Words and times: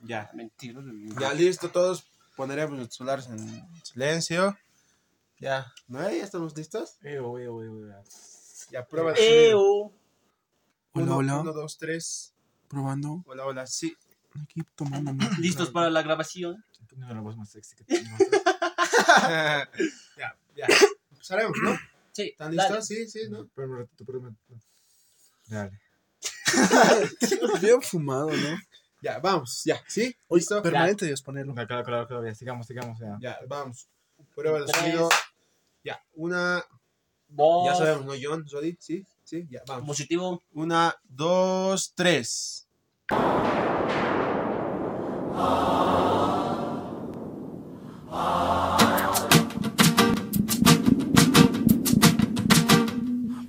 Ya. 0.00 0.30
Mentira. 0.34 0.80
Ya 1.20 1.32
listo, 1.34 1.70
todos 1.70 2.06
pondremos 2.36 2.78
los 2.78 2.94
celulares 2.94 3.26
en 3.26 3.84
silencio. 3.84 4.56
Ya, 5.38 5.72
¿no? 5.88 6.00
¿Ya 6.00 6.24
estamos 6.24 6.56
listos? 6.56 6.96
Eo, 7.02 7.38
eo, 7.38 7.62
eo, 7.62 7.86
eo. 7.86 8.04
Ya, 8.70 8.86
prueba 8.86 9.14
sonido. 9.14 9.32
Eo. 9.32 9.92
Hola, 10.92 11.04
Uno, 11.04 11.16
hola. 11.16 11.40
Uno, 11.40 11.52
dos, 11.52 11.76
tres. 11.78 12.32
Probando. 12.68 13.22
Hola, 13.26 13.44
hola, 13.44 13.66
sí. 13.66 13.94
Aquí 14.42 14.62
tomando. 14.74 15.12
¿Listos 15.38 15.70
para 15.70 15.90
la 15.90 16.02
grabación? 16.02 16.64
Tengo 16.88 17.06
la 17.12 17.20
voz 17.20 17.36
más 17.36 17.50
sexy 17.50 17.76
que 17.76 17.84
tengo. 17.84 18.16
ya, 20.16 20.36
ya. 20.56 20.66
Empezaremos, 21.10 21.56
¿no? 21.62 21.76
Sí. 22.12 22.28
¿Están 22.30 22.56
dale. 22.56 22.68
listos? 22.70 22.86
Sí, 22.86 23.08
sí, 23.08 23.28
¿no? 23.28 23.42
Espérame 23.42 23.72
un 23.72 23.78
ratito, 23.78 24.04
espérame. 24.04 24.36
Dale. 25.48 25.80
Bien 27.60 27.82
fumado, 27.82 28.30
¿no? 28.30 28.58
Ya, 29.06 29.20
vamos, 29.20 29.62
ya, 29.64 29.80
¿sí? 29.86 30.16
Oye, 30.26 30.40
¿Listo? 30.40 30.60
permanente 30.60 31.06
Dios 31.06 31.22
ponerlo. 31.22 31.54
Claro, 31.54 31.68
claro, 31.68 31.84
claro, 31.84 32.06
claro, 32.08 32.26
ya, 32.26 32.34
sigamos, 32.34 32.66
sigamos, 32.66 32.98
ya. 32.98 33.16
Ya, 33.20 33.38
vamos. 33.46 33.86
Prueba 34.34 34.58
de 34.58 34.66
Tres. 34.66 34.80
sonido. 34.80 35.08
Ya, 35.84 36.02
una. 36.14 36.64
Dos. 37.28 37.66
Ya 37.66 37.74
sabemos, 37.76 38.04
¿no, 38.04 38.14
John? 38.20 38.44
¿Jody? 38.50 38.76
Sí, 38.80 39.06
sí, 39.22 39.46
ya, 39.48 39.62
vamos. 39.68 39.86
Positivo. 39.86 40.42
Una, 40.54 40.92
dos, 41.04 41.92
tres. 41.94 42.66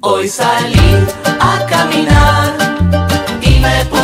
Hoy 0.01 0.27
salí 0.27 1.07
a 1.39 1.65
caminar 1.67 2.55
y 3.41 3.59
me 3.59 3.85
puse 3.85 3.96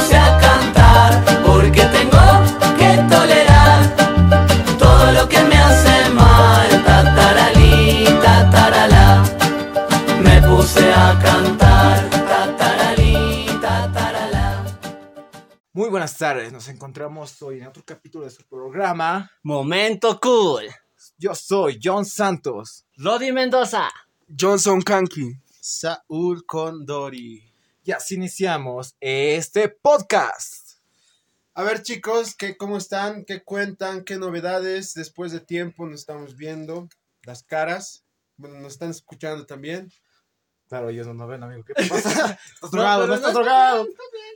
buenas 15.93 16.17
tardes, 16.17 16.51
nos 16.51 16.67
encontramos 16.69 17.39
hoy 17.43 17.59
en 17.59 17.67
otro 17.67 17.83
capítulo 17.85 18.25
de 18.25 18.31
su 18.31 18.43
programa. 18.47 19.31
Momento 19.43 20.19
cool. 20.19 20.63
Yo 21.19 21.35
soy 21.35 21.79
John 21.83 22.03
Santos. 22.03 22.87
Rodi 22.97 23.31
Mendoza. 23.31 23.91
Johnson 24.27 24.81
Kanki. 24.81 25.37
Saúl 25.61 26.47
Condori. 26.47 27.43
Y 27.83 27.91
así 27.91 28.15
iniciamos 28.15 28.95
este 28.99 29.69
podcast. 29.69 30.79
A 31.53 31.61
ver, 31.61 31.83
chicos, 31.83 32.33
¿qué, 32.33 32.57
¿cómo 32.57 32.77
están? 32.79 33.23
¿Qué 33.23 33.43
cuentan? 33.43 34.03
¿Qué 34.03 34.17
novedades? 34.17 34.95
Después 34.95 35.31
de 35.31 35.41
tiempo 35.41 35.85
nos 35.85 35.99
estamos 35.99 36.35
viendo 36.35 36.89
las 37.21 37.43
caras. 37.43 38.03
Bueno, 38.37 38.59
nos 38.61 38.73
están 38.73 38.89
escuchando 38.89 39.45
también. 39.45 39.93
Claro, 40.67 40.89
ellos 40.89 41.07
no 41.07 41.13
nos 41.13 41.29
ven, 41.29 41.43
amigo. 41.43 41.63
¿Qué 41.63 41.73
te 41.73 41.87
pasa? 41.87 42.37
Estás 42.53 42.71
drogado, 42.71 43.07
no, 43.07 43.13
estás 43.13 43.33
drogado. 43.33 43.87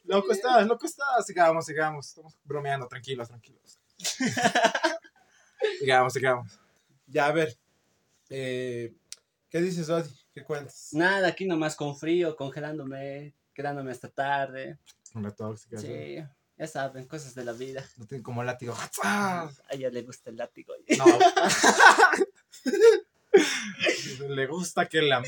Loco 0.03 0.31
estás, 0.31 0.67
loco 0.67 0.85
estás. 0.85 1.25
Sigamos, 1.25 1.65
sigamos. 1.65 2.07
Estamos 2.09 2.37
bromeando, 2.43 2.87
tranquilos, 2.87 3.27
tranquilos. 3.27 3.79
sigamos, 5.79 6.13
sigamos. 6.13 6.59
Ya, 7.07 7.27
a 7.27 7.31
ver. 7.31 7.57
eh, 8.29 8.93
¿Qué 9.49 9.61
dices, 9.61 9.89
Odi? 9.89 10.09
¿Qué 10.33 10.43
cuentas? 10.43 10.89
Nada, 10.91 11.29
aquí 11.29 11.45
nomás 11.45 11.75
con 11.75 11.97
frío, 11.97 12.35
congelándome, 12.35 13.33
quedándome 13.53 13.91
hasta 13.91 14.09
tarde. 14.09 14.77
Con 15.13 15.23
la 15.23 15.31
tóxica. 15.31 15.79
¿sí? 15.79 15.87
Sí, 15.87 16.23
ya 16.57 16.67
saben, 16.67 17.07
cosas 17.07 17.33
de 17.33 17.45
la 17.45 17.53
vida. 17.53 17.83
No 17.97 18.05
tienen 18.05 18.23
como 18.23 18.43
látigo. 18.43 18.75
¡Ah! 19.03 19.49
A 19.69 19.73
ella 19.73 19.89
le 19.89 20.03
gusta 20.03 20.29
el 20.29 20.37
látigo. 20.37 20.73
No. 20.97 21.05
le 24.27 24.47
gusta 24.47 24.87
que 24.87 25.01
la. 25.01 25.23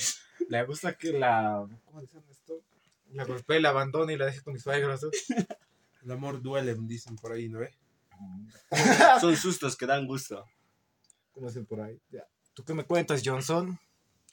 Le 0.50 0.66
gusta 0.66 0.94
que 0.98 1.14
la. 1.14 1.66
¿Cómo 1.86 2.02
dicen 2.02 2.24
esto? 2.30 2.62
La 3.12 3.24
golpee, 3.24 3.60
la 3.60 3.70
abandone 3.70 4.14
y 4.14 4.18
la 4.18 4.26
deje 4.26 4.42
con 4.42 4.54
mis 4.54 4.64
suegros. 4.64 5.04
¿eh? 5.04 5.10
El 6.04 6.12
amor 6.12 6.42
duele, 6.42 6.76
dicen 6.82 7.16
por 7.16 7.32
ahí, 7.32 7.50
¿no? 7.50 7.60
ve? 7.60 7.74
Son 9.22 9.36
sustos 9.36 9.76
que 9.78 9.86
dan 9.86 10.06
gusto. 10.06 10.44
¿Cómo 11.32 11.48
dicen 11.48 11.66
por 11.66 11.82
ahí? 11.82 12.00
Ya. 12.10 12.28
¿Tú 12.54 12.64
qué 12.64 12.74
me 12.74 12.84
cuentas, 12.84 13.22
Johnson? 13.24 13.80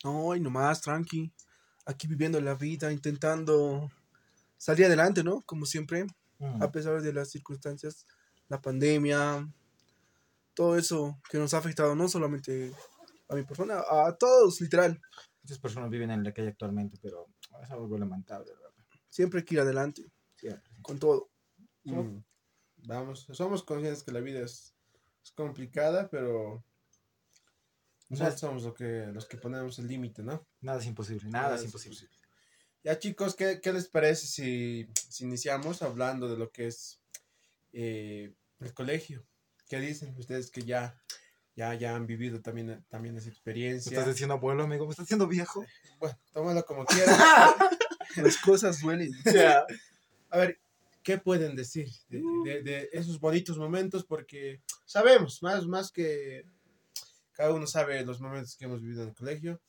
No, 0.05 0.35
y 0.35 0.41
nomás, 0.41 0.81
tranqui. 0.81 1.33
Aquí 1.85 2.09
viviendo 2.09 2.41
la 2.41 2.55
vida, 2.55 2.91
intentando 2.93 3.91
salir 4.57 4.87
adelante, 4.87 5.23
¿no? 5.23 5.43
Como 5.43 5.67
siempre, 5.67 6.07
Mm. 6.39 6.63
a 6.63 6.71
pesar 6.71 7.01
de 7.01 7.13
las 7.13 7.31
circunstancias, 7.31 8.07
la 8.49 8.61
pandemia, 8.61 9.49
todo 10.55 10.77
eso 10.77 11.19
que 11.31 11.39
nos 11.39 11.55
ha 11.55 11.59
afectado, 11.59 11.95
no 11.95 12.09
solamente 12.09 12.73
a 13.29 13.35
mi 13.35 13.43
persona, 13.43 13.81
a 13.89 14.15
todos, 14.19 14.61
literal. 14.61 15.01
Muchas 15.47 15.61
personas 15.61 15.91
viven 15.91 16.11
en 16.11 16.25
la 16.25 16.35
calle 16.35 16.49
actualmente, 16.49 16.99
pero 17.01 17.29
es 17.63 17.71
algo 17.71 17.97
lamentable, 17.97 18.51
¿verdad? 18.53 18.71
Siempre 19.09 19.39
hay 19.39 19.45
que 19.45 19.55
ir 19.55 19.61
adelante, 19.61 20.03
Siempre. 20.35 20.73
con 20.83 20.99
todo. 20.99 21.31
Mm. 21.85 22.19
Vamos, 22.89 23.29
somos 23.31 23.63
conscientes 23.63 24.03
que 24.03 24.11
la 24.11 24.19
vida 24.19 24.41
es, 24.41 24.75
es 25.23 25.31
complicada, 25.31 26.11
pero 26.11 26.65
nosotros 28.09 28.41
somos 28.41 28.65
lo 28.65 28.75
que, 28.75 29.07
los 29.13 29.27
que 29.27 29.37
ponemos 29.37 29.79
el 29.79 29.87
límite, 29.87 30.25
¿no? 30.25 30.49
Nada 30.63 30.81
es 30.81 30.87
imposible, 30.87 31.31
nada, 31.31 31.55
es 31.55 31.63
imposible. 31.63 32.09
Ya 32.83 32.99
chicos, 32.99 33.37
¿qué, 33.37 33.61
qué 33.61 33.73
les 33.73 33.87
parece 33.87 34.27
si, 34.27 34.89
si 35.09 35.23
iniciamos 35.27 35.81
hablando 35.81 36.29
de 36.29 36.37
lo 36.37 36.51
que 36.51 36.67
es 36.67 37.01
eh, 37.73 38.35
el 38.59 38.75
colegio? 38.75 39.25
¿Qué 39.69 39.79
dicen 39.79 40.13
ustedes 40.19 40.51
que 40.51 40.63
ya, 40.63 41.01
ya, 41.57 41.75
ya 41.75 41.97
han 41.97 42.07
vivido 42.07 42.41
también, 42.41 42.85
también 42.89 43.17
esa 43.17 43.27
¿Me 43.27 43.33
experiencia? 43.33 43.91
estás 43.99 44.07
diciendo 44.15 44.35
abuelo, 44.35 44.63
amigo? 44.65 44.85
¿Me 44.85 44.91
estás 44.91 45.07
diciendo 45.07 45.27
viejo? 45.27 45.65
Bueno, 45.99 46.19
tómalo 46.33 46.65
como 46.67 46.85
quieras. 46.87 47.19
Las 48.17 48.37
cosas 48.39 48.81
duelen. 48.81 49.11
A 50.31 50.39
ver, 50.39 50.61
¿qué 51.03 51.17
pueden 51.19 51.57
decir 51.57 51.89
de, 52.11 52.23
de- 52.45 52.63
de 52.63 52.89
esos 52.93 53.19
bonitos 53.19 53.57
momentos? 53.59 54.05
Porque 54.05 54.61
sabemos, 54.85 55.43
más, 55.43 55.67
más 55.67 55.91
que 55.91 56.45
cada 57.33 57.53
uno 57.55 57.67
sabe 57.67 58.05
los 58.05 58.21
momentos 58.21 58.57
que 58.57 58.67
hemos 58.67 58.83
vivido 58.83 59.03
en 59.03 59.09
el 59.09 59.15
colegio. 59.15 59.61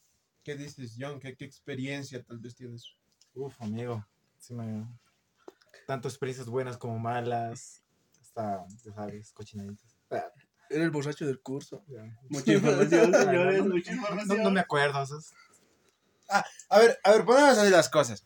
¿Qué 0.44 0.56
dices, 0.56 0.96
John? 1.00 1.20
¿Qué, 1.20 1.36
qué 1.36 1.46
experiencia 1.46 2.22
tal 2.24 2.40
vez 2.40 2.56
tienes? 2.56 2.94
Uf, 3.34 3.62
amigo. 3.62 4.06
Sí 4.38 4.54
me... 4.54 4.86
Tanto 5.86 6.08
experiencias 6.10 6.48
buenas 6.48 6.78
como 6.78 6.98
malas. 7.00 7.84
Hasta, 8.20 8.66
ya 8.84 8.94
sabes, 8.94 9.32
cochinaditas. 9.32 9.96
Era 10.70 10.84
el 10.84 10.92
borracho 10.92 11.26
del 11.26 11.40
curso. 11.40 11.84
Ya. 11.88 12.04
Mucha 12.30 12.54
información, 12.54 13.14
señores, 13.14 13.60
no, 13.60 13.74
mucha 13.74 13.94
información. 13.94 14.44
no 14.44 14.52
me 14.52 14.60
acuerdo. 14.60 15.06
¿sabes? 15.06 15.34
A 16.70 16.80
ver, 16.80 17.00
a 17.04 17.12
ver, 17.12 17.26
ponemos 17.26 17.58
así 17.58 17.70
las 17.70 17.90
cosas. 17.90 18.24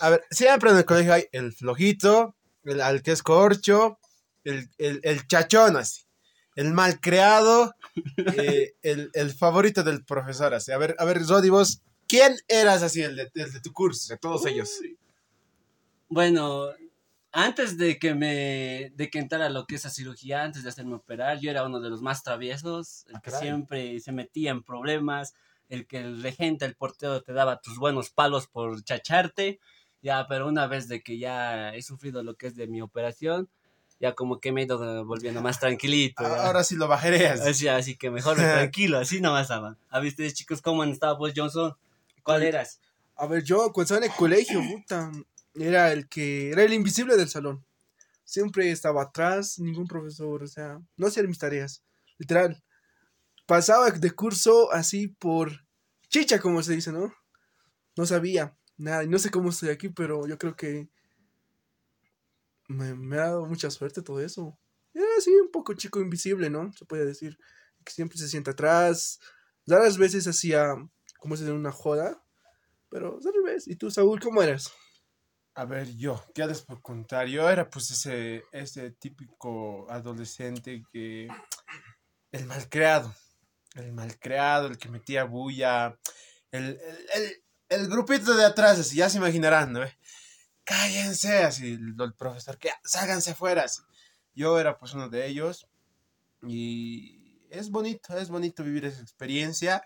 A 0.00 0.10
ver, 0.10 0.24
siempre 0.30 0.70
en 0.70 0.76
el 0.76 0.84
colegio 0.84 1.14
hay 1.14 1.26
el 1.32 1.52
flojito, 1.52 2.34
el 2.64 2.80
al 2.80 3.02
que 3.02 3.12
es 3.12 3.22
corcho, 3.22 3.98
el, 4.42 4.68
el, 4.78 5.00
el 5.04 5.26
chachón 5.26 5.76
así, 5.76 6.02
el 6.56 6.72
mal 6.72 7.00
creado, 7.00 7.74
eh, 8.36 8.74
el, 8.82 9.10
el 9.14 9.32
favorito 9.32 9.82
del 9.82 10.04
profesor 10.04 10.54
así. 10.54 10.72
A 10.72 10.78
ver, 10.78 10.96
a 10.98 11.04
ver, 11.04 11.24
Rodi, 11.26 11.48
vos, 11.48 11.82
¿quién 12.08 12.36
eras 12.48 12.82
así, 12.82 13.02
el 13.02 13.16
de, 13.16 13.30
el 13.34 13.52
de 13.52 13.60
tu 13.60 13.72
curso? 13.72 14.12
De 14.12 14.18
todos 14.18 14.44
ellos. 14.46 14.80
Bueno, 16.08 16.70
antes 17.34 17.76
de 17.76 17.98
que 17.98 18.14
me 18.14 18.90
de 18.94 19.10
que 19.10 19.18
entrara 19.18 19.48
lo 19.50 19.66
que 19.66 19.74
es 19.74 19.84
la 19.84 19.90
cirugía, 19.90 20.42
antes 20.44 20.62
de 20.62 20.68
hacerme 20.70 20.94
operar, 20.94 21.38
yo 21.40 21.50
era 21.50 21.64
uno 21.66 21.80
de 21.80 21.90
los 21.90 22.00
más 22.00 22.22
traviesos, 22.22 23.04
el 23.08 23.16
Ah, 23.16 23.20
que 23.20 23.30
caray. 23.30 23.42
siempre 23.48 24.00
se 24.00 24.12
metía 24.12 24.50
en 24.52 24.62
problemas, 24.62 25.34
el 25.68 25.86
que 25.86 25.98
el 25.98 26.22
regente, 26.22 26.64
el 26.64 26.76
portero 26.76 27.22
te 27.22 27.32
daba 27.32 27.60
tus 27.60 27.78
buenos 27.78 28.10
palos 28.10 28.46
por 28.46 28.82
chacharte. 28.84 29.58
Ya, 30.00 30.26
pero 30.28 30.46
una 30.48 30.66
vez 30.66 30.86
de 30.88 31.02
que 31.02 31.18
ya 31.18 31.74
he 31.74 31.82
sufrido 31.82 32.22
lo 32.22 32.34
que 32.36 32.46
es 32.48 32.56
de 32.56 32.66
mi 32.66 32.82
operación, 32.82 33.48
ya 34.00 34.14
como 34.14 34.38
que 34.38 34.52
me 34.52 34.60
he 34.60 34.64
ido 34.64 35.04
volviendo 35.06 35.40
más 35.40 35.58
tranquilito. 35.58 36.22
ya. 36.22 36.44
Ahora 36.46 36.62
sí 36.62 36.76
lo 36.76 36.88
bajarías. 36.88 37.40
Así, 37.40 37.68
así 37.68 37.96
que 37.96 38.10
mejor 38.10 38.36
tranquilo, 38.36 38.98
así 38.98 39.20
nomás 39.22 39.42
estaba. 39.42 39.76
¿Ha 39.88 40.00
visto 40.00 40.22
chicos 40.30 40.60
cómo 40.62 40.82
han 40.82 40.90
estado 40.90 41.16
Paul 41.18 41.32
Johnson? 41.34 41.74
¿Cuál 42.22 42.42
eras? 42.42 42.80
A 43.16 43.26
ver, 43.26 43.42
yo 43.44 43.72
cuando 43.72 43.82
estaba 43.82 43.98
en 44.04 44.10
el 44.12 44.16
colegio, 44.16 44.60
puta, 44.62 45.10
era 45.54 45.92
el 45.92 46.08
que 46.08 46.50
era 46.50 46.62
el 46.62 46.72
invisible 46.72 47.16
del 47.16 47.28
salón. 47.28 47.64
Siempre 48.24 48.70
estaba 48.70 49.02
atrás, 49.02 49.58
ningún 49.58 49.86
profesor, 49.86 50.42
o 50.42 50.46
sea, 50.46 50.80
no 50.96 51.06
hacía 51.06 51.22
mis 51.24 51.38
tareas. 51.38 51.82
Literal. 52.18 52.62
Pasaba 53.46 53.90
de 53.90 54.10
curso 54.12 54.72
así 54.72 55.08
por 55.08 55.66
chicha, 56.08 56.40
como 56.40 56.62
se 56.62 56.74
dice, 56.74 56.92
¿no? 56.92 57.14
No 57.96 58.06
sabía 58.06 58.56
nada, 58.76 59.04
y 59.04 59.08
no 59.08 59.18
sé 59.18 59.30
cómo 59.30 59.50
estoy 59.50 59.68
aquí, 59.68 59.88
pero 59.88 60.26
yo 60.26 60.38
creo 60.38 60.56
que 60.56 60.88
me, 62.68 63.16
ha 63.16 63.26
dado 63.26 63.46
mucha 63.46 63.70
suerte 63.70 64.02
todo 64.02 64.20
eso. 64.20 64.58
Era 64.92 65.06
así 65.18 65.30
un 65.30 65.50
poco 65.50 65.74
chico 65.74 66.00
invisible, 66.00 66.50
¿no? 66.50 66.72
Se 66.72 66.84
puede 66.84 67.04
decir. 67.04 67.38
Que 67.84 67.92
siempre 67.92 68.16
se 68.16 68.28
sienta 68.28 68.52
atrás. 68.52 69.20
Raras 69.66 69.98
veces 69.98 70.26
hacía, 70.26 70.74
como 71.18 71.36
se 71.36 71.42
dice, 71.42 71.52
una 71.54 71.72
joda. 71.72 72.24
Pero 72.90 73.18
al 73.22 73.32
revés. 73.44 73.68
¿Y 73.68 73.76
tú, 73.76 73.90
Saúl, 73.90 74.20
cómo 74.20 74.42
eras? 74.42 74.72
A 75.56 75.64
ver, 75.66 75.96
yo, 75.96 76.20
¿qué 76.34 76.44
les 76.46 76.62
puedo 76.62 76.82
contar? 76.82 77.28
Yo 77.28 77.48
era 77.48 77.70
pues 77.70 77.90
ese, 77.92 78.42
ese 78.50 78.90
típico 78.90 79.88
adolescente 79.88 80.82
que... 80.92 81.28
El 82.32 82.46
malcriado. 82.46 83.14
El 83.76 83.92
malcriado, 83.92 84.66
el 84.66 84.78
que 84.78 84.88
metía 84.88 85.22
bulla. 85.22 85.96
El, 86.50 86.80
el, 87.14 87.44
el, 87.68 87.88
grupito 87.88 88.34
de 88.34 88.44
atrás, 88.44 88.80
así, 88.80 88.96
ya 88.96 89.08
se 89.08 89.18
imaginarán, 89.18 89.72
¿no? 89.72 89.80
Cállense, 90.64 91.44
así, 91.44 91.74
el, 91.74 91.94
el 92.00 92.14
profesor, 92.14 92.58
que 92.58 92.70
ságanse 92.82 93.30
afuera. 93.30 93.62
así. 93.62 93.80
Yo 94.34 94.58
era 94.58 94.76
pues 94.76 94.92
uno 94.94 95.08
de 95.08 95.26
ellos. 95.26 95.68
Y 96.42 97.46
es 97.50 97.70
bonito, 97.70 98.16
es 98.18 98.28
bonito 98.28 98.64
vivir 98.64 98.86
esa 98.86 99.02
experiencia. 99.02 99.84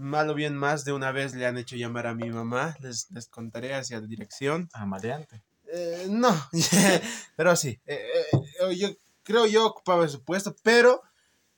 Mal 0.00 0.30
o 0.30 0.34
bien 0.34 0.56
más 0.56 0.84
de 0.84 0.92
una 0.92 1.12
vez 1.12 1.34
le 1.34 1.46
han 1.46 1.58
hecho 1.58 1.76
llamar 1.76 2.06
a 2.06 2.14
mi 2.14 2.30
mamá. 2.30 2.76
Les, 2.80 3.10
les 3.10 3.28
contaré 3.28 3.74
hacia 3.74 4.00
la 4.00 4.06
dirección. 4.06 4.68
Ah, 4.72 4.86
maleante. 4.86 5.44
Eh, 5.72 6.06
no, 6.08 6.30
pero 7.36 7.54
sí. 7.54 7.80
eh, 7.86 8.08
eh, 8.32 8.76
yo 8.76 8.88
creo 9.22 9.46
yo 9.46 9.66
ocupaba 9.66 10.04
ese 10.06 10.18
puesto, 10.18 10.56
pero 10.62 11.02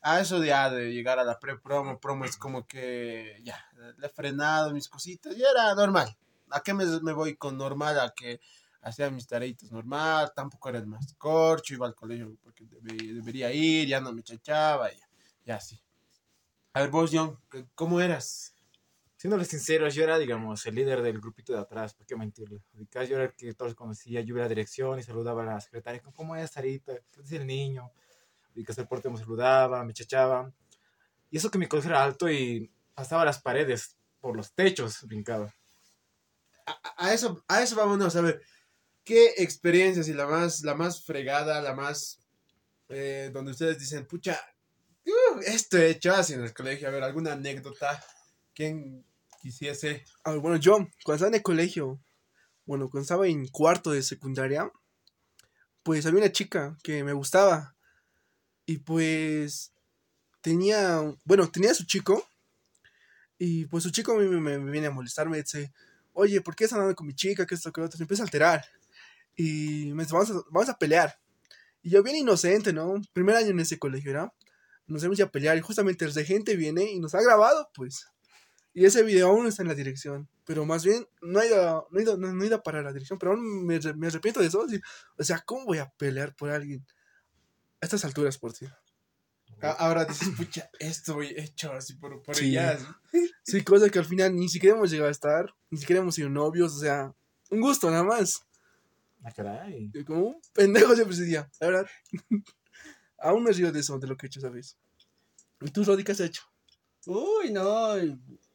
a 0.02 0.20
eso 0.20 0.40
de, 0.40 0.48
ya 0.48 0.70
de 0.70 0.92
llegar 0.92 1.18
a 1.18 1.24
la 1.24 1.38
pre-promo, 1.38 1.98
promo 2.00 2.24
es 2.24 2.36
como 2.36 2.66
que 2.66 3.40
ya, 3.44 3.64
le 3.98 4.06
he 4.06 4.10
frenado 4.10 4.72
mis 4.72 4.88
cositas 4.88 5.36
y 5.36 5.42
era 5.42 5.74
normal. 5.74 6.14
¿A 6.50 6.60
qué 6.62 6.74
me, 6.74 6.84
me 7.02 7.12
voy 7.12 7.36
con 7.36 7.56
normal? 7.56 7.98
A 8.00 8.12
que 8.14 8.40
hacía 8.82 9.10
mis 9.10 9.26
tareitas 9.26 9.70
normal, 9.70 10.32
tampoco 10.34 10.68
era 10.68 10.78
el 10.78 10.86
más 10.86 11.14
corcho, 11.16 11.74
iba 11.74 11.86
al 11.86 11.94
colegio 11.94 12.36
porque 12.42 12.64
debe- 12.66 13.14
debería 13.14 13.52
ir, 13.52 13.88
ya 13.88 14.00
no 14.00 14.12
me 14.12 14.22
chachaba, 14.22 14.92
y 14.92 14.96
ya, 14.98 15.06
ya 15.46 15.60
sí. 15.60 15.81
A 16.74 16.80
ver, 16.80 16.90
vos, 16.90 17.10
John, 17.12 17.38
¿cómo 17.74 18.00
eras? 18.00 18.54
Siéndoles 19.16 19.48
sinceros, 19.48 19.94
yo 19.94 20.04
era, 20.04 20.18
digamos, 20.18 20.64
el 20.66 20.74
líder 20.74 21.02
del 21.02 21.20
grupito 21.20 21.52
de 21.52 21.60
atrás, 21.60 21.94
¿por 21.94 22.06
qué 22.06 22.16
mentirle? 22.16 22.62
Ubicás, 22.72 23.08
yo 23.08 23.16
era 23.16 23.26
el 23.26 23.34
que 23.34 23.52
todos 23.54 23.74
conocía, 23.74 24.20
yo 24.22 24.28
iba 24.34 24.40
a 24.40 24.44
la 24.44 24.48
dirección 24.48 24.98
y 24.98 25.02
saludaba 25.02 25.42
a 25.42 25.46
la 25.46 25.60
secretaria, 25.60 26.00
¿cómo 26.00 26.34
es, 26.34 26.50
Sarita? 26.50 26.94
¿Qué 27.12 27.20
dice 27.20 27.36
el 27.36 27.46
niño? 27.46 27.92
Ubicás, 28.54 28.78
el 28.78 28.88
porte 28.88 29.10
me 29.10 29.18
saludaba, 29.18 29.84
me 29.84 29.92
chachaba. 29.92 30.50
Y 31.30 31.36
eso 31.36 31.50
que 31.50 31.58
mi 31.58 31.66
colegio 31.66 31.90
era 31.90 32.02
alto 32.02 32.30
y 32.30 32.72
pasaba 32.94 33.24
las 33.24 33.40
paredes, 33.42 33.96
por 34.20 34.34
los 34.36 34.54
techos, 34.54 35.02
brincaba. 35.06 35.54
a, 36.66 36.94
a 36.96 37.12
eso, 37.14 37.44
a 37.48 37.62
eso 37.62 37.76
vámonos, 37.76 38.16
a 38.16 38.20
ver, 38.22 38.42
¿qué 39.04 39.34
experiencias 39.38 40.08
y 40.08 40.14
la 40.14 40.26
más, 40.26 40.62
la 40.62 40.74
más 40.74 41.04
fregada, 41.04 41.60
la 41.60 41.74
más, 41.74 42.18
eh, 42.88 43.30
donde 43.32 43.52
ustedes 43.52 43.78
dicen, 43.78 44.06
pucha, 44.06 44.40
uh, 45.06 45.40
esto 45.46 45.78
he 45.78 45.90
hecho 45.90 46.12
así 46.14 46.34
en 46.34 46.42
el 46.42 46.52
colegio, 46.54 46.88
a 46.88 46.90
ver, 46.90 47.02
alguna 47.02 47.32
anécdota, 47.32 48.02
¿quién 48.54 49.04
quisiese? 49.40 50.04
Ah, 50.24 50.34
bueno, 50.34 50.56
yo, 50.56 50.76
cuando 51.04 51.14
estaba 51.14 51.28
en 51.28 51.34
el 51.36 51.42
colegio, 51.42 52.00
bueno, 52.66 52.90
cuando 52.90 53.02
estaba 53.02 53.26
en 53.28 53.48
cuarto 53.48 53.90
de 53.92 54.02
secundaria, 54.02 54.70
pues 55.82 56.06
había 56.06 56.20
una 56.20 56.32
chica 56.32 56.76
que 56.82 57.04
me 57.04 57.12
gustaba. 57.12 57.74
Y 58.66 58.78
pues 58.78 59.72
tenía, 60.42 61.00
bueno, 61.24 61.50
tenía 61.50 61.74
su 61.74 61.86
chico. 61.86 62.26
Y 63.38 63.66
pues 63.66 63.82
su 63.84 63.90
chico 63.90 64.14
me, 64.16 64.26
me- 64.28 64.58
me 64.58 64.70
viene 64.70 64.86
a 64.86 64.90
molestar, 64.90 65.28
me 65.28 65.38
dice, 65.42 65.72
oye, 66.12 66.40
¿por 66.40 66.54
qué 66.54 66.64
estás 66.64 66.78
andando 66.78 66.94
con 66.96 67.06
mi 67.06 67.14
chica? 67.14 67.46
Que 67.46 67.54
esto, 67.54 67.72
que 67.72 67.80
otro. 67.80 67.96
Se 67.96 68.04
empieza 68.04 68.22
a 68.22 68.26
alterar. 68.26 68.64
Y 69.36 69.92
me 69.94 70.04
dice, 70.04 70.14
vamos 70.14 70.30
a, 70.30 70.34
vamos 70.50 70.68
a 70.68 70.78
pelear. 70.78 71.18
Y 71.82 71.90
yo 71.90 72.02
bien 72.02 72.16
inocente, 72.16 72.72
¿no? 72.72 72.94
Primer 73.12 73.36
año 73.36 73.50
en 73.50 73.60
ese 73.60 73.78
colegio, 73.78 74.10
¿era? 74.12 74.32
Nos 74.92 75.02
hemos 75.04 75.18
ido 75.18 75.26
a 75.26 75.30
pelear 75.32 75.56
y 75.56 75.60
justamente 75.60 76.04
el 76.04 76.14
regente 76.14 76.54
viene 76.56 76.84
y 76.84 77.00
nos 77.00 77.14
ha 77.14 77.22
grabado, 77.22 77.68
pues. 77.74 78.06
Y 78.74 78.84
ese 78.86 79.02
video 79.02 79.28
aún 79.28 79.46
está 79.46 79.62
en 79.62 79.68
la 79.68 79.74
dirección. 79.74 80.28
Pero 80.44 80.64
más 80.64 80.84
bien, 80.84 81.06
no 81.20 81.40
ha 81.40 81.46
ido, 81.46 81.86
no 81.90 81.98
ha 81.98 82.02
ido, 82.02 82.16
no, 82.16 82.32
no 82.32 82.42
ha 82.42 82.46
ido 82.46 82.62
para 82.62 82.82
la 82.82 82.92
dirección. 82.92 83.18
Pero 83.18 83.32
aún 83.32 83.66
me, 83.66 83.78
me 83.96 84.06
arrepiento 84.06 84.40
de 84.40 84.46
eso. 84.46 84.66
O 85.18 85.24
sea, 85.24 85.40
¿cómo 85.40 85.66
voy 85.66 85.78
a 85.78 85.90
pelear 85.90 86.34
por 86.34 86.50
alguien? 86.50 86.84
A 87.80 87.86
estas 87.86 88.04
alturas, 88.04 88.38
por. 88.38 88.52
A- 89.60 89.70
Ahora 89.72 90.04
dices, 90.04 90.28
pucha, 90.36 90.68
esto 90.80 91.20
he 91.22 91.40
hecho 91.42 91.72
así 91.72 91.94
por, 91.94 92.20
por 92.22 92.34
Sí. 92.34 92.50
ella. 92.50 92.72
así. 92.72 92.86
Sí, 93.44 93.62
cosa 93.62 93.90
que 93.90 93.98
al 93.98 94.04
final 94.06 94.34
ni 94.34 94.48
siquiera 94.48 94.76
hemos 94.76 94.90
llegado 94.90 95.08
a 95.08 95.12
estar. 95.12 95.54
Ni 95.70 95.78
siquiera 95.78 96.00
hemos 96.00 96.14
sido 96.14 96.28
novios. 96.30 96.74
O 96.74 96.78
sea, 96.80 97.12
un 97.50 97.60
gusto 97.60 97.90
nada 97.90 98.02
más. 98.04 98.40
Ah, 99.24 99.30
caray. 99.30 99.90
Como 100.06 100.20
un 100.28 100.40
pendejo 100.52 100.94
siempre 100.96 101.16
decía. 101.16 101.48
La 101.60 101.66
verdad. 101.68 101.86
aún 103.22 103.44
me 103.44 103.52
río 103.52 103.72
de 103.72 103.80
eso, 103.80 103.98
de 103.98 104.06
lo 104.06 104.16
que 104.16 104.26
he 104.26 104.28
hecho, 104.28 104.40
¿sabes? 104.40 104.76
¿Y 105.60 105.70
tú, 105.70 105.84
Rodi, 105.84 106.04
qué 106.04 106.12
has 106.12 106.20
hecho? 106.20 106.42
Uy, 107.06 107.50
no. 107.52 107.94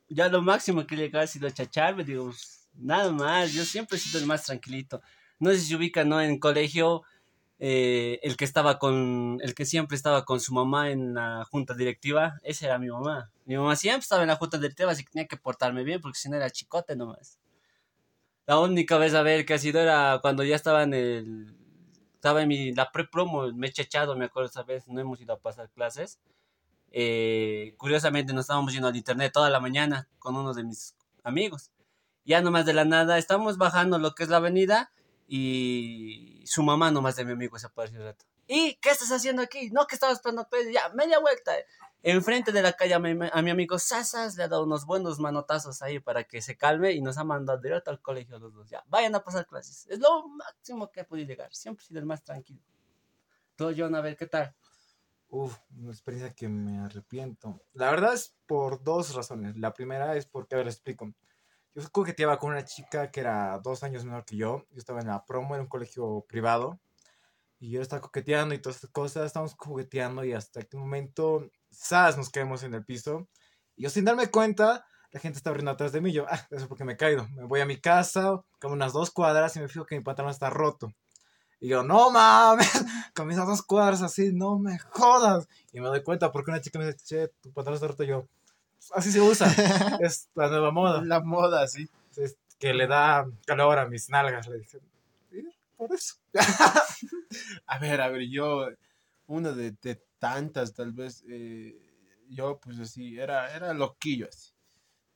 Ya 0.10 0.30
lo 0.30 0.42
máximo 0.42 0.86
que 0.86 0.96
llegar 0.96 1.24
ha 1.24 1.28
sido 1.28 1.50
chacharme, 1.50 2.04
digo, 2.04 2.34
nada 2.76 3.12
más. 3.12 3.54
Yo 3.54 3.66
siempre 3.66 3.98
he 3.98 4.00
sido 4.00 4.20
el 4.20 4.26
más 4.26 4.44
tranquilito. 4.44 5.02
No 5.40 5.52
sé 5.52 5.60
si 5.60 5.68
se 5.68 5.76
ubica, 5.76 6.04
¿no? 6.04 6.22
En 6.22 6.40
colegio, 6.40 7.04
eh, 7.60 8.20
el 8.24 8.38
que 8.38 8.46
estaba 8.46 8.78
con, 8.80 9.40
el 9.42 9.56
que 9.56 9.66
siempre 9.66 9.96
estaba 9.96 10.26
con 10.26 10.40
su 10.40 10.54
mamá 10.54 10.92
en 10.92 11.14
la 11.14 11.46
junta 11.46 11.74
directiva, 11.74 12.40
esa 12.44 12.66
era 12.66 12.80
mi 12.80 12.90
mamá. 12.90 13.32
Mi 13.46 13.58
mamá 13.58 13.76
siempre 13.76 14.02
estaba 14.02 14.22
en 14.22 14.30
la 14.30 14.36
junta 14.36 14.58
directiva, 14.58 14.92
así 14.92 15.04
que 15.04 15.12
tenía 15.12 15.28
que 15.28 15.38
portarme 15.38 15.84
bien, 15.84 16.02
porque 16.02 16.20
si 16.20 16.30
no 16.30 16.38
era 16.38 16.50
chicote 16.50 16.96
nomás. 16.96 17.40
La 18.46 18.60
única 18.60 18.98
vez 18.98 19.14
a 19.14 19.24
ver 19.24 19.46
que 19.46 19.54
ha 19.54 19.60
sido 19.60 19.82
era 19.82 20.20
cuando 20.22 20.44
ya 20.44 20.56
estaba 20.56 20.84
en 20.84 20.94
el, 20.94 21.57
estaba 22.28 22.42
en 22.42 22.48
mi, 22.48 22.74
la 22.74 22.92
pre-promo, 22.92 23.52
me 23.54 23.68
he 23.68 23.72
chachado, 23.72 24.16
me 24.16 24.26
acuerdo 24.26 24.50
esa 24.50 24.64
vez, 24.64 24.88
no 24.88 25.00
hemos 25.00 25.22
ido 25.22 25.34
a 25.34 25.40
pasar 25.40 25.70
clases 25.70 26.20
eh, 26.92 27.74
curiosamente 27.78 28.34
nos 28.34 28.46
estábamos 28.46 28.74
yendo 28.74 28.88
al 28.88 28.96
internet 28.96 29.34
toda 29.34 29.50
la 29.50 29.60
mañana 29.60 30.08
con 30.20 30.36
uno 30.36 30.54
de 30.54 30.64
mis 30.64 30.96
amigos. 31.24 31.72
Ya 32.26 32.42
nomás 32.42 32.66
de 32.66 32.74
la 32.74 32.86
nada, 32.86 33.18
estamos 33.18 33.58
bajando 33.58 34.00
lo 34.00 34.16
que 34.16 34.24
es 34.24 34.30
la 34.30 34.38
avenida 34.38 34.92
y 35.28 36.44
su 36.46 36.64
mamá 36.64 36.92
nomás 36.92 37.16
de 37.16 37.26
mi 37.26 37.34
amigo 37.34 37.58
se 37.60 37.68
apareció 37.68 38.00
un 38.00 38.06
rato. 38.06 38.26
¿Y 38.48 38.76
qué 38.76 38.92
estás 38.92 39.12
haciendo 39.12 39.42
aquí? 39.42 39.70
No, 39.72 39.86
que 39.86 39.96
estaba 39.96 40.14
esperando 40.14 40.48
ya, 40.72 40.90
media 40.90 41.20
vuelta. 41.20 41.52
Enfrente 42.02 42.52
de 42.52 42.62
la 42.62 42.74
calle 42.74 42.94
a 42.94 43.00
mi, 43.00 43.18
a 43.32 43.42
mi 43.42 43.50
amigo 43.50 43.78
Sasas 43.78 44.38
le 44.38 44.44
ha 44.44 44.48
dado 44.48 44.64
unos 44.64 44.86
buenos 44.86 45.20
manotazos 45.20 45.82
ahí 45.82 46.00
para 46.00 46.24
que 46.24 46.42
se 46.42 46.56
calme 46.56 46.94
y 46.94 47.02
nos 47.02 47.18
ha 47.18 47.26
mandado 47.26 47.60
directo 47.60 47.92
al 47.92 48.02
colegio 48.02 48.40
los 48.40 48.54
dos. 48.54 48.70
Ya, 48.70 48.84
vayan 48.88 49.16
a 49.16 49.24
pasar 49.24 49.46
clases. 49.46 49.86
Es 49.90 50.00
lo 50.00 50.28
máximo 50.30 50.90
que 50.90 51.02
he 51.02 51.04
podido 51.04 51.28
llegar. 51.28 51.54
Siempre 51.54 51.84
he 51.84 51.88
sido 51.88 52.00
el 52.00 52.06
más 52.06 52.24
tranquilo. 52.24 52.62
Tú, 53.58 53.74
John, 53.76 53.96
a 53.96 54.02
ver, 54.02 54.16
¿qué 54.16 54.28
tal? 54.28 54.56
Uf, 55.30 55.58
una 55.76 55.92
experiencia 55.92 56.34
que 56.34 56.48
me 56.48 56.80
arrepiento. 56.80 57.62
La 57.74 57.90
verdad 57.92 58.14
es 58.14 58.38
por 58.46 58.82
dos 58.82 59.14
razones. 59.14 59.58
La 59.58 59.74
primera 59.74 60.16
es 60.16 60.26
porque, 60.26 60.56
a 60.56 60.58
ver, 60.60 60.68
les 60.68 60.76
explico. 60.76 61.12
Yo 61.76 61.92
coqueteaba 61.92 62.40
con 62.40 62.52
una 62.52 62.64
chica 62.64 63.12
que 63.12 63.20
era 63.20 63.60
dos 63.60 63.84
años 63.84 64.06
menor 64.06 64.24
que 64.24 64.38
yo. 64.38 64.66
Yo 64.72 64.78
estaba 64.78 65.02
en 65.02 65.08
la 65.08 65.26
promo 65.26 65.56
en 65.56 65.62
un 65.62 65.68
colegio 65.68 66.26
privado. 66.30 66.80
Y 67.60 67.72
yo 67.72 67.82
estaba 67.82 68.02
coqueteando 68.02 68.54
y 68.54 68.60
todas 68.60 68.78
estas 68.78 68.92
cosas. 68.92 69.26
Estábamos 69.26 69.56
jugueteando 69.58 70.24
y 70.24 70.34
hasta 70.34 70.62
un 70.74 70.82
momento, 70.82 71.50
¡zas! 71.74 72.18
nos 72.18 72.30
caemos 72.30 72.64
en 72.64 72.74
el 72.74 72.86
piso. 72.86 73.28
Y 73.76 73.84
yo 73.84 73.90
sin 73.90 74.06
darme 74.06 74.28
cuenta, 74.28 74.86
la 75.12 75.20
gente 75.20 75.38
estaba 75.38 75.56
riendo 75.56 75.72
atrás 75.72 75.92
de 75.92 76.02
mí. 76.02 76.12
Yo, 76.12 76.26
ah, 76.30 76.46
eso 76.52 76.62
es 76.64 76.68
porque 76.68 76.84
me 76.84 76.94
he 76.94 76.98
caído. 76.98 77.28
Me 77.30 77.46
voy 77.46 77.62
a 77.62 77.66
mi 77.66 77.80
casa, 77.80 78.44
como 78.60 78.74
unas 78.74 78.94
dos 78.94 79.12
cuadras 79.12 79.56
y 79.56 79.60
me 79.60 79.68
fijo 79.68 79.86
que 79.86 79.96
mi 79.98 80.04
pantalón 80.04 80.32
está 80.32 80.50
roto. 80.50 80.94
Y 81.60 81.70
yo, 81.70 81.82
no 81.84 82.12
mames, 82.12 82.70
con 83.16 83.28
mis 83.28 83.38
dos 83.38 83.64
cuadras 83.64 84.04
así, 84.04 84.32
no 84.32 84.60
me 84.60 84.78
jodas. 84.78 85.48
Y 85.72 85.80
me 85.80 85.88
doy 85.88 86.04
cuenta 86.04 86.32
porque 86.32 86.52
una 86.52 86.62
chica 86.62 86.78
me 86.78 86.86
dice, 86.86 87.00
che, 87.04 87.28
tu 87.42 87.52
pantalón 87.52 87.76
está 87.76 87.88
roto. 87.88 88.04
Y 88.04 88.08
yo, 88.08 88.28
así 88.94 89.12
se 89.12 89.22
usa, 89.22 89.48
es 90.02 90.30
la 90.36 90.50
nueva 90.50 90.72
moda. 90.72 91.02
La 91.04 91.22
moda, 91.22 91.68
sí. 91.68 91.90
Es 92.16 92.38
que 92.60 92.74
le 92.74 92.88
da 92.88 93.26
calor 93.46 93.80
a 93.80 93.88
mis 93.88 94.10
nalgas. 94.10 94.48
Le 94.48 94.60
dije, 94.60 94.80
"Sí, 94.80 94.86
por 95.78 95.94
eso. 95.94 96.16
A 97.68 97.80
ver, 97.80 98.02
a 98.02 98.10
ver, 98.10 98.28
yo, 98.30 98.68
una 99.28 99.52
de, 99.52 99.72
de 99.72 100.02
tantas, 100.18 100.74
tal 100.74 100.94
vez, 100.94 101.24
eh, 101.30 101.78
yo 102.30 102.60
pues 102.60 102.80
así, 102.80 103.20
era, 103.20 103.54
era 103.54 103.74
loquillo 103.74 104.28
así. 104.30 104.54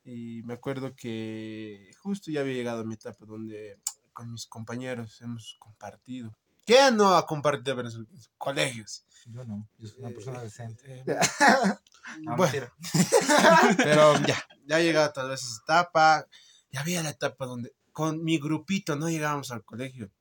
Y 0.04 0.42
me 0.44 0.56
acuerdo 0.56 0.96
que 0.96 1.92
justo 2.00 2.32
ya 2.32 2.42
había 2.42 2.54
llegado 2.56 2.82
a 2.82 2.86
mi 2.86 2.96
etapa 2.96 3.26
donde 3.26 3.80
con 4.14 4.32
mis 4.32 4.46
compañeros 4.46 5.22
hemos 5.22 5.56
compartido. 5.60 6.36
¿Quién 6.66 6.98
no 6.98 7.16
ha 7.16 7.26
compartido 7.26 7.80
en 7.80 7.92
sus 7.92 8.08
sus 8.10 8.30
colegios? 8.38 9.06
Yo 9.26 9.44
no, 9.46 9.68
yo 9.78 9.88
soy 9.88 10.00
una 10.00 10.10
persona 10.10 10.42
decente. 10.42 11.04
Eh, 11.06 11.06
No, 12.22 12.36
bueno, 12.36 12.52
mentira. 12.52 12.74
pero 13.78 14.20
ya, 14.26 14.44
ya 14.66 14.76
ha 14.78 14.80
llegado 14.80 15.12
tal 15.14 15.30
vez 15.30 15.42
esa 15.42 15.62
etapa. 15.64 16.28
Ya 16.72 16.82
había 16.82 17.04
la 17.04 17.12
etapa 17.12 17.46
donde 17.46 17.74
con 17.92 18.24
mi 18.24 18.40
grupito 18.40 18.96
no 18.96 19.10
llegábamos 19.10 19.52
al 19.52 19.64
colegio. 19.64 20.12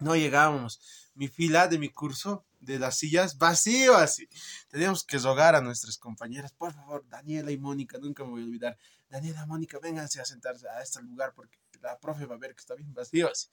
No 0.00 0.16
llegábamos. 0.16 0.80
Mi 1.14 1.28
fila 1.28 1.68
de 1.68 1.78
mi 1.78 1.88
curso 1.90 2.44
de 2.60 2.78
las 2.78 2.96
sillas 2.98 3.38
vacío 3.38 3.96
así. 3.96 4.28
Teníamos 4.68 5.04
que 5.04 5.18
rogar 5.18 5.54
a 5.54 5.60
nuestras 5.60 5.96
compañeras, 5.98 6.52
por 6.52 6.72
favor, 6.74 7.06
Daniela 7.08 7.50
y 7.50 7.58
Mónica, 7.58 7.98
nunca 7.98 8.24
me 8.24 8.30
voy 8.30 8.42
a 8.42 8.44
olvidar. 8.44 8.78
Daniela, 9.08 9.46
Mónica, 9.46 9.78
vénganse 9.80 10.20
a 10.20 10.24
sentarse 10.24 10.68
a 10.68 10.82
este 10.82 11.02
lugar 11.02 11.32
porque 11.34 11.58
la 11.82 11.98
profe 11.98 12.26
va 12.26 12.34
a 12.34 12.38
ver 12.38 12.54
que 12.54 12.60
está 12.60 12.74
bien 12.74 12.92
vacío 12.94 13.30
así. 13.30 13.48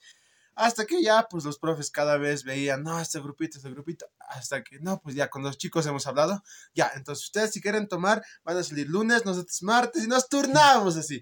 Hasta 0.54 0.86
que 0.86 1.02
ya, 1.02 1.26
pues 1.30 1.44
los 1.44 1.58
profes 1.58 1.90
cada 1.90 2.16
vez 2.16 2.42
veían, 2.42 2.82
no, 2.82 2.98
este 3.00 3.20
grupito, 3.20 3.58
este 3.58 3.70
grupito. 3.70 4.10
Hasta 4.18 4.62
que, 4.64 4.80
no, 4.80 5.00
pues 5.00 5.14
ya 5.14 5.30
con 5.30 5.42
los 5.42 5.56
chicos 5.56 5.86
hemos 5.86 6.06
hablado. 6.08 6.42
Ya, 6.74 6.90
entonces 6.96 7.24
ustedes 7.26 7.52
si 7.52 7.60
quieren 7.60 7.86
tomar, 7.86 8.24
van 8.42 8.56
a 8.56 8.64
salir 8.64 8.88
lunes, 8.88 9.24
nosotros 9.24 9.62
martes 9.62 10.04
y 10.04 10.08
nos 10.08 10.28
turnamos 10.28 10.96
así. 10.96 11.20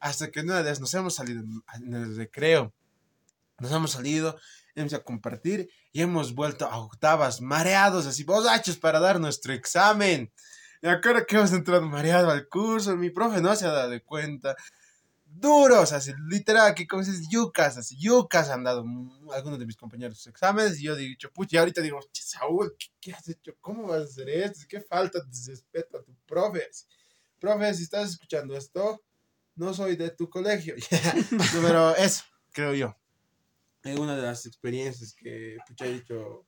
Hasta 0.00 0.30
que 0.30 0.40
una 0.40 0.62
vez 0.62 0.80
nos 0.80 0.92
hemos 0.94 1.14
salido 1.14 1.42
en- 1.74 1.94
el 1.94 2.16
recreo. 2.16 2.72
Nos 3.62 3.70
hemos 3.70 3.92
salido, 3.92 4.36
hemos 4.74 4.92
a 4.92 5.04
compartir 5.04 5.70
y 5.92 6.02
hemos 6.02 6.34
vuelto 6.34 6.66
a 6.66 6.78
octavas, 6.78 7.40
mareados, 7.40 8.06
así, 8.06 8.24
borrachos 8.24 8.76
para 8.76 8.98
dar 8.98 9.20
nuestro 9.20 9.52
examen. 9.52 10.32
Me 10.80 10.90
acuerdo 10.90 11.24
que 11.24 11.36
hemos 11.36 11.52
entrado 11.52 11.82
mareado 11.82 12.28
al 12.30 12.48
curso, 12.48 12.96
mi 12.96 13.10
profe 13.10 13.40
no 13.40 13.54
se 13.54 13.66
ha 13.66 13.70
dado 13.70 13.94
cuenta. 14.04 14.56
Duros, 15.24 15.92
así, 15.92 16.12
literal, 16.28 16.66
aquí 16.66 16.88
como 16.88 17.04
dices, 17.04 17.28
yucas, 17.30 17.78
así, 17.78 17.96
yucas 17.96 18.50
han 18.50 18.64
dado 18.64 18.84
algunos 19.32 19.60
de 19.60 19.66
mis 19.66 19.76
compañeros 19.76 20.18
sus 20.18 20.26
exámenes 20.26 20.80
y 20.80 20.82
yo 20.82 20.96
he 20.96 20.98
dicho, 20.98 21.30
pucha, 21.30 21.56
y 21.56 21.58
ahorita 21.58 21.80
digo, 21.82 22.00
"Che, 22.12 22.22
Saúl, 22.24 22.74
¿qué, 23.00 23.12
has 23.12 23.28
hecho? 23.28 23.52
¿Cómo 23.60 23.86
vas 23.86 24.00
a 24.00 24.04
hacer 24.04 24.28
esto? 24.28 24.66
¿Qué 24.68 24.80
falta 24.80 25.20
de 25.20 25.52
respeto 25.52 25.98
a 25.98 26.02
tu 26.02 26.14
profe? 26.26 26.66
Así, 26.68 26.84
Profe, 27.38 27.74
si 27.74 27.84
estás 27.84 28.10
escuchando 28.10 28.56
esto, 28.56 29.02
no 29.54 29.72
soy 29.72 29.94
de 29.94 30.10
tu 30.10 30.28
colegio. 30.28 30.74
Pero 31.62 31.94
eso, 31.96 32.24
creo 32.52 32.74
yo. 32.74 33.01
Es 33.84 33.98
una 33.98 34.16
de 34.16 34.22
las 34.22 34.46
experiencias 34.46 35.14
que, 35.14 35.56
pucha, 35.66 35.86
he 35.86 35.94
dicho, 35.94 36.46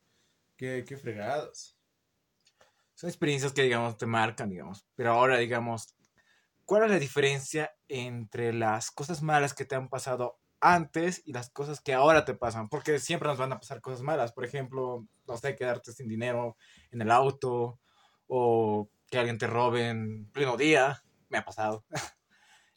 qué, 0.56 0.84
qué 0.86 0.96
fregados. 0.96 1.76
Son 2.94 3.10
experiencias 3.10 3.52
que, 3.52 3.62
digamos, 3.62 3.96
te 3.96 4.06
marcan, 4.06 4.50
digamos. 4.50 4.86
Pero 4.94 5.12
ahora, 5.12 5.38
digamos, 5.38 5.96
¿cuál 6.64 6.84
es 6.84 6.90
la 6.90 6.98
diferencia 6.98 7.74
entre 7.88 8.52
las 8.52 8.90
cosas 8.92 9.20
malas 9.20 9.52
que 9.52 9.64
te 9.64 9.74
han 9.74 9.88
pasado 9.88 10.38
antes 10.60 11.22
y 11.24 11.32
las 11.32 11.50
cosas 11.50 11.80
que 11.80 11.92
ahora 11.92 12.24
te 12.24 12.34
pasan? 12.34 12.68
Porque 12.68 13.00
siempre 13.00 13.28
nos 13.28 13.38
van 13.38 13.52
a 13.52 13.58
pasar 13.58 13.80
cosas 13.80 14.02
malas. 14.02 14.32
Por 14.32 14.44
ejemplo, 14.44 15.04
no 15.26 15.36
sé, 15.36 15.56
quedarte 15.56 15.92
sin 15.92 16.08
dinero 16.08 16.56
en 16.92 17.02
el 17.02 17.10
auto 17.10 17.80
o 18.28 18.88
que 19.10 19.18
alguien 19.18 19.38
te 19.38 19.48
robe 19.48 19.88
en 19.88 20.30
pleno 20.30 20.56
día. 20.56 21.02
Me 21.28 21.38
ha 21.38 21.44
pasado. 21.44 21.84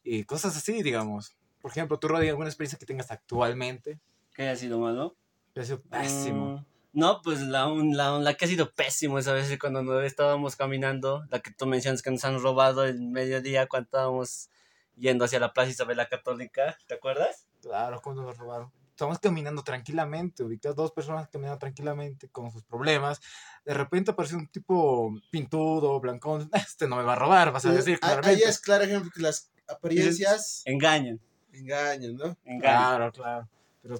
y 0.04 0.24
cosas 0.24 0.58
así, 0.58 0.82
digamos. 0.82 1.38
Por 1.62 1.70
ejemplo, 1.70 2.00
tú, 2.00 2.08
Rodi, 2.08 2.28
alguna 2.28 2.50
experiencia 2.50 2.80
que 2.80 2.88
tengas 2.88 3.12
actualmente. 3.12 4.00
¿Qué 4.38 4.44
haya 4.44 4.56
sido 4.56 4.80
malo? 4.80 5.18
Que 5.54 5.62
ha 5.62 5.66
sido 5.66 5.82
pésimo. 5.82 6.58
Mm, 6.60 6.66
no, 6.94 7.22
pues 7.24 7.42
la, 7.42 7.68
un- 7.68 7.98
la, 7.98 8.18
la 8.20 8.34
que 8.36 8.46
ha 8.46 8.48
sido 8.48 8.72
pésimo 8.72 9.18
esa 9.20 9.34
vez 9.34 9.58
cuando 9.60 9.82
nos 9.84 10.04
estábamos 10.04 10.56
caminando, 10.56 11.26
la 11.30 11.40
que 11.40 11.52
tú 11.52 11.66
mencionas 11.66 12.02
que 12.04 12.12
nos 12.12 12.24
han 12.24 12.40
robado 12.40 12.86
el 12.86 13.02
mediodía 13.02 13.68
cuando 13.68 13.86
estábamos 13.86 14.50
yendo 14.96 15.26
hacia 15.26 15.40
la 15.40 15.54
Plaza 15.54 15.72
Isabel 15.72 15.98
la 15.98 16.08
Católica, 16.08 16.78
¿te 16.88 16.94
acuerdas? 16.94 17.48
Claro, 17.62 18.00
cuando 18.02 18.22
nos 18.22 18.38
robaron. 18.38 18.72
Estamos 18.92 19.20
caminando 19.20 19.64
tranquilamente, 19.64 20.44
ubicas 20.44 20.76
dos 20.76 20.92
personas 20.92 21.28
caminando 21.30 21.60
tranquilamente 21.60 22.30
con 22.30 22.52
sus 22.52 22.64
problemas. 22.64 23.22
De 23.64 23.74
repente 23.76 24.10
apareció 24.12 24.38
un 24.38 24.48
tipo 24.48 25.14
pintudo, 25.32 26.00
blancón. 26.00 26.50
Este 26.68 26.88
no 26.88 26.96
me 26.98 27.04
va 27.04 27.14
a 27.14 27.16
robar, 27.16 27.52
vas 27.52 27.66
a 27.66 27.72
decir 27.72 28.00
Ahí- 28.02 28.10
Ahí 28.12 28.16
claramente. 28.22 28.50
es 28.50 28.60
claro 28.60 28.84
ejemplo 28.86 29.12
que 29.14 29.22
las 29.22 29.52
apariencias 29.68 30.64
Engañan, 30.66 31.20
engañan, 31.52 32.16
¿no? 32.16 32.38
engañan. 32.44 32.60
Claro, 32.62 33.12
claro. 33.12 33.50
Pero 33.84 33.96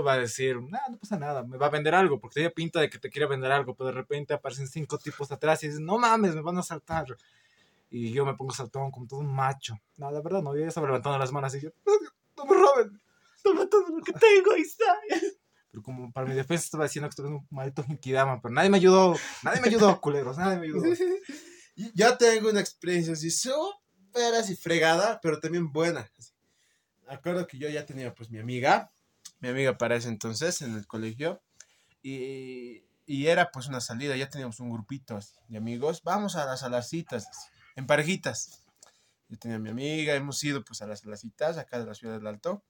va 0.00 0.14
a 0.14 0.18
decir, 0.18 0.56
"Nah, 0.62 0.78
no 0.88 0.96
pasa 0.96 1.18
nada, 1.18 1.42
me 1.42 1.58
va 1.58 1.66
a 1.66 1.70
vender 1.70 1.94
algo, 1.94 2.18
porque 2.20 2.34
tiene 2.34 2.50
pinta 2.50 2.80
de 2.80 2.88
que 2.88 2.98
te 2.98 3.10
quiere 3.10 3.26
vender 3.26 3.50
algo, 3.52 3.74
pero 3.74 3.88
de 3.88 3.94
repente 3.94 4.32
aparecen 4.32 4.68
cinco 4.68 4.96
tipos 4.98 5.30
atrás 5.32 5.62
y 5.62 5.66
dices, 5.66 5.80
no 5.80 5.98
mames, 5.98 6.34
me 6.34 6.40
van 6.40 6.56
a 6.58 6.62
saltar. 6.62 7.06
Y 7.90 8.12
yo 8.12 8.24
me 8.24 8.34
pongo 8.34 8.54
saltón 8.54 8.90
como 8.90 9.06
todo 9.06 9.20
un 9.20 9.34
macho. 9.34 9.74
No, 9.98 10.10
la 10.10 10.22
verdad, 10.22 10.40
no, 10.42 10.54
yo 10.54 10.60
ya 10.62 10.68
estaba 10.68 10.86
levantando 10.86 11.18
las 11.18 11.32
manos 11.32 11.54
y 11.56 11.60
yo, 11.60 11.70
no 12.36 12.44
me 12.46 12.54
roben, 12.56 12.98
toma 13.42 13.68
todo 13.68 13.88
lo 13.88 14.02
que 14.02 14.12
tengo, 14.12 14.52
ahí 14.54 14.62
está. 14.62 14.96
Pero 15.70 15.82
como 15.82 16.12
para 16.12 16.26
mi 16.26 16.34
defensa 16.34 16.64
estaba 16.64 16.84
diciendo 16.84 17.08
que 17.08 17.12
estoy 17.12 17.26
en 17.26 17.32
un 17.34 17.46
maldito 17.50 17.82
Genkidama, 17.82 18.42
pero 18.42 18.52
nadie 18.52 18.68
me 18.68 18.76
ayudó, 18.76 19.16
nadie 19.42 19.62
me 19.62 19.68
ayudó, 19.68 19.98
culeros, 20.02 20.36
nadie 20.36 20.58
me 20.58 20.66
ayudó. 20.66 20.82
Y 21.74 21.90
Yo 21.94 22.18
tengo 22.18 22.50
una 22.50 22.60
experiencia 22.60 23.14
así 23.14 23.30
súper 23.30 24.34
así 24.34 24.54
fregada, 24.54 25.18
pero 25.22 25.40
también 25.40 25.72
buena. 25.72 26.10
acuerdo 27.08 27.46
que 27.46 27.56
yo 27.58 27.70
ya 27.70 27.86
tenía 27.86 28.14
pues 28.14 28.30
mi 28.30 28.38
amiga, 28.38 28.92
mi 29.42 29.48
amiga 29.48 29.76
para 29.76 29.96
ese 29.96 30.08
entonces 30.08 30.62
en 30.62 30.74
el 30.74 30.86
colegio, 30.86 31.42
y, 32.02 32.84
y 33.04 33.26
era 33.26 33.50
pues 33.50 33.66
una 33.66 33.80
salida, 33.80 34.16
ya 34.16 34.30
teníamos 34.30 34.60
un 34.60 34.70
grupito 34.70 35.18
de 35.48 35.58
amigos, 35.58 36.02
vamos 36.02 36.36
a 36.36 36.46
las 36.46 36.60
salacitas, 36.60 37.26
así, 37.26 37.50
en 37.76 37.86
parejitas. 37.86 38.62
Yo 39.28 39.38
tenía 39.38 39.56
a 39.56 39.60
mi 39.60 39.70
amiga, 39.70 40.14
hemos 40.14 40.42
ido 40.44 40.64
pues 40.64 40.80
a 40.80 40.86
las 40.86 41.00
salacitas 41.00 41.58
acá 41.58 41.78
de 41.78 41.86
la 41.86 41.94
ciudad 41.94 42.14
del 42.14 42.26
Alto, 42.26 42.62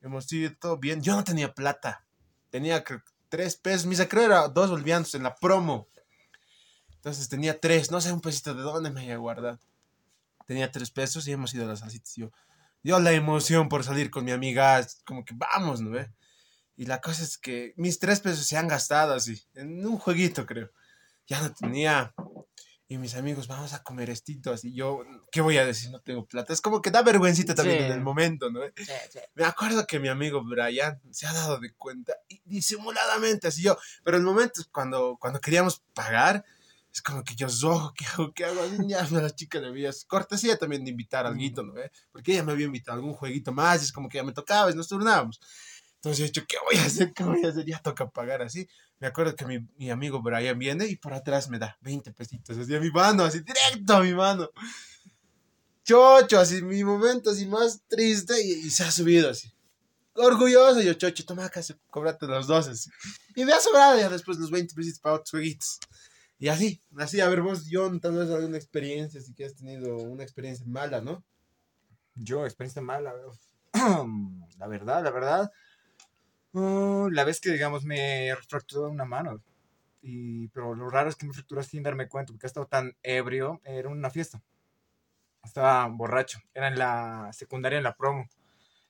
hemos 0.00 0.32
ido 0.32 0.50
todo 0.58 0.78
bien, 0.78 1.02
yo 1.02 1.14
no 1.14 1.22
tenía 1.22 1.54
plata, 1.54 2.04
tenía 2.50 2.82
tres 3.28 3.56
pesos, 3.56 3.86
mi 3.86 3.96
creo 3.96 4.24
era 4.24 4.48
dos 4.48 4.70
bolivianos 4.70 5.14
en 5.14 5.22
la 5.24 5.34
promo. 5.34 5.88
Entonces 6.94 7.28
tenía 7.28 7.60
tres, 7.60 7.90
no 7.90 8.00
sé 8.00 8.10
un 8.12 8.22
pesito 8.22 8.54
de 8.54 8.62
dónde 8.62 8.90
me 8.90 9.02
había 9.02 9.18
guardado. 9.18 9.60
Tenía 10.46 10.72
tres 10.72 10.90
pesos 10.90 11.28
y 11.28 11.32
hemos 11.32 11.52
ido 11.52 11.64
a 11.64 11.68
las 11.68 11.80
salsitas. 11.80 12.16
y 12.16 12.22
Yo, 12.22 12.30
yo 12.84 13.00
la 13.00 13.10
emoción 13.12 13.68
por 13.68 13.82
salir 13.82 14.10
con 14.10 14.24
mi 14.24 14.30
amiga, 14.30 14.86
como 15.04 15.24
que 15.24 15.34
vamos, 15.36 15.80
¿no 15.80 15.90
ve? 15.90 16.12
Y 16.76 16.86
la 16.86 17.00
cosa 17.00 17.22
es 17.24 17.38
que 17.38 17.72
mis 17.76 17.98
tres 17.98 18.20
pesos 18.20 18.46
se 18.46 18.56
han 18.56 18.68
gastado 18.68 19.14
así, 19.14 19.42
en 19.54 19.84
un 19.86 19.98
jueguito 19.98 20.46
creo. 20.46 20.70
Ya 21.26 21.40
no 21.40 21.52
tenía. 21.52 22.14
Y 22.86 22.98
mis 22.98 23.14
amigos, 23.14 23.48
vamos 23.48 23.72
a 23.72 23.82
comer 23.82 24.10
estito 24.10 24.52
así. 24.52 24.74
Yo, 24.74 25.04
¿qué 25.32 25.40
voy 25.40 25.56
a 25.56 25.64
decir? 25.64 25.90
No 25.90 26.00
tengo 26.00 26.26
plata. 26.26 26.52
Es 26.52 26.60
como 26.60 26.82
que 26.82 26.90
da 26.90 27.00
vergüencita 27.02 27.54
también 27.54 27.78
Sí. 27.78 27.84
en 27.86 27.92
el 27.92 28.02
momento, 28.02 28.50
¿no? 28.50 28.60
ve? 28.60 28.74
Me 29.34 29.44
acuerdo 29.46 29.86
que 29.86 29.98
mi 29.98 30.08
amigo 30.08 30.44
Brian 30.44 31.00
se 31.10 31.26
ha 31.26 31.32
dado 31.32 31.58
de 31.58 31.72
cuenta 31.74 32.12
y 32.28 32.42
disimuladamente, 32.44 33.48
así 33.48 33.62
yo, 33.62 33.78
pero 34.04 34.18
el 34.18 34.22
momento 34.22 34.60
es 34.60 34.66
cuando, 34.66 35.16
cuando 35.18 35.40
queríamos 35.40 35.82
pagar, 35.94 36.44
es 36.94 37.02
como 37.02 37.24
que 37.24 37.34
yo, 37.34 37.48
"Zo, 37.50 37.92
¿qué 37.96 38.04
hago? 38.06 38.32
¿Qué 38.32 38.44
hago? 38.44 38.62
Así, 38.62 38.76
Ya 38.86 39.02
a 39.02 39.10
la 39.10 39.34
chica 39.34 39.58
le 39.58 39.66
había 39.66 39.90
cortesía 40.06 40.56
también 40.56 40.84
de 40.84 40.92
invitar 40.92 41.26
algo, 41.26 41.40
¿no? 41.64 41.72
ve? 41.72 41.90
Porque 42.12 42.32
ella 42.32 42.44
me 42.44 42.52
había 42.52 42.66
invitado 42.66 42.92
a 42.92 43.00
algún 43.00 43.14
jueguito 43.14 43.52
más 43.52 43.82
y 43.82 43.84
es 43.86 43.92
como 43.92 44.08
que 44.08 44.18
ya 44.18 44.24
me 44.24 44.32
tocaba 44.32 44.70
y 44.70 44.74
nos 44.74 44.86
turnábamos. 44.88 45.40
Entonces 45.96 46.18
yo 46.18 46.24
he 46.24 46.28
dicho, 46.28 46.44
¿qué 46.46 46.56
voy 46.64 46.76
a 46.80 46.86
hacer? 46.86 47.12
¿Qué 47.12 47.24
voy 47.24 47.44
a 47.44 47.48
hacer? 47.48 47.64
Ya 47.66 47.80
toca 47.80 48.08
pagar 48.08 48.42
así. 48.42 48.68
Me 49.00 49.08
acuerdo 49.08 49.34
que 49.34 49.44
mi, 49.46 49.58
mi 49.76 49.90
amigo 49.90 50.22
Brian 50.22 50.58
viene 50.58 50.86
y 50.86 50.96
por 50.96 51.14
atrás 51.14 51.48
me 51.50 51.58
da 51.58 51.76
20 51.80 52.12
pesitos, 52.12 52.56
así 52.56 52.74
a 52.76 52.80
mi 52.80 52.90
mano, 52.90 53.24
así 53.24 53.40
directo 53.40 53.94
a 53.94 54.00
mi 54.00 54.14
mano. 54.14 54.50
Chocho, 55.84 56.38
así 56.38 56.62
mi 56.62 56.82
momento 56.84 57.30
así 57.30 57.46
más 57.46 57.82
triste 57.88 58.34
y, 58.42 58.66
y 58.66 58.70
se 58.70 58.84
ha 58.84 58.90
subido 58.90 59.30
así. 59.30 59.52
Orgulloso, 60.14 60.80
yo, 60.80 60.94
Chocho, 60.94 61.24
toma 61.24 61.46
acá, 61.46 61.60
cóbrate 61.90 62.26
los 62.26 62.46
dos 62.46 62.68
así. 62.68 62.88
Y 63.34 63.44
me 63.44 63.52
ha 63.52 63.60
sobrado 63.60 63.98
ya 63.98 64.08
después 64.08 64.38
los 64.38 64.50
20 64.50 64.74
pesitos 64.74 65.00
para 65.00 65.16
otros 65.16 65.30
jueguitos. 65.32 65.78
Y 66.38 66.48
así, 66.48 66.80
así, 66.98 67.20
a 67.20 67.28
ver 67.28 67.42
vos, 67.42 67.66
John, 67.70 68.00
tal 68.00 68.16
vez 68.16 68.30
alguna 68.30 68.56
experiencia, 68.56 69.20
si 69.20 69.34
que 69.34 69.44
has 69.44 69.54
tenido 69.54 69.96
una 69.96 70.22
experiencia 70.22 70.66
mala, 70.66 71.00
¿no? 71.00 71.24
Yo, 72.14 72.44
experiencia 72.44 72.82
mala, 72.82 73.14
la 74.58 74.66
verdad, 74.66 75.02
la 75.02 75.10
verdad. 75.10 75.52
uh, 76.52 77.08
la 77.10 77.24
vez 77.24 77.40
que, 77.40 77.50
digamos, 77.50 77.84
me 77.84 78.34
fracturó 78.48 78.88
una 78.88 79.04
mano. 79.04 79.42
Y, 80.02 80.48
pero 80.48 80.74
lo 80.74 80.90
raro 80.90 81.08
es 81.08 81.16
que 81.16 81.26
me 81.26 81.32
fracturó 81.32 81.62
sin 81.62 81.82
darme 81.82 82.08
cuenta, 82.08 82.32
porque 82.32 82.46
estaba 82.46 82.66
tan 82.66 82.94
ebrio. 83.02 83.60
Era 83.64 83.88
una 83.88 84.10
fiesta. 84.10 84.42
Estaba 85.42 85.86
borracho. 85.88 86.40
Era 86.52 86.68
en 86.68 86.78
la 86.78 87.30
secundaria, 87.32 87.78
en 87.78 87.84
la 87.84 87.96
promo. 87.96 88.28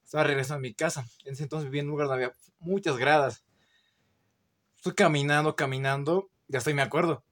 Estaba 0.05 0.25
regresando 0.25 0.59
a 0.59 0.61
mi 0.61 0.75
casa. 0.75 1.07
En 1.25 1.35
ese 1.35 1.45
entonces 1.45 1.71
vivía 1.71 1.83
en 1.83 1.87
un 1.87 1.93
lugar 1.93 2.09
donde 2.09 2.25
había 2.25 2.37
muchas 2.59 2.97
gradas. 2.97 3.45
Estoy 4.77 4.95
caminando, 4.95 5.57
caminando. 5.57 6.31
Ya 6.49 6.59
estoy, 6.59 6.75
me 6.75 6.83
acuerdo. 6.83 7.25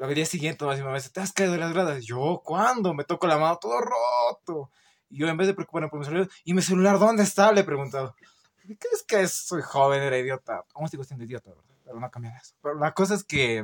Al 0.00 0.14
día 0.14 0.24
siguiente, 0.24 0.64
así 0.68 0.82
me 0.82 0.94
dice, 0.94 1.10
¿te 1.10 1.20
has 1.20 1.32
caído 1.32 1.52
de 1.52 1.58
las 1.58 1.74
gradas? 1.74 2.04
Yo, 2.04 2.40
¿cuándo? 2.42 2.94
Me 2.94 3.04
toco 3.04 3.26
la 3.26 3.36
mano 3.36 3.58
todo 3.58 3.80
roto. 3.80 4.70
Y 5.10 5.18
yo, 5.18 5.28
en 5.28 5.36
vez 5.36 5.46
de 5.46 5.54
preocuparme 5.54 5.88
por 5.88 5.98
mi 5.98 6.06
celular, 6.06 6.28
¿y 6.44 6.54
mi 6.54 6.62
celular 6.62 6.98
dónde 6.98 7.22
está? 7.22 7.52
Le 7.52 7.60
he 7.60 7.64
preguntado. 7.64 8.14
¿Qué 8.66 8.78
crees 8.78 9.02
que 9.02 9.20
es? 9.20 9.32
soy 9.32 9.60
joven, 9.60 10.02
era 10.02 10.16
idiota? 10.16 10.64
Aún 10.74 10.88
sigo 10.88 11.04
siendo 11.04 11.24
idiota, 11.24 11.50
¿verdad? 11.50 11.64
Pero 11.84 12.00
no 12.00 12.10
cambian 12.10 12.36
eso. 12.36 12.54
Pero 12.62 12.76
la 12.76 12.94
cosa 12.94 13.14
es 13.14 13.24
que 13.24 13.58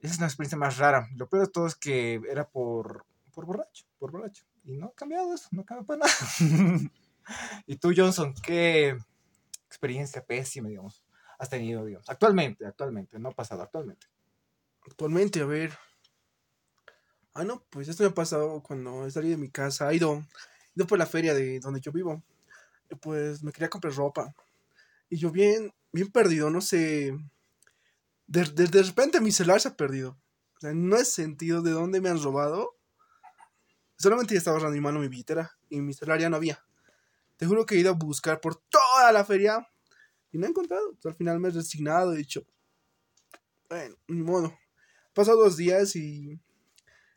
esa 0.00 0.12
es 0.14 0.18
una 0.18 0.26
experiencia 0.26 0.56
más 0.56 0.78
rara. 0.78 1.08
Lo 1.16 1.28
peor 1.28 1.46
de 1.46 1.52
todo 1.52 1.66
es 1.66 1.74
que 1.74 2.20
era 2.30 2.48
por, 2.48 3.04
por 3.34 3.44
borracho, 3.44 3.84
por 3.98 4.12
borracho. 4.12 4.44
Y 4.64 4.76
no 4.76 4.86
ha 4.86 4.94
cambiado 4.94 5.34
eso, 5.34 5.48
no 5.50 5.64
cambia 5.64 5.86
para 5.86 6.00
nada. 6.00 6.12
y 7.66 7.76
tú, 7.76 7.92
Johnson, 7.94 8.32
¿qué 8.42 8.96
experiencia 9.66 10.24
pésima, 10.24 10.68
digamos, 10.68 11.04
has 11.38 11.50
tenido, 11.50 11.84
digamos? 11.84 12.08
Actualmente, 12.08 12.64
actualmente, 12.64 13.18
no 13.18 13.32
pasado, 13.32 13.62
actualmente. 13.62 14.06
Actualmente, 14.90 15.40
a 15.40 15.44
ver. 15.44 15.78
Ah, 17.34 17.44
no, 17.44 17.62
pues 17.70 17.88
esto 17.88 18.02
me 18.02 18.08
ha 18.08 18.14
pasado 18.14 18.62
cuando 18.62 19.08
salí 19.10 19.28
de 19.28 19.36
mi 19.36 19.50
casa. 19.50 19.90
He 19.92 19.96
ido, 19.96 20.14
he 20.14 20.80
ido 20.80 20.86
por 20.86 20.98
la 20.98 21.06
feria 21.06 21.34
de 21.34 21.60
donde 21.60 21.80
yo 21.80 21.92
vivo. 21.92 22.22
Pues 23.00 23.42
me 23.42 23.52
quería 23.52 23.68
comprar 23.68 23.94
ropa. 23.94 24.34
Y 25.10 25.18
yo 25.18 25.30
bien, 25.30 25.74
bien 25.92 26.10
perdido, 26.10 26.50
no 26.50 26.60
sé. 26.60 27.16
De, 28.26 28.44
de, 28.44 28.82
repente 28.82 29.20
mi 29.20 29.30
celular 29.30 29.60
se 29.60 29.68
ha 29.68 29.76
perdido. 29.76 30.18
O 30.56 30.60
sea, 30.60 30.72
no 30.72 30.96
he 30.96 31.04
sentido 31.04 31.62
de 31.62 31.72
dónde 31.72 32.00
me 32.00 32.08
han 32.08 32.22
robado. 32.22 32.76
Solamente 33.98 34.36
estaba 34.36 34.56
agarrando 34.56 34.76
mi 34.76 34.80
mano 34.80 35.00
mi 35.00 35.08
billetera 35.08 35.58
y 35.68 35.80
mi 35.80 35.92
celular 35.92 36.20
ya 36.20 36.30
no 36.30 36.36
había. 36.36 36.64
Te 37.36 37.46
juro 37.46 37.66
que 37.66 37.74
he 37.74 37.78
ido 37.78 37.90
a 37.90 37.94
buscar 37.94 38.40
por 38.40 38.56
toda 38.56 39.12
la 39.12 39.24
feria 39.24 39.68
y 40.32 40.38
no 40.38 40.46
he 40.46 40.50
encontrado. 40.50 40.96
Al 41.04 41.14
final 41.14 41.40
me 41.40 41.48
he 41.48 41.52
resignado 41.52 42.12
y 42.12 42.16
he 42.16 42.18
dicho, 42.18 42.46
bueno, 43.68 43.96
ni 44.08 44.22
modo. 44.22 44.56
Pasado 45.18 45.42
dos 45.42 45.56
días 45.56 45.96
y 45.96 46.38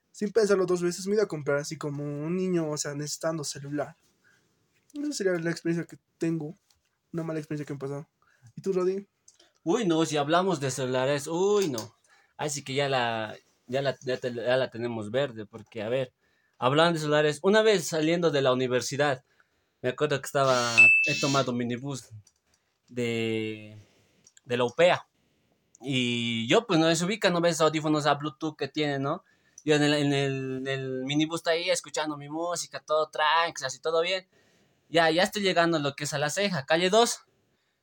sin 0.09 0.31
pensarlo 0.31 0.65
dos 0.65 0.81
veces 0.81 1.05
me 1.05 1.13
ido 1.13 1.21
a 1.21 1.27
comprar 1.27 1.59
así 1.59 1.77
como 1.77 2.03
un 2.03 2.35
niño, 2.35 2.67
o 2.67 2.75
sea, 2.75 2.95
necesitando 2.95 3.43
celular. 3.43 3.95
Esa 4.91 5.11
sería 5.13 5.33
la 5.33 5.51
experiencia 5.51 5.85
que 5.85 5.99
tengo. 6.17 6.57
una 7.13 7.21
mala 7.21 7.37
experiencia 7.37 7.63
que 7.63 7.73
me 7.73 7.79
pasó. 7.79 8.09
¿Y 8.55 8.61
tú, 8.63 8.73
Rodi? 8.73 9.07
Uy, 9.63 9.85
no, 9.85 10.03
si 10.03 10.17
hablamos 10.17 10.59
de 10.59 10.71
celulares, 10.71 11.27
uy, 11.27 11.69
no. 11.69 11.95
Así 12.37 12.63
que 12.63 12.73
ya 12.73 12.89
la, 12.89 13.37
ya 13.67 13.83
la, 13.83 13.95
ya 13.99 14.57
la 14.57 14.71
tenemos 14.71 15.11
verde, 15.11 15.45
porque, 15.45 15.83
a 15.83 15.89
ver, 15.89 16.11
hablando 16.57 16.93
de 16.93 17.01
celulares, 17.01 17.37
una 17.43 17.61
vez 17.61 17.85
saliendo 17.85 18.31
de 18.31 18.41
la 18.41 18.51
universidad, 18.51 19.23
me 19.83 19.89
acuerdo 19.89 20.19
que 20.19 20.25
estaba, 20.25 20.75
he 21.05 21.19
tomado 21.19 21.53
minibús 21.53 22.09
de, 22.87 23.77
de 24.43 24.57
la 24.57 24.63
UPEA. 24.63 25.07
Y 25.81 26.47
yo, 26.47 26.67
pues, 26.67 26.79
no 26.79 26.93
se 26.95 27.05
ubica, 27.05 27.29
no 27.29 27.41
ves 27.41 27.61
audífonos 27.61 28.05
a 28.05 28.15
Bluetooth 28.15 28.55
que 28.55 28.67
tiene, 28.67 28.99
¿no? 28.99 29.23
Yo 29.65 29.75
en 29.75 29.83
el, 29.83 29.93
en 29.93 30.13
el, 30.13 30.57
en 30.59 30.67
el 30.67 31.03
minibús 31.05 31.39
está 31.39 31.51
ahí 31.51 31.69
escuchando 31.69 32.17
mi 32.17 32.29
música, 32.29 32.79
todo 32.79 33.09
tranquilo, 33.09 33.67
así 33.67 33.79
todo 33.79 34.01
bien. 34.01 34.27
Ya, 34.89 35.09
ya 35.11 35.23
estoy 35.23 35.41
llegando 35.41 35.77
a 35.77 35.79
lo 35.79 35.95
que 35.95 36.05
es 36.05 36.13
a 36.13 36.17
la 36.17 36.29
ceja, 36.29 36.65
calle 36.65 36.89
2 36.89 37.25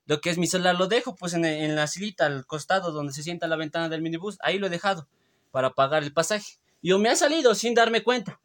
lo 0.08 0.22
que 0.22 0.30
es 0.30 0.38
mi 0.38 0.46
celular 0.46 0.74
lo 0.74 0.86
dejo 0.86 1.14
pues 1.14 1.34
en, 1.34 1.44
en 1.44 1.76
la 1.76 1.86
silita 1.86 2.24
al 2.24 2.46
costado 2.46 2.92
donde 2.92 3.12
se 3.12 3.22
sienta 3.22 3.46
la 3.46 3.56
ventana 3.56 3.90
del 3.90 4.00
minibús, 4.00 4.38
ahí 4.40 4.58
lo 4.58 4.66
he 4.66 4.70
dejado 4.70 5.06
para 5.50 5.74
pagar 5.74 6.02
el 6.02 6.14
pasaje. 6.14 6.58
Yo 6.82 6.98
me 6.98 7.10
ha 7.10 7.14
salido 7.14 7.54
sin 7.54 7.74
darme 7.74 8.02
cuenta. 8.02 8.40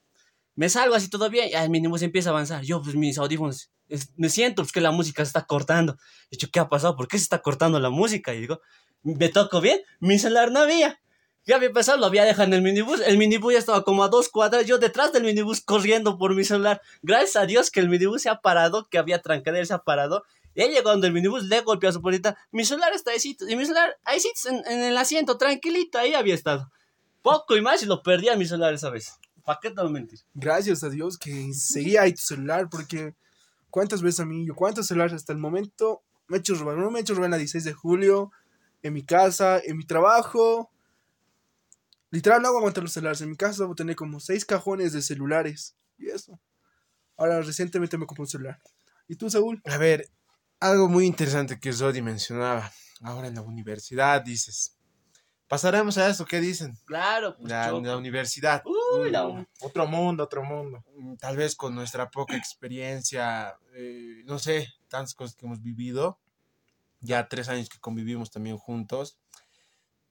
Me 0.55 0.67
salgo 0.67 0.93
así 0.93 1.09
todo 1.09 1.29
bien, 1.29 1.49
ya 1.49 1.63
el 1.63 1.69
minibús 1.69 2.01
empieza 2.01 2.29
a 2.29 2.33
avanzar. 2.33 2.63
Yo 2.63 2.81
pues 2.81 2.95
mis 2.95 3.17
audífonos, 3.17 3.71
es- 3.93 4.09
me 4.17 4.29
siento 4.29 4.61
pues 4.63 4.71
que 4.71 4.81
la 4.81 4.91
música 4.91 5.23
se 5.23 5.29
está 5.29 5.45
cortando. 5.45 5.97
Y 6.29 6.37
yo, 6.37 6.49
¿qué 6.51 6.59
ha 6.59 6.69
pasado? 6.69 6.95
¿Por 6.95 7.07
qué 7.07 7.17
se 7.17 7.23
está 7.23 7.41
cortando 7.41 7.79
la 7.79 7.89
música? 7.89 8.33
Y 8.33 8.41
digo, 8.41 8.59
me 9.03 9.29
toco 9.29 9.61
bien, 9.61 9.79
mi 9.99 10.17
celular 10.19 10.51
no 10.51 10.59
había. 10.59 10.99
Ya 11.45 11.57
había 11.57 11.71
pasado, 11.73 11.97
lo 11.97 12.05
había 12.05 12.23
dejado 12.23 12.47
en 12.47 12.53
el 12.53 12.61
minibús. 12.61 13.01
El 13.01 13.17
minibús 13.17 13.51
ya 13.53 13.59
estaba 13.59 13.83
como 13.83 14.03
a 14.03 14.07
dos 14.07 14.29
cuadras. 14.29 14.65
Yo 14.65 14.77
detrás 14.77 15.11
del 15.11 15.23
minibús 15.23 15.59
corriendo 15.59 16.17
por 16.17 16.33
mi 16.35 16.45
celular. 16.45 16.81
Gracias 17.01 17.35
a 17.35 17.45
Dios 17.45 17.69
que 17.69 17.81
el 17.81 17.89
minibús 17.89 18.21
se 18.21 18.29
ha 18.29 18.39
parado, 18.39 18.87
que 18.89 18.97
había 18.97 19.21
trancadera, 19.21 19.65
se 19.65 19.73
ha 19.73 19.79
parado. 19.79 20.23
Y 20.55 20.61
ahí 20.61 20.69
llegó 20.71 20.91
donde 20.91 21.07
el 21.07 21.13
minibús 21.13 21.43
le 21.43 21.59
golpeó 21.61 21.89
a 21.89 21.93
su 21.93 22.01
puerta. 22.01 22.37
Mi 22.51 22.63
celular 22.63 22.93
está 22.93 23.11
ahí, 23.11 23.17
y 23.49 23.55
mi 23.57 23.65
celular 23.65 23.97
ahí 24.05 24.19
en, 24.49 24.63
en 24.71 24.83
el 24.83 24.97
asiento, 24.97 25.37
tranquilito, 25.37 25.97
ahí 25.97 26.13
había 26.13 26.33
estado. 26.35 26.71
Poco 27.21 27.57
y 27.57 27.61
más 27.61 27.83
y 27.83 27.87
lo 27.87 28.01
perdí 28.03 28.29
a 28.29 28.37
mi 28.37 28.45
celular 28.45 28.73
esa 28.73 28.89
vez. 28.89 29.13
¿Para 29.43 29.59
qué 29.61 29.69
te 29.69 29.81
voy 29.81 29.89
a 29.89 29.93
mentir? 29.93 30.19
Gracias 30.33 30.83
a 30.83 30.89
Dios 30.89 31.17
que 31.17 31.53
seguía 31.53 32.03
ahí 32.03 32.13
tu 32.13 32.21
celular, 32.21 32.69
porque 32.69 33.15
cuántas 33.73 34.03
veces 34.03 34.19
a 34.19 34.25
mí, 34.25 34.45
yo 34.45 34.53
cuántos 34.53 34.85
celulares 34.85 35.13
hasta 35.13 35.33
el 35.33 35.39
momento 35.39 36.03
me 36.27 36.37
he 36.37 36.39
hecho 36.41 36.53
robar. 36.53 36.77
No 36.77 36.91
me 36.91 36.99
he 36.99 37.01
hecho 37.01 37.15
robar 37.15 37.25
en 37.25 37.31
la 37.31 37.37
16 37.37 37.63
de 37.63 37.73
julio, 37.73 38.31
en 38.83 38.93
mi 38.93 39.01
casa, 39.01 39.59
en 39.65 39.77
mi 39.77 39.83
trabajo. 39.83 40.71
Literal, 42.11 42.43
no 42.43 42.49
hago 42.49 42.59
aguantar 42.59 42.83
los 42.83 42.93
celulares. 42.93 43.21
En 43.21 43.31
mi 43.31 43.35
casa 43.35 43.63
debo 43.63 43.73
tener 43.73 43.95
como 43.95 44.19
seis 44.19 44.45
cajones 44.45 44.93
de 44.93 45.01
celulares. 45.01 45.75
Y 45.97 46.09
eso. 46.09 46.39
Ahora, 47.17 47.41
recientemente 47.41 47.97
me 47.97 48.05
compré 48.05 48.21
un 48.21 48.27
celular. 48.27 48.61
¿Y 49.07 49.15
tú, 49.15 49.31
Saúl? 49.31 49.59
A 49.65 49.77
ver, 49.77 50.07
algo 50.59 50.87
muy 50.87 51.07
interesante 51.07 51.59
que 51.59 51.73
Zodi 51.73 52.03
mencionaba. 52.03 52.71
Ahora 53.01 53.27
en 53.27 53.33
la 53.33 53.41
universidad 53.41 54.21
dices. 54.21 54.77
Pasaremos 55.47 55.97
a 55.97 56.09
eso, 56.09 56.25
¿qué 56.25 56.39
dicen? 56.39 56.77
Claro, 56.85 57.35
pues 57.37 57.49
La, 57.49 57.73
universidad. 57.97 58.63
Uy, 58.65 59.11
la- 59.11 59.45
Otro 59.61 59.85
mundo, 59.85 60.23
otro 60.23 60.43
mundo. 60.43 60.83
mm, 60.95 61.15
Tal 61.17 61.37
vez 61.37 61.55
con 61.55 61.75
nuestra 61.75 62.09
poca 62.09 62.35
experiencia, 62.35 63.55
eh, 63.75 64.23
no 64.25 64.39
sé, 64.39 64.73
tantas 64.87 65.13
cosas 65.13 65.35
que 65.35 65.45
hemos 65.45 65.61
vivido. 65.61 66.19
Ya 67.01 67.27
tres 67.27 67.49
años 67.49 67.69
que 67.69 67.79
convivimos 67.79 68.31
también 68.31 68.57
juntos. 68.57 69.17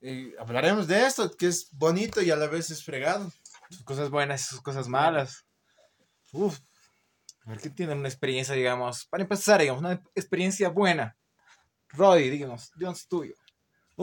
Eh, 0.03 0.35
hablaremos 0.39 0.87
de 0.87 1.07
esto, 1.07 1.31
que 1.37 1.47
es 1.47 1.69
bonito 1.73 2.21
y 2.21 2.31
a 2.31 2.37
la 2.37 2.47
vez 2.49 2.71
es 2.71 2.85
fregado. 2.85 3.33
Sus 3.71 3.83
cosas 3.85 4.11
buenas 4.11 4.43
y 4.43 4.45
sus 4.45 4.61
cosas 4.61 4.87
malas. 4.89 5.47
Uf. 6.33 6.59
A 7.47 7.51
ver, 7.51 7.61
¿qué 7.61 7.71
tiene 7.71 7.95
una 7.95 8.09
experiencia, 8.09 8.55
digamos? 8.55 9.07
Para 9.07 9.23
empezar, 9.23 9.61
digamos, 9.61 9.81
una 9.81 10.01
experiencia 10.15 10.69
buena. 10.69 11.17
Roddy, 11.89 12.31
digamos, 12.31 12.71
Jones 12.79 13.07
tuyo. 13.09 13.35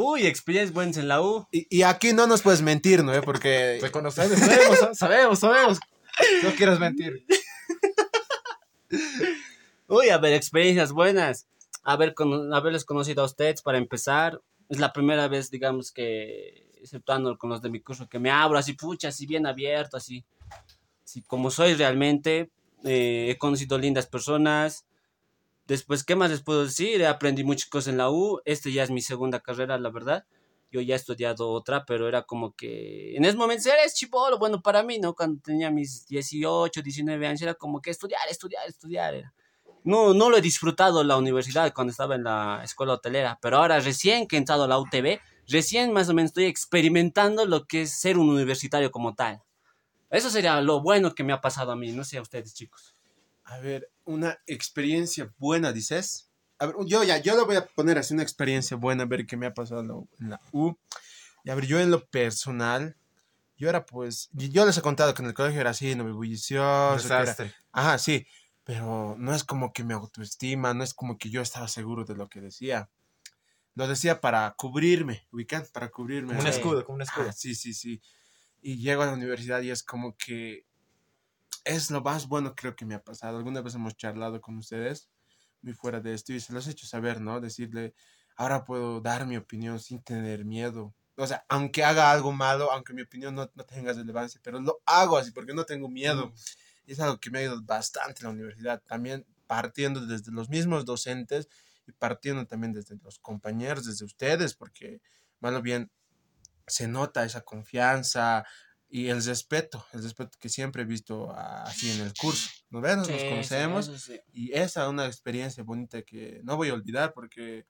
Uy, 0.01 0.25
experiencias 0.27 0.73
buenas 0.73 0.95
en 0.97 1.07
la 1.09 1.21
U. 1.21 1.45
Y, 1.51 1.67
y 1.69 1.81
aquí 1.83 2.13
no 2.13 2.25
nos 2.25 2.41
puedes 2.41 2.61
mentir, 2.61 3.03
¿no? 3.03 3.19
Porque 3.21 3.79
Reconocemos, 3.81 4.39
sabemos, 4.39 4.81
¿ah? 4.83 4.95
sabemos, 4.95 5.39
sabemos. 5.39 5.79
No 6.43 6.51
quieras 6.55 6.79
mentir. 6.79 7.25
Uy, 9.87 10.09
a 10.09 10.17
ver, 10.17 10.33
experiencias 10.33 10.91
buenas. 10.91 11.47
Haber 11.83 12.13
cono- 12.13 12.53
haberles 12.55 12.85
conocido 12.85 13.23
a 13.23 13.25
ustedes 13.25 13.61
para 13.61 13.77
empezar. 13.77 14.41
Es 14.69 14.79
la 14.79 14.93
primera 14.93 15.27
vez, 15.27 15.49
digamos, 15.49 15.91
que, 15.91 16.67
exceptuando 16.81 17.37
con 17.37 17.49
los 17.49 17.61
de 17.61 17.69
mi 17.69 17.81
curso, 17.81 18.07
que 18.07 18.19
me 18.19 18.29
abro 18.31 18.57
así, 18.57 18.73
pucha, 18.73 19.07
así 19.09 19.25
bien 19.25 19.45
abierto, 19.47 19.97
así. 19.97 20.23
Así 21.03 21.21
como 21.23 21.49
soy 21.51 21.73
realmente. 21.73 22.51
Eh, 22.83 23.27
he 23.31 23.37
conocido 23.37 23.77
lindas 23.77 24.07
personas. 24.07 24.85
Después, 25.69 26.03
¿qué 26.03 26.15
más 26.15 26.31
les 26.31 26.41
puedo 26.41 26.63
decir? 26.63 27.05
Aprendí 27.05 27.43
muchas 27.43 27.69
cosas 27.69 27.89
en 27.89 27.97
la 27.97 28.09
U. 28.09 28.41
Este 28.43 28.71
ya 28.71 28.81
es 28.81 28.89
mi 28.89 29.01
segunda 29.01 29.39
carrera, 29.39 29.77
la 29.77 29.91
verdad. 29.91 30.25
Yo 30.71 30.81
ya 30.81 30.95
he 30.95 30.97
estudiado 30.97 31.47
otra, 31.47 31.85
pero 31.85 32.07
era 32.07 32.23
como 32.23 32.55
que 32.55 33.15
en 33.15 33.23
ese 33.23 33.37
momento 33.37 33.69
eres 33.69 33.93
chivolo, 33.93 34.39
bueno, 34.39 34.63
para 34.63 34.81
mí, 34.81 34.97
¿no? 34.97 35.13
Cuando 35.13 35.39
tenía 35.39 35.69
mis 35.69 36.07
18, 36.07 36.81
19 36.81 37.27
años, 37.27 37.43
era 37.43 37.53
como 37.53 37.83
que 37.83 37.91
estudiar, 37.91 38.27
estudiar, 38.31 38.67
estudiar. 38.67 39.13
Era. 39.13 39.33
No, 39.83 40.15
no 40.15 40.31
lo 40.31 40.37
he 40.37 40.41
disfrutado 40.41 41.03
la 41.03 41.17
universidad 41.17 41.71
cuando 41.71 41.91
estaba 41.91 42.15
en 42.15 42.23
la 42.23 42.61
escuela 42.63 42.93
hotelera, 42.93 43.37
pero 43.39 43.57
ahora 43.57 43.79
recién 43.79 44.27
que 44.27 44.37
he 44.37 44.39
entrado 44.39 44.63
a 44.63 44.67
la 44.67 44.79
UTB, 44.79 45.19
recién 45.47 45.93
más 45.93 46.09
o 46.09 46.15
menos 46.15 46.29
estoy 46.29 46.45
experimentando 46.45 47.45
lo 47.45 47.67
que 47.67 47.83
es 47.83 47.91
ser 47.91 48.17
un 48.17 48.31
universitario 48.31 48.89
como 48.89 49.13
tal. 49.13 49.43
Eso 50.09 50.31
sería 50.31 50.61
lo 50.61 50.81
bueno 50.81 51.13
que 51.13 51.23
me 51.23 51.31
ha 51.31 51.41
pasado 51.41 51.71
a 51.71 51.75
mí, 51.75 51.91
no 51.91 52.03
sé 52.03 52.17
a 52.17 52.23
ustedes, 52.23 52.55
chicos. 52.55 52.95
A 53.49 53.59
ver, 53.59 53.91
una 54.05 54.39
experiencia 54.45 55.33
buena, 55.37 55.73
dices. 55.73 56.29
A 56.59 56.67
ver, 56.67 56.75
yo 56.85 57.03
ya, 57.03 57.17
yo 57.17 57.35
lo 57.35 57.45
voy 57.45 57.55
a 57.55 57.65
poner 57.65 57.97
así, 57.97 58.13
una 58.13 58.23
experiencia 58.23 58.77
buena, 58.77 59.03
a 59.03 59.05
ver 59.07 59.25
qué 59.25 59.37
me 59.37 59.47
ha 59.47 59.53
pasado 59.53 60.07
en 60.19 60.29
la, 60.29 60.39
U. 60.51 60.77
Y 61.43 61.49
a 61.49 61.55
ver, 61.55 61.65
yo 61.65 61.79
en 61.79 61.89
lo 61.89 62.05
personal, 62.05 62.95
yo 63.57 63.69
era 63.69 63.85
pues, 63.85 64.29
yo 64.33 64.65
les 64.65 64.77
he 64.77 64.81
contado 64.81 65.13
que 65.13 65.23
en 65.23 65.29
el 65.29 65.33
colegio 65.33 65.61
era 65.61 65.71
así, 65.71 65.95
no 65.95 66.03
me 66.03 66.11
bullicioso. 66.11 67.01
Desastre. 67.01 67.53
Ajá, 67.71 67.97
sí, 67.97 68.27
pero 68.63 69.15
no 69.17 69.33
es 69.33 69.43
como 69.43 69.73
que 69.73 69.83
mi 69.83 69.93
autoestima, 69.93 70.75
no 70.75 70.83
es 70.83 70.93
como 70.93 71.17
que 71.17 71.31
yo 71.31 71.41
estaba 71.41 71.67
seguro 71.67 72.05
de 72.05 72.15
lo 72.15 72.29
que 72.29 72.41
decía. 72.41 72.89
Lo 73.73 73.87
decía 73.87 74.21
para 74.21 74.53
cubrirme, 74.57 75.25
ubican, 75.31 75.65
para 75.73 75.89
cubrirme. 75.89 76.29
Como 76.29 76.41
un 76.41 76.47
escudo, 76.47 76.85
como 76.85 76.97
un 76.97 77.01
escudo. 77.01 77.31
sí, 77.33 77.55
sí, 77.55 77.73
sí. 77.73 77.99
Y 78.61 78.77
llego 78.77 79.01
a 79.01 79.07
la 79.07 79.13
universidad 79.13 79.61
y 79.61 79.71
es 79.71 79.81
como 79.81 80.15
que 80.17 80.65
es 81.65 81.91
lo 81.91 82.01
más 82.01 82.27
bueno 82.27 82.55
creo 82.55 82.75
que 82.75 82.85
me 82.85 82.95
ha 82.95 83.03
pasado. 83.03 83.37
Alguna 83.37 83.61
vez 83.61 83.75
hemos 83.75 83.95
charlado 83.95 84.41
con 84.41 84.57
ustedes, 84.57 85.09
muy 85.61 85.73
fuera 85.73 85.99
de 85.99 86.13
esto, 86.13 86.33
y 86.33 86.39
se 86.39 86.53
los 86.53 86.67
he 86.67 86.71
hecho 86.71 86.87
saber, 86.87 87.21
¿no? 87.21 87.39
Decirle, 87.41 87.93
ahora 88.35 88.65
puedo 88.65 89.01
dar 89.01 89.25
mi 89.27 89.37
opinión 89.37 89.79
sin 89.79 90.01
tener 90.01 90.45
miedo. 90.45 90.93
O 91.15 91.27
sea, 91.27 91.45
aunque 91.49 91.83
haga 91.83 92.11
algo 92.11 92.31
malo, 92.31 92.71
aunque 92.71 92.93
mi 92.93 93.01
opinión 93.01 93.35
no, 93.35 93.51
no 93.53 93.65
tenga 93.65 93.91
relevancia, 93.91 94.39
pero 94.43 94.59
lo 94.61 94.81
hago 94.85 95.17
así 95.17 95.31
porque 95.31 95.53
no 95.53 95.65
tengo 95.65 95.89
miedo. 95.89 96.33
Y 96.85 96.93
es 96.93 96.99
algo 97.01 97.19
que 97.19 97.29
me 97.29 97.39
ha 97.39 97.43
ido 97.43 97.61
bastante 97.61 98.21
en 98.21 98.27
la 98.27 98.33
universidad. 98.33 98.81
También 98.85 99.25
partiendo 99.45 100.05
desde 100.05 100.31
los 100.31 100.47
mismos 100.49 100.85
docentes 100.85 101.49
y 101.87 101.91
partiendo 101.91 102.47
también 102.47 102.71
desde 102.71 102.95
los 103.03 103.19
compañeros, 103.19 103.85
desde 103.85 104.05
ustedes, 104.05 104.53
porque 104.53 105.01
mal 105.39 105.55
o 105.55 105.61
bien 105.61 105.91
se 106.67 106.87
nota 106.87 107.25
esa 107.25 107.41
confianza 107.41 108.45
y 108.89 109.07
el 109.09 109.23
respeto, 109.23 109.85
el 109.93 110.01
respeto 110.03 110.37
que 110.39 110.49
siempre 110.49 110.81
he 110.81 110.85
visto 110.85 111.31
así 111.31 111.91
en 111.91 112.01
el 112.01 112.13
curso. 112.13 112.49
¿No 112.69 112.81
ves? 112.81 112.97
Nos 112.97 113.07
Sí, 113.07 113.13
sí, 113.19 113.29
conocemos 113.29 113.87
eso 113.87 113.97
sí. 113.99 114.19
y 114.33 114.51
esa 114.53 114.83
es 114.83 114.89
una 114.89 115.05
experiencia 115.05 115.63
bonita 115.63 116.01
que 116.01 116.41
no 116.43 116.57
voy 116.57 116.69
a 116.69 116.73
olvidar 116.73 117.13
porque 117.13 117.65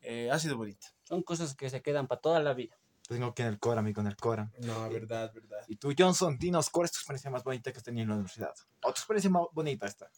eh, 0.00 0.30
ha 0.30 0.38
sido 0.38 0.56
bonita. 0.56 0.88
Son 1.04 1.22
cosas 1.22 1.54
que 1.54 1.68
se 1.70 1.82
quedan 1.82 2.06
para 2.06 2.20
toda 2.20 2.40
la 2.40 2.54
vida. 2.54 2.76
Tengo 3.08 3.34
que 3.34 3.42
en 3.42 3.48
el 3.48 3.58
Cora, 3.60 3.80
amigo, 3.80 4.00
en 4.00 4.08
el 4.08 4.16
Cora. 4.16 4.50
No, 4.60 4.88
verdad, 4.90 5.32
verdad. 5.32 5.58
Y 5.68 5.76
tú, 5.76 5.92
Johnson, 5.96 6.38
dinos, 6.38 6.70
¿cuál 6.70 6.86
es 6.86 6.92
tu 6.92 6.98
experiencia 6.98 7.30
más 7.30 7.44
bonita 7.44 7.70
que 7.70 7.78
has 7.78 7.84
tenido 7.84 8.02
en 8.02 8.08
la 8.08 8.14
universidad? 8.16 8.52
¿O 8.82 8.88
tu 8.92 8.98
experiencia 8.98 9.30
más 9.30 9.44
bonita 9.52 9.86
esta? 9.86 10.10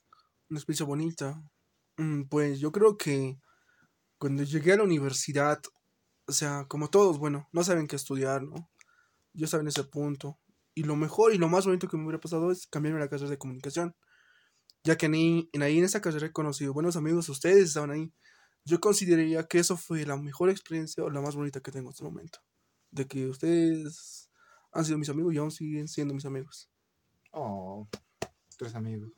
Una 0.49 0.59
experiencia 0.59 0.87
bonita. 0.87 1.43
Mm, 1.99 2.23
Pues 2.25 2.61
yo 2.61 2.73
creo 2.73 2.97
que 2.97 3.39
cuando 4.19 4.43
llegué 4.43 4.73
a 4.73 4.77
la 4.79 4.85
universidad, 4.85 5.61
o 6.27 6.33
sea, 6.33 6.65
como 6.67 6.89
todos, 6.89 7.19
bueno, 7.19 7.49
no 7.53 7.63
saben 7.63 7.87
qué 7.89 7.97
estudiar, 7.97 8.43
¿no? 8.43 8.71
Yo 9.39 9.45
estaba 9.45 9.63
en 9.63 9.69
ese 9.69 9.85
punto. 9.85 10.41
Y 10.75 10.83
lo 10.83 10.97
mejor 10.97 11.33
y 11.33 11.39
lo 11.39 11.49
más 11.49 11.65
bonito 11.65 11.87
que 11.87 11.97
me 11.97 12.03
hubiera 12.03 12.21
pasado 12.21 12.51
es 12.51 12.67
cambiarme 12.67 12.99
a 13.01 13.05
la 13.05 13.09
carrera 13.09 13.31
de 13.31 13.39
comunicación. 13.39 13.95
Ya 14.83 14.97
que 14.97 15.07
en 15.07 15.15
ahí, 15.15 15.49
en 15.53 15.63
ahí 15.63 15.79
en 15.79 15.85
esa 15.85 16.01
carrera 16.01 16.27
he 16.27 16.33
conocido 16.33 16.73
buenos 16.73 16.97
amigos, 16.97 17.29
ustedes 17.29 17.69
estaban 17.69 17.93
ahí. 17.93 18.13
Yo 18.65 18.81
consideraría 18.81 19.45
que 19.45 19.61
eso 19.61 19.77
fue 19.77 20.05
la 20.05 20.17
mejor 20.17 20.51
experiencia 20.51 21.05
o 21.05 21.11
la 21.11 21.21
más 21.21 21.37
bonita 21.37 21.61
que 21.61 21.71
tengo 21.71 21.91
hasta 21.91 22.05
el 22.05 22.11
momento. 22.11 22.41
De 22.91 23.07
que 23.07 23.29
ustedes 23.29 24.29
han 24.73 24.85
sido 24.85 24.99
mis 24.99 25.09
amigos 25.09 25.33
y 25.35 25.39
aún 25.39 25.53
siguen 25.53 25.87
siendo 25.87 26.15
mis 26.15 26.25
amigos. 26.25 26.69
Oh, 27.31 27.89
tres 28.57 28.75
amigos. 28.75 29.13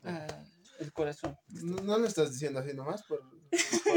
el 0.81 0.93
corazón. 0.93 1.35
No, 1.49 1.83
no 1.83 1.99
lo 1.99 2.07
estás 2.07 2.33
diciendo 2.33 2.61
así 2.61 2.75
nomás. 2.75 3.03
Por... 3.05 3.23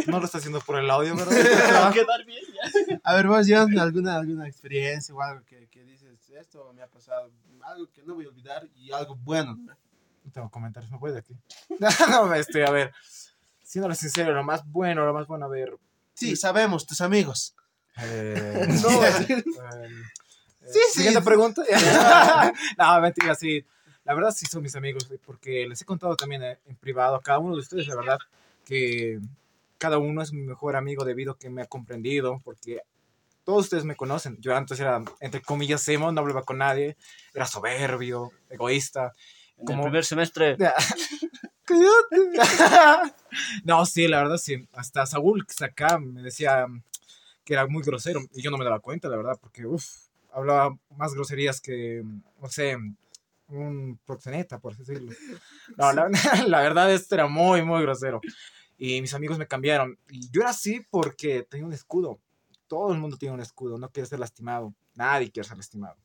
No 0.07 0.19
lo 0.19 0.25
está 0.25 0.39
haciendo 0.39 0.59
por 0.61 0.77
el 0.79 0.89
audio, 0.89 1.15
Va 1.17 1.21
a 1.23 1.25
¿verdad? 1.25 1.93
quedar 1.93 2.25
bien 2.25 2.43
ya. 2.53 2.99
A 3.03 3.15
ver, 3.15 3.27
vos, 3.27 3.45
John, 3.47 3.77
alguna, 3.77 4.17
alguna 4.17 4.47
experiencia 4.47 5.13
o 5.13 5.21
algo 5.21 5.45
que, 5.45 5.67
que 5.67 5.83
dices, 5.83 6.29
esto 6.29 6.71
me 6.73 6.81
ha 6.81 6.87
pasado, 6.87 7.31
algo 7.63 7.87
que 7.91 8.01
no 8.03 8.15
voy 8.15 8.25
a 8.25 8.29
olvidar 8.29 8.67
y 8.75 8.91
algo 8.91 9.15
bueno. 9.15 9.55
¿no? 9.55 9.73
No 10.25 10.31
tengo 10.31 10.49
comentarios, 10.49 10.91
me 10.91 10.97
voy 10.97 11.11
de 11.11 11.19
aquí. 11.19 11.35
no, 12.09 12.33
este, 12.33 12.65
a 12.65 12.71
ver. 12.71 12.91
siendo 13.63 13.93
sincero, 13.93 14.33
lo 14.33 14.43
más 14.43 14.65
bueno, 14.65 15.05
lo 15.05 15.13
más 15.13 15.27
bueno, 15.27 15.45
a 15.45 15.49
ver. 15.49 15.77
Sí, 16.13 16.35
sabemos, 16.35 16.85
tus 16.87 17.01
amigos. 17.01 17.55
eh, 18.01 18.67
No, 18.81 19.05
eh, 19.05 19.43
Sí, 20.65 20.79
sí. 20.91 20.99
Siguiente 20.99 21.21
pregunta. 21.21 21.61
no, 22.77 23.01
mentira, 23.01 23.35
sí. 23.35 23.63
La 24.05 24.13
verdad 24.13 24.31
sí 24.31 24.45
son 24.45 24.63
mis 24.63 24.75
amigos, 24.75 25.07
porque 25.25 25.65
les 25.67 25.81
he 25.81 25.85
contado 25.85 26.15
también 26.15 26.41
eh, 26.43 26.59
en 26.65 26.75
privado 26.77 27.15
a 27.15 27.21
cada 27.21 27.39
uno 27.39 27.55
de 27.55 27.61
ustedes, 27.61 27.85
la 27.87 27.95
verdad, 27.95 28.17
que 28.65 29.19
cada 29.83 29.97
uno 29.97 30.21
es 30.21 30.31
mi 30.31 30.43
mejor 30.43 30.77
amigo 30.77 31.03
debido 31.03 31.33
a 31.33 31.37
que 31.37 31.49
me 31.49 31.61
ha 31.61 31.65
comprendido, 31.65 32.39
porque 32.45 32.79
todos 33.43 33.65
ustedes 33.65 33.83
me 33.83 33.97
conocen. 33.97 34.37
Yo 34.39 34.55
antes 34.55 34.79
era, 34.79 35.03
entre 35.19 35.41
comillas, 35.41 35.85
emo, 35.89 36.09
no 36.09 36.21
hablaba 36.21 36.43
con 36.43 36.59
nadie, 36.59 36.95
era 37.33 37.45
soberbio, 37.45 38.31
egoísta. 38.49 39.11
En 39.57 39.65
Como- 39.65 39.79
el 39.83 39.89
primer 39.89 40.05
semestre. 40.05 40.55
No, 43.65 43.85
sí, 43.85 44.07
la 44.07 44.19
verdad 44.23 44.37
sí. 44.37 44.65
Hasta 44.73 45.05
Saúl, 45.05 45.45
que 45.45 45.51
está 45.51 45.65
acá, 45.65 45.99
me 45.99 46.21
decía 46.21 46.65
que 47.43 47.53
era 47.55 47.67
muy 47.67 47.83
grosero 47.83 48.21
y 48.33 48.41
yo 48.41 48.51
no 48.51 48.57
me 48.57 48.63
daba 48.63 48.79
cuenta, 48.79 49.09
la 49.09 49.17
verdad, 49.17 49.37
porque 49.41 49.65
uff, 49.65 49.85
hablaba 50.31 50.77
más 50.95 51.13
groserías 51.13 51.59
que, 51.59 52.03
no 52.41 52.47
sé, 52.47 52.77
un 53.47 53.99
proxeneta, 54.05 54.59
por 54.59 54.71
así 54.73 54.83
decirlo. 54.83 55.11
No, 55.75 55.91
la, 55.91 56.07
la 56.47 56.61
verdad, 56.61 56.89
esto 56.93 57.15
era 57.15 57.27
muy, 57.27 57.63
muy 57.63 57.81
grosero. 57.81 58.21
Y 58.85 58.99
mis 58.99 59.13
amigos 59.13 59.37
me 59.37 59.47
cambiaron. 59.47 59.97
Y 60.09 60.29
yo 60.29 60.41
era 60.41 60.49
así 60.49 60.85
porque 60.89 61.43
tenía 61.43 61.65
un 61.65 61.71
escudo. 61.71 62.19
Todo 62.67 62.91
el 62.91 62.99
mundo 62.99 63.15
tiene 63.15 63.33
un 63.33 63.39
escudo, 63.39 63.77
no 63.77 63.89
quiere 63.89 64.09
ser 64.09 64.19
lastimado. 64.19 64.75
Nadie 64.93 65.31
quiere 65.31 65.47
ser 65.47 65.55
lastimado. 65.55 65.95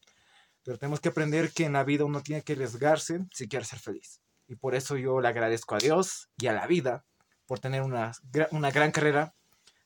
Pero 0.63 0.79
tenemos 0.79 1.01
que 1.01 1.09
aprender 1.09 1.51
que 1.51 1.65
en 1.65 1.73
la 1.73 1.83
vida 1.83 2.05
uno 2.05 2.23
tiene 2.23 2.43
que 2.43 2.53
arriesgarse 2.53 3.27
si 3.33 3.49
quiere 3.49 3.65
ser 3.65 3.81
feliz. 3.81 4.21
Y 4.47 4.55
por 4.55 4.77
eso 4.77 4.97
yo 4.97 5.21
le 5.21 5.27
agradezco 5.27 5.75
a 5.75 5.79
Dios 5.79 6.31
y 6.39 6.47
a 6.47 6.53
la 6.53 6.69
vida 6.69 7.05
por 7.47 7.59
tener 7.59 7.83
una, 7.83 8.13
una 8.53 8.71
gran 8.71 8.93
carrera, 8.93 9.35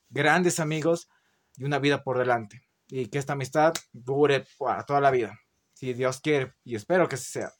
grandes 0.09 0.59
amigos 0.59 1.09
y 1.57 1.63
una 1.63 1.79
vida 1.79 2.03
por 2.03 2.19
delante. 2.19 2.61
Y 2.89 3.07
que 3.07 3.17
esta 3.17 3.33
amistad 3.33 3.73
dure 3.91 4.45
para 4.59 4.85
toda 4.85 5.01
la 5.01 5.09
vida. 5.09 5.39
Si 5.73 5.95
Dios 5.95 6.21
quiere, 6.21 6.53
y 6.63 6.75
espero 6.75 7.09
que 7.09 7.15
así 7.15 7.25
sea. 7.25 7.51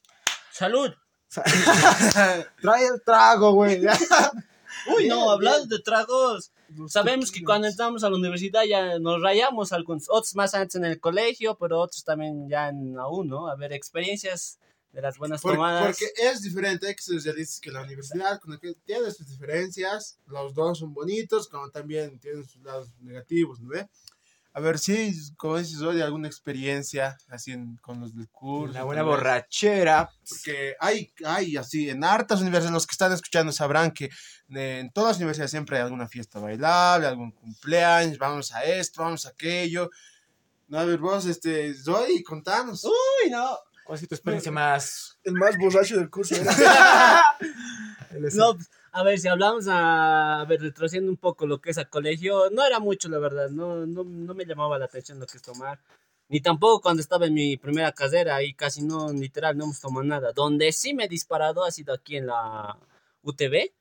¡Salud! 0.52 0.94
Trae 2.62 2.86
el 2.86 3.02
trago, 3.04 3.54
güey. 3.54 3.82
Uy, 4.88 5.08
no, 5.08 5.30
hablando 5.32 5.66
de 5.76 5.82
tragos. 5.82 6.52
Sabemos 6.88 7.32
que 7.32 7.44
cuando 7.44 7.68
entramos 7.68 8.04
a 8.04 8.10
la 8.10 8.16
universidad 8.18 8.64
ya 8.64 9.00
nos 9.00 9.22
rayamos 9.22 9.72
algunos, 9.72 10.06
otros 10.10 10.36
más 10.36 10.54
antes 10.54 10.76
en 10.76 10.86
el 10.86 11.00
colegio, 11.00 11.56
pero 11.58 11.80
otros 11.80 12.04
también 12.04 12.50
ya 12.50 12.70
en 12.70 12.98
aún, 12.98 13.28
¿no? 13.28 13.48
A 13.48 13.56
ver, 13.56 13.74
experiencias 13.74 14.60
de 14.92 15.02
las 15.02 15.18
buenas 15.18 15.42
Por- 15.42 15.56
tomadas. 15.56 15.86
porque 15.86 16.06
es 16.18 16.42
diferente, 16.42 16.88
hay 16.88 16.96
que 16.96 17.02
ser 17.02 17.20
realistas 17.22 17.60
que 17.60 17.72
la 17.72 17.82
universidad, 17.82 18.40
tiene 18.86 19.12
sus 19.12 19.28
diferencias, 19.28 20.20
los 20.28 20.54
dos 20.54 20.80
son 20.80 20.94
bonitos, 20.94 21.48
como 21.48 21.70
también 21.72 22.20
tienen 22.20 22.46
sus 22.46 22.62
lados 22.62 22.90
negativos, 23.00 23.60
¿no 23.60 23.70
ve? 23.70 23.88
A 24.56 24.60
ver, 24.60 24.78
sí, 24.78 25.16
como 25.36 25.58
dices, 25.58 25.82
hoy 25.82 26.00
alguna 26.02 26.28
experiencia 26.28 27.18
así 27.30 27.52
en- 27.54 27.78
con 27.78 28.00
los 28.00 28.16
del 28.16 28.30
curso. 28.30 28.72
Una 28.72 28.84
buena 28.84 29.02
borrachera. 29.02 30.10
Porque 30.30 30.76
hay, 30.80 31.12
hay 31.26 31.58
así, 31.58 31.90
en 31.90 32.04
hartas 32.04 32.40
universidades, 32.42 32.72
los 32.74 32.86
que 32.86 32.92
están 32.92 33.12
escuchando 33.12 33.52
sabrán 33.52 33.92
que 33.92 34.06
eh, 34.50 34.80
en 34.80 34.92
todas 34.92 35.12
las 35.12 35.18
universidades 35.18 35.50
siempre 35.52 35.78
hay 35.78 35.84
alguna 35.84 36.08
fiesta 36.08 36.40
bailable, 36.40 37.08
algún 37.08 37.32
cumpleaños, 37.32 38.20
vamos 38.20 38.54
a 38.54 38.64
esto, 38.64 39.02
vamos 39.02 39.26
a 39.26 39.30
aquello. 39.30 39.90
No, 40.68 40.78
a 40.80 40.86
ver, 40.86 41.00
vos, 41.00 41.26
este, 41.26 41.74
Zoe, 41.74 42.24
contanos. 42.24 42.84
Uy, 42.86 43.32
no. 43.32 43.58
¿Cuál 43.86 43.98
sido 43.98 44.10
tu 44.10 44.16
experiencia 44.16 44.52
más? 44.52 45.18
El 45.24 45.34
más 45.34 45.58
borracho 45.58 45.98
del 45.98 46.10
curso. 46.12 46.36
No, 48.36 48.54
pues, 48.56 48.70
a 48.94 49.04
ver, 49.04 49.20
si 49.20 49.28
hablamos 49.28 49.68
a, 49.68 50.42
a 50.42 50.46
ver, 50.46 50.62
retrocediendo 50.62 51.12
un 51.12 51.18
poco 51.18 51.48
lo 51.48 51.60
que 51.60 51.72
es 51.72 51.78
a 51.80 51.86
colegio, 51.86 52.50
no 52.52 52.64
era 52.66 52.80
mucho, 52.80 53.10
la 53.10 53.18
verdad, 53.20 53.50
no, 53.50 53.86
no, 53.88 54.04
no 54.04 54.34
me 54.36 54.46
llamaba 54.46 54.78
la 54.78 54.86
atención 54.86 55.20
lo 55.20 55.26
que 55.26 55.38
es 55.38 55.44
tomar. 55.44 55.80
Ni 56.30 56.42
tampoco 56.42 56.82
cuando 56.82 57.02
estaba 57.02 57.26
en 57.26 57.34
mi 57.34 57.58
primera 57.58 57.92
carrera, 57.92 58.36
ahí 58.36 58.54
casi 58.54 58.84
no, 58.84 59.12
literal, 59.12 59.58
no 59.58 59.66
hemos 59.66 59.80
tomado 59.80 60.04
nada. 60.04 60.32
Donde 60.32 60.72
sí 60.72 60.94
me 60.94 61.06
he 61.06 61.08
disparado 61.08 61.64
ha 61.66 61.72
sido 61.72 61.94
aquí 61.94 62.18
en 62.18 62.28
la 62.28 62.78
UTV, 63.24 63.72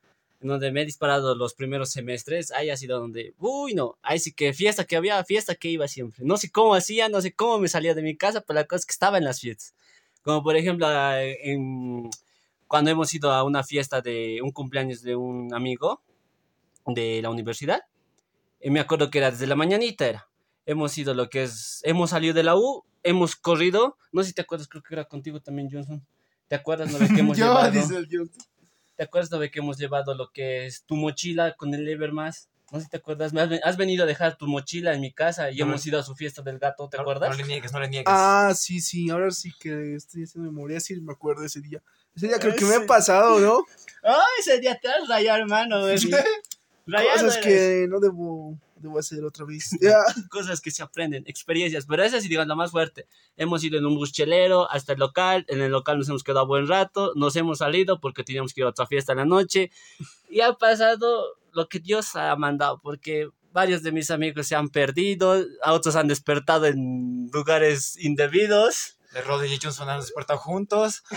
en 0.40 0.48
donde 0.48 0.72
me 0.72 0.82
he 0.82 0.86
disparado 0.86 1.34
los 1.34 1.54
primeros 1.54 1.90
semestres, 1.90 2.50
ahí 2.50 2.70
ha 2.70 2.76
sido 2.76 2.98
donde, 2.98 3.34
uy, 3.38 3.74
no, 3.74 3.98
ahí 4.02 4.18
sí 4.18 4.32
que 4.32 4.52
fiesta 4.54 4.84
que 4.86 4.96
había, 4.96 5.22
fiesta 5.24 5.54
que 5.54 5.68
iba 5.68 5.86
siempre. 5.88 6.24
No 6.24 6.38
sé 6.38 6.50
cómo 6.50 6.74
hacía, 6.74 7.08
no 7.10 7.20
sé 7.20 7.32
cómo 7.34 7.58
me 7.58 7.68
salía 7.68 7.94
de 7.94 8.02
mi 8.02 8.16
casa, 8.16 8.40
pero 8.40 8.60
la 8.60 8.66
cosa 8.66 8.80
es 8.80 8.86
que 8.86 8.92
estaba 8.92 9.18
en 9.18 9.24
las 9.24 9.40
fiestas. 9.40 9.74
Como 10.22 10.42
por 10.42 10.56
ejemplo, 10.56 10.86
en, 11.18 12.10
cuando 12.72 12.90
hemos 12.90 13.12
ido 13.12 13.30
a 13.30 13.44
una 13.44 13.62
fiesta 13.62 14.00
de 14.00 14.40
un 14.42 14.50
cumpleaños 14.50 15.02
de 15.02 15.14
un 15.14 15.52
amigo 15.52 16.00
de 16.86 17.20
la 17.20 17.28
universidad, 17.28 17.82
y 18.62 18.70
me 18.70 18.80
acuerdo 18.80 19.10
que 19.10 19.18
era 19.18 19.30
desde 19.30 19.46
la 19.46 19.54
mañanita 19.56 20.06
era. 20.08 20.26
Hemos 20.64 20.96
ido 20.96 21.12
lo 21.12 21.28
que 21.28 21.42
es, 21.42 21.82
hemos 21.84 22.08
salido 22.08 22.32
de 22.32 22.42
la 22.44 22.56
U, 22.56 22.82
hemos 23.02 23.36
corrido, 23.36 23.98
no 24.10 24.22
sé 24.22 24.28
si 24.30 24.34
te 24.34 24.40
acuerdas, 24.40 24.68
creo 24.68 24.82
que 24.82 24.94
era 24.94 25.04
contigo 25.04 25.38
también, 25.42 25.68
Johnson. 25.70 26.02
¿Te 26.48 26.54
acuerdas, 26.54 26.90
no 26.90 26.98
que 27.14 27.20
hemos 27.20 27.36
Yo, 27.36 27.44
llevado? 27.44 27.70
dice 27.72 27.94
el 27.94 28.06
Dios. 28.08 28.30
¿Te 28.96 29.02
acuerdas, 29.02 29.30
no 29.30 29.38
ves 29.38 29.50
que 29.50 29.58
hemos 29.58 29.76
llevado 29.76 30.14
lo 30.14 30.30
que 30.30 30.64
es 30.64 30.82
tu 30.84 30.96
mochila 30.96 31.52
con 31.56 31.74
el 31.74 31.86
Evermas? 31.86 32.48
No 32.70 32.78
sé 32.78 32.84
si 32.86 32.90
te 32.90 32.96
acuerdas, 32.96 33.34
has, 33.36 33.48
ven- 33.50 33.60
has 33.64 33.76
venido 33.76 34.04
a 34.04 34.06
dejar 34.06 34.38
tu 34.38 34.46
mochila 34.46 34.94
en 34.94 35.02
mi 35.02 35.12
casa 35.12 35.50
y 35.50 35.58
No, 35.58 35.64
hemos 35.66 35.84
ido 35.86 36.00
a 36.00 36.02
su 36.02 36.14
fiesta 36.14 36.40
del 36.40 36.58
gato, 36.58 36.88
¿te 36.88 36.96
No- 36.96 37.02
acuerdas? 37.02 37.28
No 37.28 37.36
le 37.36 37.44
niegues, 37.46 37.70
no 37.70 37.80
le 37.80 37.88
niegues. 37.90 38.06
Ah, 38.08 38.54
sí, 38.56 38.80
sí, 38.80 39.10
ahora 39.10 39.30
sí 39.30 39.52
que 39.60 39.94
estoy 39.94 40.22
haciendo 40.24 40.50
memoria, 40.50 40.80
sí 40.80 40.98
me 41.02 41.12
acuerdo 41.12 41.42
de 41.42 41.48
ese 41.48 41.60
día. 41.60 41.82
Ese 42.14 42.28
día 42.28 42.38
creo 42.38 42.54
que 42.54 42.64
me 42.64 42.76
he 42.76 42.80
pasado, 42.80 43.40
¿no? 43.40 43.64
¡Ay, 44.02 44.40
ese 44.40 44.58
día 44.58 44.78
te 44.80 44.88
has 44.88 45.08
rayado, 45.08 45.40
hermano! 45.40 45.86
Rayado 46.86 47.26
Cosas 47.26 47.36
eres. 47.36 47.46
que 47.46 47.86
no 47.88 48.00
debo, 48.00 48.58
debo 48.76 48.98
hacer 48.98 49.24
otra 49.24 49.44
vez. 49.44 49.70
Ya. 49.80 49.98
cosas 50.28 50.60
que 50.60 50.70
se 50.70 50.82
aprenden, 50.82 51.24
experiencias, 51.26 51.86
pero 51.86 52.02
esa 52.02 52.20
sí, 52.20 52.28
digamos, 52.28 52.48
la 52.48 52.56
más 52.56 52.72
fuerte. 52.72 53.06
Hemos 53.36 53.62
ido 53.64 53.78
en 53.78 53.86
un 53.86 53.94
bus 53.94 54.12
chelero 54.12 54.70
hasta 54.70 54.92
el 54.92 54.98
local, 54.98 55.44
en 55.48 55.60
el 55.60 55.70
local 55.70 55.98
nos 55.98 56.08
hemos 56.08 56.24
quedado 56.24 56.46
buen 56.46 56.66
rato, 56.66 57.12
nos 57.14 57.36
hemos 57.36 57.58
salido 57.58 58.00
porque 58.00 58.24
teníamos 58.24 58.52
que 58.52 58.62
ir 58.62 58.66
a 58.66 58.70
otra 58.70 58.86
fiesta 58.86 59.12
en 59.12 59.18
la 59.18 59.24
noche 59.24 59.70
y 60.28 60.40
ha 60.40 60.52
pasado 60.54 61.36
lo 61.52 61.68
que 61.68 61.78
Dios 61.78 62.16
ha 62.16 62.34
mandado, 62.36 62.80
porque 62.82 63.28
varios 63.52 63.82
de 63.82 63.92
mis 63.92 64.10
amigos 64.10 64.46
se 64.46 64.56
han 64.56 64.68
perdido, 64.70 65.44
a 65.62 65.72
otros 65.72 65.94
han 65.96 66.08
despertado 66.08 66.66
en 66.66 67.30
lugares 67.32 67.96
indebidos. 67.98 68.98
De 69.12 69.20
Roddy 69.20 69.52
y 69.52 69.58
Johnson 69.62 69.88
han 69.88 70.00
despertado 70.00 70.38
juntos. 70.38 71.02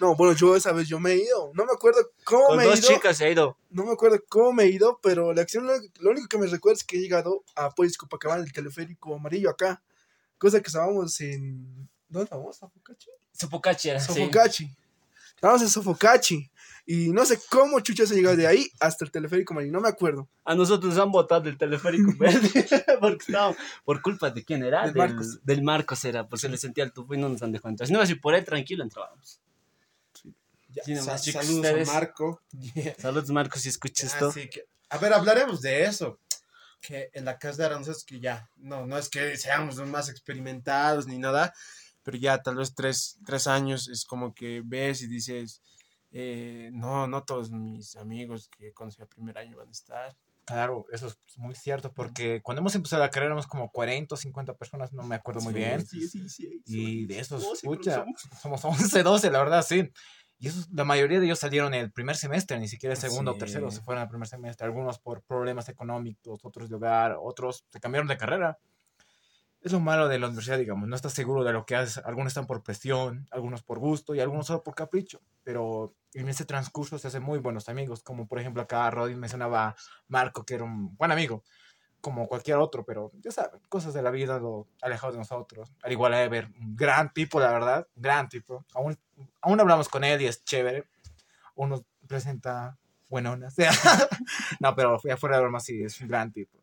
No, 0.00 0.16
bueno, 0.16 0.34
yo 0.34 0.56
esa 0.56 0.72
vez 0.72 0.88
yo 0.88 0.98
me 0.98 1.12
he 1.12 1.16
ido. 1.18 1.52
No 1.54 1.64
me 1.64 1.72
acuerdo 1.72 2.10
cómo 2.24 2.46
Con 2.46 2.56
me 2.56 2.64
he 2.64 2.66
dos 2.66 2.80
ido. 2.80 2.88
chicas 2.88 3.16
se 3.16 3.26
ha 3.26 3.30
ido. 3.30 3.56
No 3.70 3.84
me 3.84 3.92
acuerdo 3.92 4.18
cómo 4.28 4.52
me 4.52 4.64
he 4.64 4.68
ido, 4.68 4.98
pero 5.00 5.32
la 5.32 5.42
acción, 5.42 5.66
lo, 5.66 6.10
único 6.10 6.26
que 6.28 6.36
me 6.36 6.46
recuerdo 6.46 6.76
es 6.78 6.84
que 6.84 6.96
he 6.96 7.00
llegado 7.00 7.44
a 7.54 7.70
Pues 7.70 7.96
Copacabana, 7.96 8.42
el 8.42 8.52
teleférico 8.52 9.14
amarillo 9.14 9.50
acá. 9.50 9.82
Cosa 10.36 10.60
que 10.60 10.66
estábamos 10.66 11.20
en. 11.20 11.88
¿Dónde 12.08 12.24
estábamos? 12.24 12.56
¿Sofocachi? 12.56 13.08
Sopocachi 13.32 13.90
era, 13.90 14.00
sí. 14.00 14.12
Sofocachi. 14.12 14.76
Estábamos 15.36 15.62
en 15.62 15.68
Sofocachi. 15.68 16.50
Y 16.86 17.08
no 17.12 17.24
sé 17.24 17.40
cómo 17.48 17.80
chuchas 17.80 18.10
he 18.10 18.14
llegado 18.16 18.36
de 18.36 18.46
ahí 18.46 18.68
hasta 18.78 19.04
el 19.06 19.10
teleférico 19.10 19.54
amarillo. 19.54 19.72
No 19.72 19.80
me 19.80 19.88
acuerdo. 19.88 20.28
A 20.44 20.54
nosotros 20.54 20.94
nos 20.94 21.02
han 21.02 21.10
botado 21.10 21.40
del 21.42 21.56
teleférico 21.56 22.12
verde 22.18 22.66
porque 23.00 23.24
estábamos, 23.26 23.56
por 23.84 24.02
culpa 24.02 24.30
de 24.30 24.44
quién 24.44 24.62
era, 24.62 24.82
Del 24.84 24.92
del, 24.92 24.98
Marcos. 24.98 25.44
del 25.44 25.62
Marcos 25.62 26.04
era, 26.04 26.28
porque 26.28 26.42
se 26.42 26.48
le 26.50 26.58
sentía 26.58 26.84
el 26.84 26.92
tubo 26.92 27.14
y 27.14 27.18
no 27.18 27.28
nos 27.30 27.42
han 27.42 27.52
dejado 27.52 27.70
entrar. 27.70 27.86
Si 27.86 27.92
no, 27.92 28.00
así 28.00 28.14
por 28.16 28.34
él 28.34 28.44
tranquilo 28.44 28.84
entrábamos. 28.84 29.40
Ya, 30.68 30.82
Sí, 30.84 30.92
nomás, 30.94 31.20
sa- 31.20 31.24
chicos, 31.24 31.44
saludos 31.46 31.64
ustedes. 31.66 31.88
a 31.88 31.92
Marco. 31.92 32.42
Saludos 32.98 33.30
Marcos 33.30 33.62
si 33.62 33.68
escuchas 33.68 34.12
esto. 34.12 34.28
Así 34.28 34.48
que, 34.50 34.66
a 34.90 34.98
ver, 34.98 35.12
hablaremos 35.12 35.60
de 35.62 35.84
eso. 35.84 36.18
Que 36.80 37.08
en 37.14 37.24
la 37.24 37.38
carrera 37.38 37.78
nosotros 37.78 38.04
que 38.04 38.20
ya, 38.20 38.50
no, 38.56 38.84
no 38.84 38.98
es 38.98 39.08
que 39.08 39.38
seamos 39.38 39.76
los 39.76 39.88
más 39.88 40.10
experimentados 40.10 41.06
ni 41.06 41.16
nada, 41.18 41.54
pero 42.02 42.18
ya 42.18 42.42
tal 42.42 42.56
vez 42.56 42.74
tres, 42.74 43.16
tres 43.24 43.46
años 43.46 43.88
es 43.88 44.04
como 44.04 44.34
que 44.34 44.60
ves 44.62 45.00
y 45.00 45.06
dices, 45.06 45.62
eh, 46.16 46.70
no, 46.72 47.06
no 47.08 47.24
todos 47.24 47.50
mis 47.50 47.96
amigos 47.96 48.48
que 48.56 48.72
conocí 48.72 49.02
al 49.02 49.08
primer 49.08 49.36
año 49.36 49.56
van 49.58 49.68
a 49.68 49.72
estar. 49.72 50.16
Claro, 50.44 50.84
eso 50.92 51.08
es 51.08 51.18
muy 51.38 51.54
cierto, 51.54 51.92
porque 51.92 52.40
cuando 52.42 52.60
hemos 52.60 52.74
empezado 52.74 53.02
la 53.02 53.10
carrera 53.10 53.26
éramos 53.28 53.46
como 53.46 53.70
40 53.70 54.14
o 54.14 54.18
50 54.18 54.54
personas, 54.54 54.92
no 54.92 55.02
me 55.02 55.16
acuerdo 55.16 55.40
muy 55.40 55.54
bien. 55.54 55.84
Sí, 55.84 56.06
sí, 56.06 56.28
sí. 56.28 56.62
Y 56.66 57.06
de 57.06 57.18
esos, 57.18 57.58
sí, 57.58 57.66
pucha, 57.66 58.04
somos- 58.04 58.60
somos 58.60 58.64
11, 58.64 59.02
12, 59.02 59.30
la 59.30 59.38
verdad, 59.40 59.62
sí. 59.66 59.90
Y 60.38 60.48
esos, 60.48 60.68
la 60.70 60.84
mayoría 60.84 61.18
de 61.18 61.26
ellos 61.26 61.38
salieron 61.38 61.72
el 61.74 61.90
primer 61.90 62.16
semestre, 62.16 62.58
ni 62.60 62.68
siquiera 62.68 62.94
el 62.94 63.00
segundo 63.00 63.30
o 63.30 63.34
Sí. 63.34 63.40
tercero, 63.40 63.70
se 63.70 63.80
fueron 63.80 64.02
al 64.02 64.08
primer 64.08 64.28
semestre. 64.28 64.66
Algunos 64.66 64.98
por 64.98 65.22
problemas 65.22 65.68
económicos, 65.68 66.44
otros 66.44 66.68
de 66.68 66.76
hogar, 66.76 67.16
otros 67.20 67.64
se 67.70 67.80
cambiaron 67.80 68.06
de 68.08 68.18
carrera. 68.18 68.58
Es 69.64 69.72
lo 69.72 69.80
malo 69.80 70.08
de 70.08 70.18
la 70.18 70.26
universidad, 70.26 70.58
digamos, 70.58 70.86
no 70.86 70.94
estás 70.94 71.14
seguro 71.14 71.42
de 71.42 71.54
lo 71.54 71.64
que 71.64 71.74
haces. 71.74 72.04
Algunos 72.04 72.32
están 72.32 72.46
por 72.46 72.62
presión, 72.62 73.26
algunos 73.30 73.62
por 73.62 73.78
gusto 73.78 74.14
y 74.14 74.20
algunos 74.20 74.46
solo 74.46 74.62
por 74.62 74.74
capricho. 74.74 75.22
Pero 75.42 75.94
en 76.12 76.28
ese 76.28 76.44
transcurso 76.44 76.98
se 76.98 77.08
hacen 77.08 77.22
muy 77.22 77.38
buenos 77.38 77.70
amigos, 77.70 78.02
como 78.02 78.28
por 78.28 78.38
ejemplo 78.38 78.60
acá 78.60 78.90
Rodin 78.90 79.18
mencionaba 79.18 79.68
a 79.68 79.76
Marco, 80.06 80.44
que 80.44 80.56
era 80.56 80.64
un 80.64 80.94
buen 80.98 81.12
amigo, 81.12 81.42
como 82.02 82.28
cualquier 82.28 82.58
otro, 82.58 82.84
pero 82.84 83.10
ya 83.14 83.30
saben, 83.30 83.58
cosas 83.70 83.94
de 83.94 84.02
la 84.02 84.10
vida 84.10 84.38
lo 84.38 84.68
alejado 84.82 85.14
de 85.14 85.20
nosotros. 85.20 85.72
Al 85.82 85.92
igual 85.92 86.12
a 86.12 86.22
Ever, 86.22 86.50
un 86.60 86.76
gran 86.76 87.14
tipo, 87.14 87.40
la 87.40 87.50
verdad, 87.50 87.88
un 87.96 88.02
gran 88.02 88.28
tipo. 88.28 88.66
Aún, 88.74 88.98
aún 89.40 89.60
hablamos 89.60 89.88
con 89.88 90.04
él 90.04 90.20
y 90.20 90.26
es 90.26 90.44
chévere. 90.44 90.84
Uno 91.54 91.82
presenta 92.06 92.76
buenonas. 93.08 93.54
no, 94.60 94.74
pero 94.74 95.00
fui 95.00 95.10
afuera 95.10 95.36
de 95.36 95.42
broma, 95.44 95.60
sí, 95.60 95.82
es 95.82 95.98
un 96.02 96.08
gran 96.08 96.30
tipo. 96.30 96.58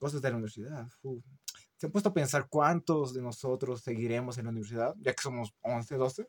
Cosas 0.00 0.22
de 0.22 0.30
la 0.30 0.36
universidad. 0.36 0.88
¿Se 1.82 1.86
han 1.86 1.90
puesto 1.90 2.10
a 2.10 2.14
pensar 2.14 2.46
cuántos 2.48 3.12
de 3.12 3.20
nosotros 3.20 3.80
seguiremos 3.80 4.38
en 4.38 4.44
la 4.44 4.50
universidad? 4.50 4.94
Ya 5.00 5.12
que 5.12 5.20
somos 5.20 5.52
11, 5.62 5.96
12. 5.96 6.28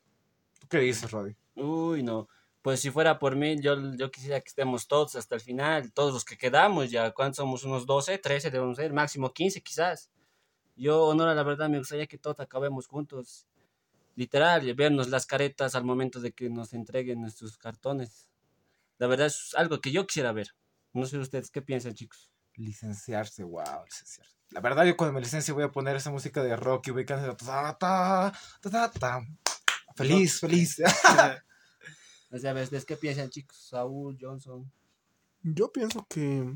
¿Tú 0.60 0.68
qué 0.68 0.80
dices, 0.80 1.12
Roddy? 1.12 1.36
Uy, 1.54 2.02
no. 2.02 2.28
Pues 2.64 2.80
si 2.80 2.90
fuera 2.90 3.20
por 3.20 3.36
mí, 3.36 3.62
yo, 3.62 3.76
yo 3.96 4.10
quisiera 4.10 4.42
que 4.42 4.48
estemos 4.48 4.88
todos 4.88 5.16
hasta 5.16 5.36
el 5.36 5.42
final, 5.42 5.94
todos 5.94 6.12
los 6.12 6.26
que 6.26 6.40
quedamos 6.40 6.90
ya. 6.90 7.12
¿Cuántos 7.12 7.38
somos? 7.38 7.64
Unos 7.66 7.86
12, 7.86 8.18
13 8.18 8.50
debemos 8.50 8.78
ser, 8.78 8.94
máximo 8.94 9.32
15 9.32 9.62
quizás. 9.62 10.10
Yo, 10.76 11.04
honor 11.04 11.36
la 11.36 11.44
verdad, 11.44 11.70
me 11.70 11.78
gustaría 11.78 12.08
que 12.08 12.18
todos 12.18 12.40
acabemos 12.40 12.88
juntos. 12.88 13.46
Literal, 14.16 14.74
vernos 14.74 15.10
las 15.10 15.28
caretas 15.28 15.76
al 15.76 15.84
momento 15.84 16.20
de 16.20 16.32
que 16.32 16.50
nos 16.50 16.74
entreguen 16.74 17.22
nuestros 17.22 17.60
cartones. 17.60 18.28
La 18.98 19.06
verdad 19.06 19.28
es 19.28 19.54
algo 19.54 19.80
que 19.82 19.92
yo 19.92 20.08
quisiera 20.08 20.32
ver. 20.32 20.56
No 20.94 21.06
sé 21.06 21.20
ustedes 21.20 21.52
qué 21.52 21.62
piensan, 21.62 21.94
chicos. 21.94 22.33
Licenciarse, 22.56 23.44
wow, 23.44 23.84
licenciarse. 23.86 24.34
La 24.52 24.60
verdad, 24.62 24.86
yo 24.86 24.96
cuando 24.96 25.14
me 25.14 25.22
licencie 25.22 25.54
voy 25.54 25.64
a 25.64 25.72
poner 25.72 25.96
esa 25.96 26.12
música 26.12 26.44
de 26.44 26.56
rock 26.56 26.88
y 26.88 26.92
voy 26.92 27.04
a 27.04 27.06
cantar. 27.06 27.36
ta, 27.36 27.78
ta, 27.78 28.34
ta, 28.62 28.70
ta, 28.70 28.92
ta. 28.92 29.28
Feliz, 29.96 30.40
feliz. 30.40 30.78
O 32.32 32.40
sea, 32.40 32.52
¿ustedes 32.56 32.84
qué 32.86 32.96
piensan, 32.98 33.30
chicos? 33.30 33.56
Saúl, 33.70 34.18
Johnson. 34.20 34.72
Yo 35.44 35.72
pienso 35.72 36.04
que, 36.10 36.52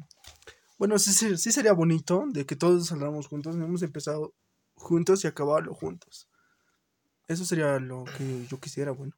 bueno, 0.80 0.98
sí, 0.98 1.14
sí, 1.14 1.38
sí 1.38 1.52
sería 1.52 1.72
bonito 1.74 2.24
de 2.30 2.48
que 2.48 2.56
todos 2.56 2.88
salgamos 2.88 3.28
juntos. 3.28 3.56
Hemos 3.56 3.84
empezado 3.84 4.34
juntos 4.74 5.24
y 5.24 5.28
acabarlo 5.28 5.76
juntos. 5.76 6.28
Eso 7.28 7.46
sería 7.46 7.78
lo 7.78 8.06
que 8.06 8.48
yo 8.48 8.60
quisiera, 8.60 8.90
bueno. 8.90 9.14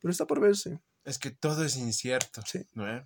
Pero 0.00 0.12
está 0.12 0.24
por 0.24 0.38
verse. 0.40 0.80
Es 1.04 1.18
que 1.18 1.32
todo 1.32 1.64
es 1.64 1.76
incierto, 1.76 2.42
Sí. 2.46 2.64
¿no? 2.74 2.88
eh? 2.88 3.04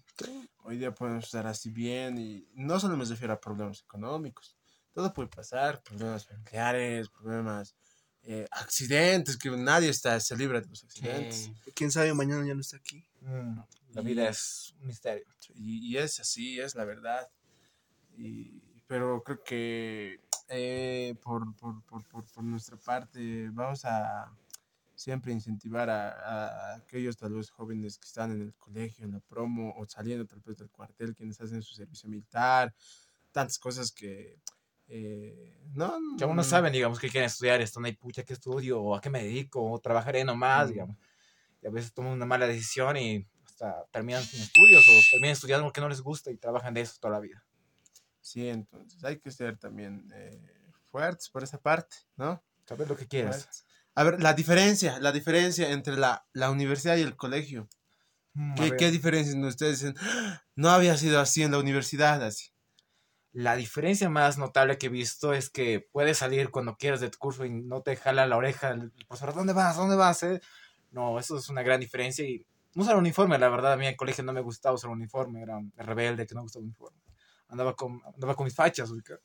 Hoy 0.69 0.77
día 0.77 0.95
podemos 0.95 1.25
estar 1.25 1.47
así 1.47 1.71
bien 1.71 2.19
y 2.19 2.47
no 2.53 2.79
solo 2.79 2.95
me 2.95 3.07
refiero 3.07 3.33
a 3.33 3.41
problemas 3.41 3.81
económicos. 3.81 4.55
Todo 4.93 5.15
puede 5.15 5.31
pasar, 5.31 5.83
problemas 5.83 6.27
familiares, 6.27 7.09
problemas, 7.09 7.75
eh, 8.23 8.47
accidentes, 8.51 9.39
que 9.39 9.49
nadie 9.51 9.89
está, 9.89 10.21
se 10.21 10.37
libra 10.37 10.61
de 10.61 10.69
los 10.69 10.85
accidentes. 10.85 11.51
Quién 11.75 11.91
sabe, 11.91 12.13
mañana 12.13 12.47
ya 12.47 12.53
no 12.53 12.61
está 12.61 12.77
aquí. 12.77 13.03
Mm, 13.23 13.61
La 13.95 14.03
vida 14.03 14.29
es 14.29 14.75
un 14.79 14.89
misterio. 14.89 15.25
Y, 15.55 15.91
y 15.91 15.97
es 15.97 16.21
así, 16.21 16.61
es 16.61 16.75
la 16.75 16.85
verdad. 16.85 17.27
Y, 18.19 18.61
pero 18.87 19.23
creo 19.23 19.43
que 19.43 20.21
eh, 20.51 21.15
por, 21.23 21.57
por, 21.57 21.83
por, 21.85 22.07
por, 22.09 22.27
por 22.27 22.45
nuestra 22.45 22.77
parte 22.77 23.49
vamos 23.53 23.87
a 23.87 24.31
siempre 24.99 25.33
incentivar 25.33 25.89
a, 25.89 26.11
a 26.11 26.75
aquellos 26.75 27.17
tal 27.17 27.33
vez 27.33 27.51
jóvenes 27.51 27.99
que 27.99 28.07
están 28.07 28.33
en 28.33 28.43
el 28.43 28.55
colegio, 28.57 29.05
en 29.05 29.13
la 29.13 29.21
promo 29.21 29.73
o 29.77 29.87
saliendo 29.87 30.27
tal 30.27 30.41
vez 30.41 30.57
del 30.57 30.71
cuartel, 30.71 31.15
quienes 31.15 31.41
hacen 31.41 31.63
su 31.63 31.75
servicio 31.75 32.09
militar, 32.09 32.75
tantas 33.31 33.61
cosas 33.61 33.93
que... 33.93 34.41
eh, 34.89 35.57
no, 35.75 35.95
Que 36.19 36.25
aún 36.25 36.35
no 36.35 36.43
saben, 36.43 36.73
digamos, 36.73 36.99
que 36.99 37.11
quieren 37.11 37.29
estudiar, 37.29 37.61
están 37.61 37.85
ahí, 37.85 37.93
pucha, 37.93 38.25
¿qué 38.25 38.33
estudio? 38.33 38.83
¿O 38.83 38.97
a 38.97 39.01
qué 39.01 39.09
me 39.09 39.23
dedico? 39.23 39.63
¿O 39.71 39.79
trabajaré 39.79 40.25
nomás? 40.25 40.67
Mm. 40.67 40.73
Digamos. 40.73 40.97
Y 41.63 41.67
a 41.69 41.71
veces 41.71 41.93
toman 41.93 42.13
una 42.13 42.27
mala 42.27 42.49
decisión 42.49 42.97
y 42.97 43.25
hasta 43.47 43.85
terminan 43.93 44.25
sin 44.25 44.43
estudios 44.43 44.85
o 44.89 44.93
terminan 45.13 45.35
estudiando 45.35 45.65
porque 45.65 45.81
no 45.81 45.89
les 45.89 46.01
gusta 46.01 46.33
y 46.33 46.37
trabajan 46.37 46.75
de 46.75 46.81
eso 46.81 46.97
toda 47.01 47.13
la 47.15 47.21
vida. 47.21 47.45
Sí, 48.21 48.49
entonces 48.49 49.03
hay 49.05 49.21
que 49.21 49.31
ser 49.31 49.59
también 49.59 50.11
eh, 50.13 50.73
fuertes 50.91 51.29
por 51.31 51.45
esa 51.45 51.61
parte, 51.61 51.97
¿no? 52.17 52.43
Sabes 52.67 52.89
lo 52.89 52.97
que. 52.97 53.07
Fuertes. 53.07 53.65
A 54.01 54.03
ver, 54.05 54.15
la 54.23 54.33
diferencia, 54.33 54.99
la 54.99 55.13
diferencia 55.13 55.71
entre 55.73 55.97
la, 55.99 56.27
la 56.33 56.51
universidad 56.51 56.97
y 56.97 57.03
el 57.03 57.17
colegio. 57.17 57.69
Mm, 58.35 58.55
¿Qué, 58.57 58.77
qué 58.77 58.91
diferencia 58.93 59.35
en 59.35 59.45
ustedes 59.45 59.81
dicen? 59.81 59.97
"Ah, 60.01 60.43
No 60.57 60.71
había 60.71 60.97
sido 60.99 61.21
así 61.21 61.43
en 61.45 61.53
la 61.53 61.59
universidad, 61.61 62.23
así. 62.25 62.51
La 63.33 63.57
diferencia 63.57 64.09
más 64.09 64.39
notable 64.39 64.79
que 64.79 64.87
he 64.87 64.89
visto 64.91 65.33
es 65.33 65.51
que 65.51 65.81
puedes 65.93 66.19
salir 66.19 66.51
cuando 66.51 66.77
quieras 66.77 67.01
de 67.01 67.11
tu 67.11 67.19
curso 67.19 67.45
y 67.45 67.51
no 67.51 67.83
te 67.83 67.95
jala 67.97 68.27
la 68.27 68.37
oreja 68.37 68.71
el 68.71 68.91
profesor, 69.07 69.35
¿dónde 69.35 69.53
vas? 69.53 69.77
¿Dónde 69.77 69.97
vas? 69.97 70.23
eh?". 70.23 70.41
No, 70.91 71.19
eso 71.19 71.37
es 71.37 71.49
una 71.51 71.63
gran 71.63 71.81
diferencia 71.81 72.25
y 72.27 72.47
no 72.75 72.83
usar 72.83 72.97
uniforme, 72.97 73.39
la 73.39 73.49
verdad, 73.51 73.75
a 73.75 73.77
mí 73.77 73.85
en 73.87 73.91
el 73.93 73.97
colegio 73.97 74.25
no 74.25 74.33
me 74.33 74.41
gustaba 74.41 74.75
usar 74.75 74.91
uniforme, 74.91 75.43
era 75.43 75.59
un 75.59 75.73
rebelde 75.77 76.27
que 76.27 76.35
no 76.35 76.43
gustaba 76.43 76.65
uniforme. 76.65 77.01
Andaba 77.49 77.75
con, 77.77 78.01
andaba 78.15 78.35
con 78.35 78.45
mis 78.45 78.55
fachas, 78.55 78.91
ubica. 78.91 79.19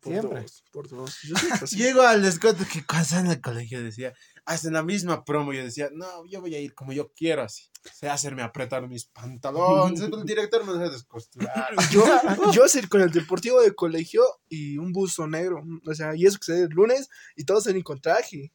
Por 0.00 0.12
Siempre. 0.12 0.40
dos, 0.42 0.64
por 0.70 0.88
dos. 0.88 1.18
Llego 1.72 2.02
al 2.02 2.22
descuento 2.22 2.64
que 2.70 2.84
cuando 2.84 3.04
estaba 3.04 3.20
en 3.22 3.26
el 3.28 3.40
colegio 3.40 3.82
decía, 3.82 4.12
hasta 4.44 4.68
en 4.68 4.74
la 4.74 4.82
misma 4.82 5.24
promo 5.24 5.52
yo 5.54 5.64
decía, 5.64 5.88
no, 5.92 6.26
yo 6.26 6.40
voy 6.42 6.54
a 6.54 6.60
ir 6.60 6.74
como 6.74 6.92
yo 6.92 7.10
quiero, 7.14 7.42
así. 7.42 7.64
O 7.86 7.94
sea, 7.94 8.12
hacerme 8.12 8.42
apretar 8.42 8.86
mis 8.86 9.06
pantalones, 9.06 10.00
el 10.00 10.24
director 10.24 10.66
me 10.66 10.74
deja 10.74 10.90
descosturar. 10.90 11.70
Yo, 11.90 12.04
yo 12.52 12.64
ir 12.74 12.88
con 12.90 13.00
el 13.00 13.10
deportivo 13.10 13.62
de 13.62 13.74
colegio 13.74 14.22
y 14.48 14.76
un 14.76 14.92
buzo 14.92 15.26
negro. 15.26 15.64
O 15.86 15.94
sea, 15.94 16.14
y 16.14 16.26
eso 16.26 16.38
que 16.38 16.44
se 16.44 16.62
el 16.64 16.68
lunes 16.68 17.08
y 17.34 17.44
todos 17.44 17.66
en 17.68 17.80
con 17.82 18.00
traje. 18.00 18.52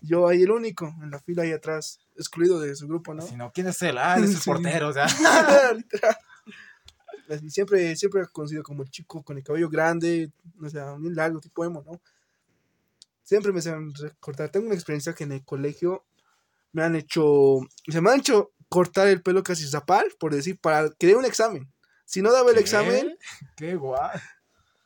Yo 0.00 0.28
ahí 0.28 0.42
el 0.42 0.52
único, 0.52 0.94
en 1.02 1.10
la 1.10 1.18
fila 1.18 1.42
ahí 1.42 1.50
atrás, 1.50 1.98
excluido 2.16 2.60
de 2.60 2.76
su 2.76 2.86
grupo, 2.86 3.14
¿no? 3.14 3.22
Si 3.22 3.34
no, 3.34 3.50
¿quién 3.52 3.66
es 3.66 3.82
él? 3.82 3.98
Ah, 3.98 4.16
es 4.18 4.30
el 4.30 4.36
Sí. 4.42 4.50
portero, 4.50 4.88
o 4.88 4.92
sea. 4.92 5.06
Literal. 5.74 6.16
Así, 7.28 7.50
siempre, 7.50 7.94
siempre 7.96 8.22
he 8.22 8.26
conocido 8.26 8.62
como 8.62 8.82
el 8.82 8.90
chico 8.90 9.22
con 9.22 9.36
el 9.36 9.44
cabello 9.44 9.68
grande, 9.68 10.30
o 10.62 10.68
sea, 10.68 10.94
bien 10.96 11.14
largo, 11.14 11.40
tipo 11.40 11.64
emo, 11.64 11.82
¿no? 11.86 12.00
Siempre 13.22 13.52
me 13.52 13.58
hacen 13.58 13.92
cortar. 14.20 14.50
Tengo 14.50 14.66
una 14.66 14.74
experiencia 14.74 15.12
que 15.14 15.24
en 15.24 15.32
el 15.32 15.44
colegio 15.44 16.04
me 16.72 16.82
han 16.82 16.96
hecho, 16.96 17.58
se 17.86 18.00
me 18.00 18.10
han 18.10 18.20
hecho 18.20 18.52
cortar 18.68 19.08
el 19.08 19.22
pelo 19.22 19.42
casi 19.42 19.66
zapal, 19.68 20.06
por 20.18 20.34
decir, 20.34 20.58
para 20.58 20.88
que 20.90 21.06
dé 21.06 21.16
un 21.16 21.24
examen. 21.24 21.70
Si 22.04 22.22
no 22.22 22.32
daba 22.32 22.48
el 22.50 22.56
¿Qué? 22.56 22.62
examen, 22.62 23.18
Qué 23.56 23.74
guay. 23.76 24.18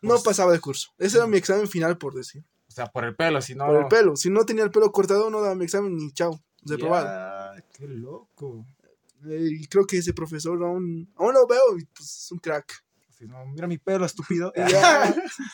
no 0.00 0.10
Pues- 0.10 0.22
pasaba 0.22 0.52
de 0.52 0.58
curso. 0.60 0.90
Ese 0.98 1.18
era 1.18 1.26
mi 1.28 1.36
examen 1.38 1.68
final, 1.68 1.98
por 1.98 2.14
decir. 2.14 2.44
O 2.68 2.70
sea, 2.74 2.86
por 2.86 3.04
el 3.04 3.14
pelo, 3.14 3.40
si 3.42 3.54
no. 3.54 3.66
Por 3.66 3.76
el 3.82 3.86
pelo. 3.88 4.16
Si 4.16 4.30
no 4.30 4.44
tenía 4.44 4.64
el 4.64 4.70
pelo 4.70 4.90
cortado, 4.90 5.30
no 5.30 5.40
daba 5.42 5.54
mi 5.54 5.64
examen 5.64 5.94
ni 5.94 6.10
chao. 6.12 6.40
Reprobado. 6.64 7.06
Ya, 7.06 7.62
Qué 7.72 7.86
loco. 7.86 8.64
Eh, 9.28 9.48
y 9.60 9.66
creo 9.66 9.86
que 9.86 9.98
ese 9.98 10.12
profesor 10.12 10.62
aún, 10.62 11.12
aún 11.16 11.34
lo 11.34 11.46
veo 11.46 11.78
y 11.78 11.84
pues 11.86 12.24
es 12.24 12.32
un 12.32 12.38
crack. 12.38 12.84
No, 13.20 13.46
mira 13.46 13.68
mi 13.68 13.78
pelo, 13.78 14.04
estúpido. 14.04 14.52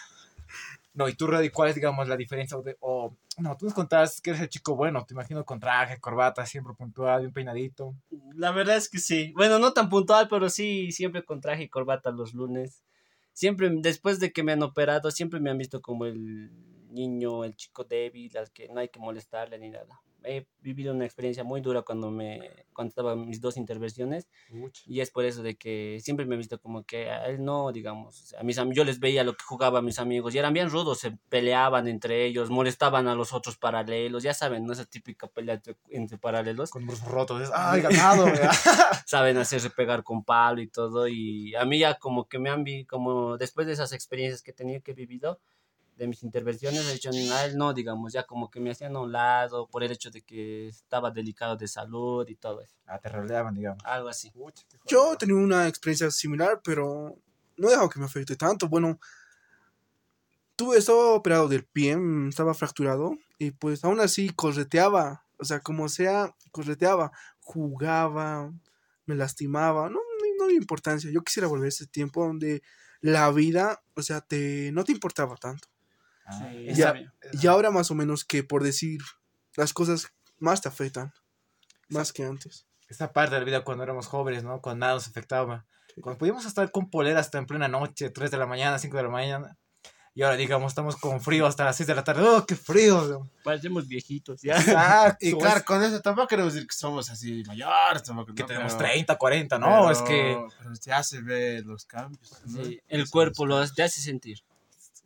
No, 0.94 1.08
y 1.08 1.14
tú, 1.14 1.28
Reddy, 1.28 1.50
¿cuál 1.50 1.68
es, 1.68 1.76
digamos, 1.76 2.08
la 2.08 2.16
diferencia? 2.16 2.56
O, 2.56 2.62
de- 2.62 2.76
o- 2.80 3.14
no, 3.36 3.56
tú 3.56 3.66
nos 3.66 3.74
contabas 3.74 4.20
que 4.20 4.30
eres 4.30 4.42
el 4.42 4.48
chico 4.48 4.74
bueno, 4.74 5.04
te 5.06 5.14
imagino 5.14 5.44
con 5.44 5.60
traje, 5.60 6.00
corbata, 6.00 6.44
siempre 6.44 6.74
puntual, 6.74 7.20
bien 7.20 7.32
peinadito. 7.32 7.94
La 8.34 8.50
verdad 8.50 8.76
es 8.76 8.88
que 8.88 8.98
sí. 8.98 9.32
Bueno, 9.36 9.60
no 9.60 9.72
tan 9.72 9.88
puntual, 9.88 10.26
pero 10.28 10.48
sí, 10.50 10.90
siempre 10.90 11.24
con 11.24 11.40
traje 11.40 11.64
y 11.64 11.68
corbata 11.68 12.10
los 12.10 12.34
lunes. 12.34 12.82
Siempre, 13.32 13.70
después 13.72 14.18
de 14.18 14.32
que 14.32 14.42
me 14.42 14.52
han 14.52 14.62
operado, 14.64 15.12
siempre 15.12 15.38
me 15.38 15.50
han 15.50 15.58
visto 15.58 15.80
como 15.80 16.04
el 16.06 16.50
niño, 16.90 17.44
el 17.44 17.54
chico 17.54 17.84
débil, 17.84 18.36
al 18.36 18.50
que 18.50 18.66
no 18.68 18.80
hay 18.80 18.88
que 18.88 18.98
molestarle 18.98 19.56
ni 19.58 19.70
nada. 19.70 20.00
He 20.28 20.46
vivido 20.60 20.92
una 20.94 21.04
experiencia 21.04 21.42
muy 21.42 21.60
dura 21.60 21.82
cuando 21.82 22.10
me 22.10 22.66
en 22.78 23.28
mis 23.28 23.40
dos 23.40 23.56
intervenciones 23.56 24.28
y 24.86 25.00
es 25.00 25.10
por 25.10 25.24
eso 25.24 25.42
de 25.42 25.56
que 25.56 25.98
siempre 26.00 26.26
me 26.26 26.34
he 26.34 26.38
visto 26.38 26.60
como 26.60 26.84
que 26.84 27.10
a 27.10 27.26
él 27.26 27.44
no, 27.44 27.72
digamos, 27.72 28.34
a 28.38 28.44
mis 28.44 28.58
yo 28.72 28.84
les 28.84 29.00
veía 29.00 29.24
lo 29.24 29.34
que 29.34 29.44
jugaban 29.44 29.84
mis 29.84 29.98
amigos 29.98 30.34
y 30.34 30.38
eran 30.38 30.52
bien 30.52 30.70
rudos, 30.70 30.98
se 30.98 31.12
peleaban 31.28 31.88
entre 31.88 32.24
ellos, 32.24 32.50
molestaban 32.50 33.08
a 33.08 33.14
los 33.14 33.32
otros 33.32 33.56
paralelos, 33.56 34.22
ya 34.22 34.34
saben, 34.34 34.64
¿no? 34.64 34.72
Esa 34.72 34.84
típica 34.84 35.26
pelea 35.26 35.60
entre, 35.90 36.18
paralelos 36.18 36.70
Con 36.70 36.86
brazos 36.86 37.08
rotos. 37.08 37.42
es, 37.42 37.50
¡Ay, 37.52 37.80
ganado! 37.82 38.26
saben 39.06 39.38
hacerse 39.38 39.70
pegar 39.70 40.02
con 40.02 40.24
palo 40.24 40.60
y 40.60 40.68
todo. 40.68 41.08
Y 41.08 41.54
a 41.54 41.64
mí 41.64 41.78
ya 41.78 41.98
como 41.98 42.28
que 42.28 42.38
me 42.38 42.50
han 42.50 42.64
vi, 42.64 42.84
como 42.84 43.38
después 43.38 43.66
de 43.66 43.72
esas 43.72 43.92
experiencias 43.92 44.42
que 44.42 44.52
tenía 44.52 44.80
que 44.80 44.92
he 44.92 44.94
vivido, 44.94 45.40
de 45.98 46.06
mis 46.06 46.22
intervenciones, 46.22 46.88
he 46.88 46.92
dicho, 46.92 47.10
a 47.10 47.44
él 47.44 47.58
no, 47.58 47.74
digamos, 47.74 48.12
ya 48.12 48.22
como 48.22 48.50
que 48.50 48.60
me 48.60 48.70
hacían 48.70 48.94
a 48.94 49.00
un 49.00 49.10
lado 49.10 49.66
por 49.66 49.82
el 49.82 49.90
hecho 49.90 50.10
de 50.10 50.22
que 50.22 50.68
estaba 50.68 51.10
delicado 51.10 51.56
de 51.56 51.66
salud 51.66 52.26
y 52.28 52.36
todo 52.36 52.62
eso. 52.62 52.76
Ah, 52.86 53.00
te 53.00 53.08
rodeaban, 53.08 53.54
digamos. 53.54 53.84
Algo 53.84 54.08
así. 54.08 54.32
Yo 54.86 55.12
he 55.12 55.16
tenido 55.16 55.38
una 55.38 55.66
experiencia 55.66 56.10
similar, 56.12 56.60
pero 56.62 57.16
no 57.56 57.66
he 57.66 57.70
dejado 57.72 57.88
que 57.88 57.98
me 57.98 58.06
afecte 58.06 58.36
tanto. 58.36 58.68
Bueno, 58.68 59.00
tuve, 60.54 60.78
estaba 60.78 61.14
operado 61.14 61.48
del 61.48 61.64
pie, 61.64 61.96
mm, 61.96 62.28
estaba 62.28 62.54
fracturado, 62.54 63.18
y 63.38 63.50
pues 63.50 63.84
aún 63.84 63.98
así 63.98 64.30
correteaba, 64.30 65.26
o 65.36 65.44
sea, 65.44 65.60
como 65.60 65.88
sea, 65.88 66.32
correteaba, 66.52 67.10
jugaba, 67.40 68.52
me 69.04 69.16
lastimaba, 69.16 69.88
no, 69.88 69.96
no, 69.96 70.36
no 70.38 70.44
había 70.44 70.58
importancia. 70.58 71.10
Yo 71.10 71.22
quisiera 71.22 71.48
volver 71.48 71.66
a 71.66 71.68
ese 71.70 71.88
tiempo 71.88 72.24
donde 72.24 72.62
la 73.00 73.30
vida, 73.32 73.82
o 73.94 74.02
sea, 74.02 74.20
te, 74.20 74.70
no 74.72 74.84
te 74.84 74.92
importaba 74.92 75.36
tanto. 75.36 75.68
Ah, 76.30 76.38
Sí, 76.50 76.68
esa- 76.68 76.94
ya- 76.94 77.12
Y 77.32 77.46
ahora 77.46 77.70
más 77.70 77.90
o 77.90 77.94
menos 77.94 78.24
que 78.24 78.42
por 78.44 78.62
decir, 78.62 79.00
las 79.56 79.72
cosas 79.72 80.08
más 80.38 80.60
te 80.60 80.68
afectan, 80.68 81.12
más 81.88 82.12
que 82.12 82.24
antes. 82.24 82.66
esa 82.88 83.12
parte 83.12 83.34
de 83.34 83.40
la 83.40 83.44
vida 83.44 83.64
cuando 83.64 83.82
éramos 83.84 84.06
jóvenes, 84.06 84.44
¿no? 84.44 84.60
Cuando 84.60 84.80
nada 84.80 84.94
nos 84.94 85.08
afectaba. 85.08 85.66
Cuando 86.00 86.18
podíamos 86.18 86.44
estar 86.46 86.70
con 86.70 86.90
polera 86.90 87.18
hasta 87.20 87.38
en 87.38 87.46
plena 87.46 87.66
noche, 87.68 88.10
3 88.10 88.30
de 88.30 88.36
la 88.38 88.46
mañana, 88.46 88.78
5 88.78 88.96
de 88.96 89.02
la 89.02 89.08
mañana. 89.08 89.56
Y 90.14 90.22
ahora, 90.22 90.36
digamos, 90.36 90.72
estamos 90.72 90.96
con 90.96 91.20
frío 91.20 91.46
hasta 91.46 91.64
las 91.64 91.76
6 91.76 91.86
de 91.86 91.94
la 91.94 92.02
tarde. 92.02 92.22
¡Oh, 92.26 92.44
qué 92.46 92.56
frío! 92.56 93.28
Parecemos 93.44 93.86
viejitos, 93.86 94.40
ya. 94.42 94.56
Exacto. 94.58 95.18
Y 95.26 95.32
claro, 95.38 95.64
con 95.64 95.82
eso 95.82 96.00
tampoco 96.00 96.26
queremos 96.28 96.54
decir 96.54 96.66
que 96.68 96.74
somos 96.74 97.08
así 97.10 97.42
mayores, 97.46 98.02
tampoco, 98.02 98.32
que 98.34 98.42
¿no? 98.42 98.46
tenemos 98.48 98.74
Pero- 98.74 98.90
30, 98.90 99.16
40, 99.16 99.58
no, 99.58 99.66
pero- 99.66 99.90
es 99.90 100.02
que... 100.02 100.38
Pero 100.58 100.72
ya 100.84 101.02
se 101.02 101.20
ve 101.20 101.62
los 101.64 101.84
cambios. 101.84 102.32
¿no? 102.46 102.64
Sí, 102.64 102.80
el 102.88 103.08
cuerpo 103.10 103.44
lo 103.46 103.64
te 103.72 103.82
hace 103.82 104.00
sentir. 104.00 104.38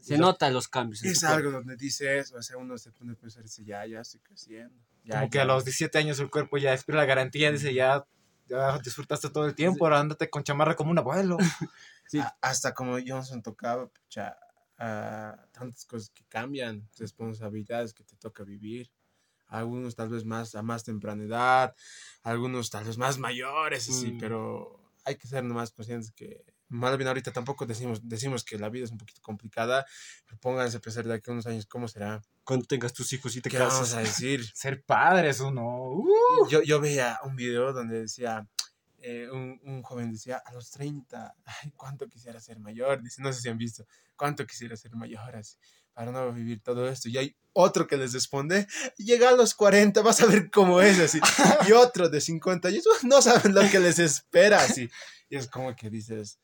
Se 0.02 0.18
nota 0.18 0.50
los 0.50 0.68
cambios. 0.68 1.02
Es 1.04 1.20
cuerpo. 1.20 1.36
algo 1.36 1.50
donde 1.52 1.76
dice 1.76 2.18
eso, 2.18 2.36
o 2.36 2.42
sea, 2.42 2.56
uno 2.56 2.76
se 2.78 2.90
pone 2.92 3.12
a 3.12 3.14
pensar, 3.14 3.42
dice, 3.42 3.64
ya, 3.64 3.86
ya 3.86 4.00
estoy 4.00 4.20
creciendo. 4.20 4.74
Ya, 5.04 5.16
Como 5.20 5.30
que 5.30 5.36
ya. 5.38 5.42
a 5.42 5.46
los 5.46 5.64
17 5.64 5.96
años 5.98 6.18
el 6.20 6.30
cuerpo 6.30 6.58
ya 6.58 6.72
expira 6.74 6.98
la 6.98 7.04
garantía, 7.06 7.50
dice, 7.52 7.72
ya, 7.72 8.04
ya 8.48 8.78
disfrutaste 8.78 9.30
todo 9.30 9.46
el 9.46 9.54
tiempo, 9.54 9.84
ahora 9.84 10.00
ándate 10.00 10.28
con 10.28 10.42
chamarra 10.44 10.74
como 10.76 10.90
un 10.90 10.98
abuelo. 10.98 11.38
Sí. 12.08 12.18
A- 12.18 12.36
hasta 12.42 12.74
como 12.74 12.98
Johnson 13.06 13.42
tocaba, 13.42 13.86
pucha, 13.88 14.36
ah, 14.76 15.46
tantas 15.52 15.86
cosas 15.86 16.10
que 16.10 16.24
cambian, 16.28 16.86
responsabilidades 16.98 17.94
que 17.94 18.04
te 18.04 18.16
toca 18.16 18.44
vivir. 18.44 18.90
Algunos 19.46 19.94
tal 19.96 20.08
vez 20.10 20.24
más 20.24 20.54
a 20.54 20.62
más 20.62 20.84
temprana 20.84 21.22
edad, 21.24 21.74
algunos 22.22 22.68
tal 22.68 22.84
vez 22.84 22.98
más 22.98 23.16
mayores, 23.18 23.88
así, 23.88 24.12
Mm. 24.12 24.18
pero 24.18 24.78
hay 25.04 25.16
que 25.16 25.26
ser 25.26 25.42
nomás 25.44 25.70
conscientes 25.70 26.10
que, 26.12 26.44
más 26.72 26.96
bien 26.96 27.08
ahorita 27.08 27.32
tampoco 27.32 27.66
decimos, 27.66 28.00
decimos 28.02 28.44
que 28.44 28.58
la 28.58 28.68
vida 28.68 28.84
es 28.84 28.90
un 28.90 28.98
poquito 28.98 29.20
complicada, 29.20 29.86
pero 30.24 30.38
pónganse 30.38 30.78
a 30.78 30.80
pensar 30.80 31.06
de 31.06 31.14
aquí 31.14 31.30
a 31.30 31.34
unos 31.34 31.46
años 31.46 31.66
cómo 31.66 31.86
será. 31.86 32.22
Cuando 32.44 32.66
tengas 32.66 32.92
tus 32.92 33.12
hijos 33.12 33.36
y 33.36 33.40
te 33.40 33.50
¿Qué 33.50 33.58
vamos 33.58 33.92
a 33.94 34.00
decir? 34.00 34.44
Ser 34.54 34.82
padres 34.82 35.40
uno. 35.40 35.90
Uh, 35.90 36.48
yo, 36.48 36.62
yo 36.62 36.80
veía 36.80 37.20
un 37.24 37.36
video 37.36 37.72
donde 37.72 38.00
decía, 38.00 38.48
eh, 39.02 39.28
un, 39.30 39.60
un 39.64 39.82
joven 39.82 40.10
decía, 40.12 40.40
a 40.44 40.52
los 40.52 40.70
30, 40.70 41.34
ay, 41.44 41.72
cuánto 41.76 42.08
quisiera 42.08 42.40
ser 42.40 42.58
mayor, 42.58 43.02
dice, 43.02 43.20
no 43.20 43.32
sé 43.32 43.40
si 43.40 43.48
han 43.48 43.58
visto, 43.58 43.84
cuánto 44.16 44.46
quisiera 44.46 44.76
ser 44.76 44.94
mayor 44.94 45.34
así, 45.36 45.56
para 45.92 46.10
no 46.10 46.32
vivir 46.32 46.62
todo 46.62 46.88
esto. 46.88 47.08
Y 47.08 47.18
hay 47.18 47.36
otro 47.52 47.86
que 47.86 47.96
les 47.96 48.12
responde, 48.12 48.66
llega 48.96 49.28
a 49.28 49.32
los 49.32 49.54
40, 49.54 50.00
vas 50.02 50.20
a 50.22 50.26
ver 50.26 50.50
cómo 50.50 50.80
es 50.80 50.98
así. 51.00 51.20
Y 51.68 51.72
otro 51.72 52.08
de 52.08 52.20
50 52.20 52.68
años, 52.68 52.84
"Uh, 52.86 53.06
no 53.06 53.20
saben 53.20 53.54
lo 53.54 53.68
que 53.68 53.78
les 53.80 53.98
espera 53.98 54.62
así. 54.62 54.88
Y 55.28 55.36
es 55.36 55.48
como 55.48 55.74
que 55.74 55.90
dices, 55.90 56.38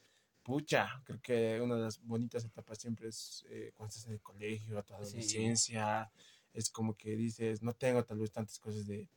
pucha, 0.49 1.03
creo 1.05 1.21
que 1.21 1.61
una 1.61 1.77
de 1.77 1.83
las 1.83 2.03
bonitas 2.03 2.43
etapas 2.43 2.79
siempre 2.79 3.09
es 3.09 3.45
eh, 3.51 3.71
cuando 3.75 3.91
estás 3.91 4.07
en 4.07 4.15
el 4.15 4.23
colegio, 4.23 4.83
tu 4.83 4.95
adolescencia. 4.95 6.11
Es 6.55 6.71
como 6.71 6.97
que 6.97 7.17
dices, 7.17 7.63
no 7.63 7.75
tengo 7.75 8.03
tal 8.03 8.19
vez 8.19 8.33
tantas 8.33 8.59
cosas 8.59 8.87
de, 8.87 9.11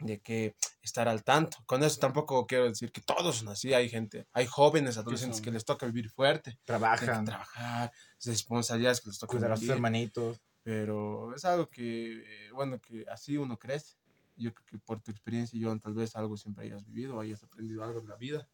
de 0.00 0.18
que 0.18 0.56
estar 0.82 1.06
al 1.06 1.22
tanto. 1.22 1.58
Con 1.66 1.84
eso 1.84 2.00
tampoco 2.00 2.48
quiero 2.48 2.68
decir 2.68 2.90
que 2.90 3.00
todos 3.00 3.36
son 3.36 3.48
así. 3.48 3.74
Hay 3.74 3.88
gente, 3.88 4.26
hay 4.32 4.46
jóvenes 4.46 4.96
adolescentes 4.96 5.40
que 5.40 5.52
les 5.52 5.64
toca 5.64 5.86
vivir 5.86 6.10
fuerte, 6.10 6.58
trabajan, 6.64 7.24
trabajar, 7.24 7.92
responsabilidades 8.24 9.00
que 9.00 9.10
les 9.10 9.20
toca 9.20 9.30
cuidar 9.30 9.52
a 9.52 9.56
sus 9.56 9.68
hermanitos. 9.68 10.40
Pero 10.64 11.32
es 11.32 11.44
algo 11.44 11.70
que, 11.70 12.24
eh, 12.24 12.50
bueno, 12.52 12.80
que 12.80 13.04
así 13.08 13.36
uno 13.36 13.56
crece. 13.56 13.94
Yo 14.34 14.52
creo 14.52 14.66
que 14.66 14.78
por 14.78 15.00
tu 15.00 15.12
experiencia, 15.12 15.60
John, 15.62 15.78
tal 15.78 15.94
vez 15.94 16.16
algo 16.16 16.36
siempre 16.36 16.64
hayas 16.64 16.84
vivido, 16.84 17.20
hayas 17.20 17.44
aprendido 17.44 17.84
algo 17.84 18.00
de 18.00 18.08
la 18.08 18.16
vida. 18.16 18.48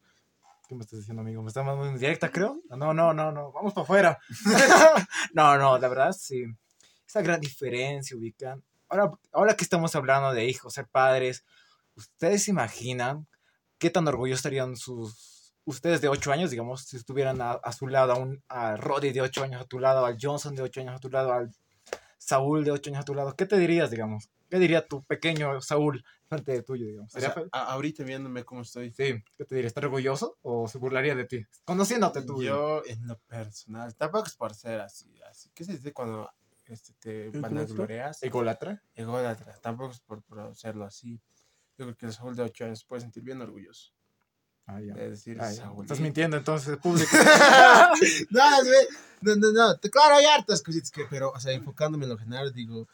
¿Qué 0.73 0.77
me 0.77 0.83
estás 0.85 0.99
diciendo, 1.01 1.21
amigo? 1.21 1.43
¿Me 1.43 1.49
estás 1.49 1.63
mandando 1.63 1.91
en 1.91 1.99
directa, 1.99 2.31
creo? 2.31 2.59
No, 2.71 2.95
no, 2.95 3.13
no, 3.13 3.31
no. 3.31 3.51
Vamos 3.51 3.75
para 3.75 3.83
afuera. 3.83 4.19
no, 5.35 5.55
no, 5.55 5.77
la 5.77 5.87
verdad, 5.87 6.11
sí. 6.13 6.45
Esa 7.07 7.21
gran 7.21 7.39
diferencia, 7.39 8.17
ubican. 8.17 8.63
Ahora, 8.89 9.11
ahora 9.31 9.55
que 9.55 9.63
estamos 9.63 9.95
hablando 9.95 10.33
de 10.33 10.45
hijos, 10.45 10.73
ser 10.73 10.87
padres, 10.87 11.45
¿ustedes 11.95 12.47
imaginan 12.47 13.27
qué 13.77 13.91
tan 13.91 14.07
orgullosos 14.07 14.39
estarían 14.39 14.75
sus... 14.75 15.53
Ustedes 15.63 16.01
de 16.01 16.07
8 16.07 16.31
años, 16.31 16.49
digamos, 16.49 16.85
si 16.85 16.97
estuvieran 16.97 17.39
a, 17.39 17.51
a 17.51 17.71
su 17.71 17.87
lado, 17.87 18.13
a, 18.13 18.17
un, 18.17 18.43
a 18.49 18.75
Roddy 18.75 19.11
de 19.11 19.21
8 19.21 19.43
años 19.43 19.61
a 19.61 19.65
tu 19.65 19.77
lado, 19.77 20.07
al 20.07 20.17
Johnson 20.19 20.55
de 20.55 20.63
8 20.63 20.81
años 20.81 20.95
a 20.95 20.99
tu 20.99 21.11
lado, 21.11 21.33
al 21.33 21.51
Saúl 22.17 22.63
de 22.63 22.71
8 22.71 22.89
años 22.89 23.01
a 23.01 23.05
tu 23.05 23.13
lado, 23.13 23.35
¿qué 23.35 23.45
te 23.45 23.59
dirías, 23.59 23.91
digamos? 23.91 24.31
¿Qué 24.49 24.57
diría 24.57 24.87
tu 24.87 25.03
pequeño 25.03 25.61
Saúl 25.61 26.03
frente 26.33 26.51
de 26.51 26.63
tuyo, 26.63 26.85
digamos? 26.85 27.15
O 27.15 27.19
sea, 27.19 27.29
¿Sería 27.29 27.43
fe- 27.45 27.49
a- 27.51 27.71
ahorita 27.73 28.03
viéndome 28.03 28.43
cómo 28.43 28.61
estoy. 28.61 28.91
Sí, 28.91 29.23
¿qué 29.37 29.45
te 29.45 29.55
diría? 29.55 29.67
¿Estar 29.67 29.85
orgulloso 29.85 30.37
o 30.41 30.67
se 30.67 30.77
burlaría 30.77 31.15
de 31.15 31.25
ti? 31.25 31.45
Conociéndote 31.65 32.21
tú. 32.23 32.41
Yo, 32.43 32.83
en 32.85 33.07
lo 33.07 33.17
personal, 33.19 33.95
tampoco 33.95 34.27
es 34.27 34.35
por 34.35 34.53
ser 34.53 34.81
así. 34.81 35.19
así. 35.29 35.49
¿Qué 35.53 35.63
se 35.63 35.73
dice 35.73 35.93
cuando 35.93 36.29
este, 36.65 36.93
te 36.99 37.25
¿El 37.27 37.41
vanagloreas? 37.41 38.21
¿Ególatra? 38.23 38.81
Ególatra. 38.95 39.53
Tampoco 39.61 39.91
es 39.93 39.99
por, 39.99 40.21
por 40.23 40.39
hacerlo 40.39 40.85
así. 40.85 41.19
Yo 41.77 41.85
creo 41.85 41.95
que 41.97 42.05
el 42.05 42.13
Saúl 42.13 42.35
de 42.35 42.43
8 42.43 42.65
años 42.65 42.83
puede 42.85 43.01
sentir 43.01 43.23
bien 43.23 43.41
orgulloso. 43.41 43.91
Ah, 44.65 44.79
ya. 44.79 44.93
De 44.93 45.09
decir, 45.09 45.37
Ah, 45.41 45.49
ya. 45.51 45.63
Saúl. 45.63 45.83
Estás 45.83 45.99
mintiendo 45.99 46.37
entonces, 46.37 46.77
público. 46.77 47.09
no, 47.17 47.93
es 48.01 48.27
no, 49.21 49.35
no, 49.35 49.51
no. 49.51 49.79
Claro, 49.91 50.15
hay 50.15 50.25
hartas 50.25 50.61
cositas 50.63 50.89
que, 50.91 51.03
pero, 51.09 51.31
o 51.31 51.39
sea, 51.39 51.51
enfocándome 51.51 52.05
en 52.05 52.11
lo 52.11 52.17
general, 52.17 52.53
digo, 52.53 52.87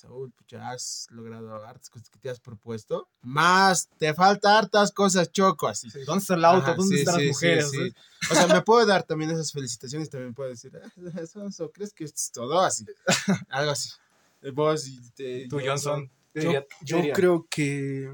Saúl, 0.00 0.32
pucha, 0.32 0.70
has 0.70 1.06
logrado 1.10 1.54
hartas 1.64 1.90
cosas 1.90 2.08
que 2.10 2.18
te 2.18 2.30
has 2.30 2.40
propuesto. 2.40 3.08
Más, 3.22 3.88
te 3.98 4.14
falta 4.14 4.58
hartas 4.58 4.92
cosas, 4.92 5.30
choco, 5.30 5.68
así. 5.68 5.90
Sí, 5.90 6.00
¿Dónde 6.04 6.22
está 6.22 6.34
el 6.34 6.44
auto? 6.44 6.66
Ajá, 6.66 6.74
¿Dónde 6.76 6.96
sí, 6.96 7.02
están 7.02 7.14
sí, 7.16 7.26
las 7.26 7.28
mujeres? 7.28 7.70
sí, 7.70 7.76
sí. 7.90 7.94
O 8.30 8.34
sea, 8.34 8.46
me 8.48 8.62
puedo 8.62 8.86
dar 8.86 9.02
también 9.02 9.30
esas 9.30 9.52
felicitaciones, 9.52 10.08
también 10.10 10.34
puedo 10.34 10.50
decir, 10.50 10.72
"Ah, 10.82 10.90
eso, 11.20 11.70
¿crees 11.72 11.92
que 11.92 12.04
esto 12.04 12.16
es 12.18 12.30
todo 12.32 12.60
así? 12.60 12.86
Algo 13.50 13.72
así. 13.72 13.90
Eh, 14.42 14.50
Vos 14.50 14.86
y 14.88 15.00
te- 15.12 15.48
Tú, 15.48 15.58
Johnson. 15.64 16.10
¿qué 16.32 16.42
Yo, 16.42 16.52
yo 16.82 16.96
diría? 16.96 17.14
creo 17.14 17.46
que 17.50 18.08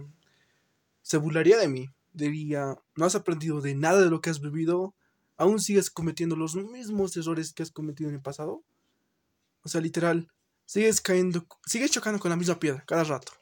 se 1.02 1.16
burlaría 1.18 1.58
de 1.58 1.68
mí. 1.68 1.88
Diría, 2.12 2.76
no 2.96 3.04
has 3.04 3.14
aprendido 3.14 3.60
de 3.60 3.74
nada 3.74 4.00
de 4.00 4.10
lo 4.10 4.20
que 4.20 4.30
has 4.30 4.40
vivido. 4.40 4.94
Aún 5.36 5.60
sigues 5.60 5.90
cometiendo 5.90 6.34
los 6.34 6.56
mismos 6.56 7.16
errores 7.16 7.52
que 7.52 7.62
has 7.62 7.70
cometido 7.70 8.08
en 8.08 8.16
el 8.16 8.22
pasado. 8.22 8.62
O 9.62 9.68
sea, 9.68 9.80
literal, 9.80 10.28
sigues 10.66 11.00
cayendo, 11.00 11.46
sigues 11.64 11.90
chocando 11.90 12.20
con 12.20 12.28
la 12.28 12.36
misma 12.36 12.58
piedra 12.60 12.84
cada 12.86 13.04
rato. 13.04 13.32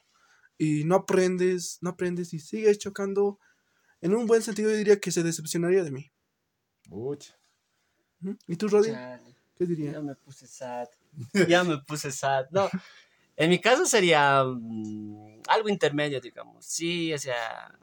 Y 0.57 0.85
no 0.85 0.95
aprendes, 0.95 1.79
no 1.81 1.89
aprendes 1.89 2.33
y 2.33 2.39
sigues 2.39 2.77
chocando. 2.79 3.39
En 3.99 4.15
un 4.15 4.25
buen 4.25 4.41
sentido, 4.41 4.69
yo 4.69 4.77
diría 4.77 4.99
que 4.99 5.11
se 5.11 5.23
decepcionaría 5.23 5.83
de 5.83 5.91
mí. 5.91 6.11
Uch. 6.89 7.25
¿Mm? 8.19 8.33
¿Y 8.47 8.55
tú, 8.55 8.69
Roddy? 8.69 8.91
Chale, 8.91 9.35
¿Qué 9.55 9.65
dirías? 9.65 9.93
Ya 9.93 10.01
me 10.01 10.15
puse 10.15 10.47
sad. 10.47 10.87
Ya 11.49 11.63
me 11.63 11.77
puse 11.79 12.11
sad. 12.11 12.45
No, 12.51 12.69
en 13.35 13.49
mi 13.49 13.59
caso 13.59 13.85
sería 13.85 14.43
mm, 14.43 15.41
algo 15.47 15.69
intermedio, 15.69 16.21
digamos. 16.21 16.65
Sí, 16.65 17.13
o 17.13 17.17
sea, 17.17 17.77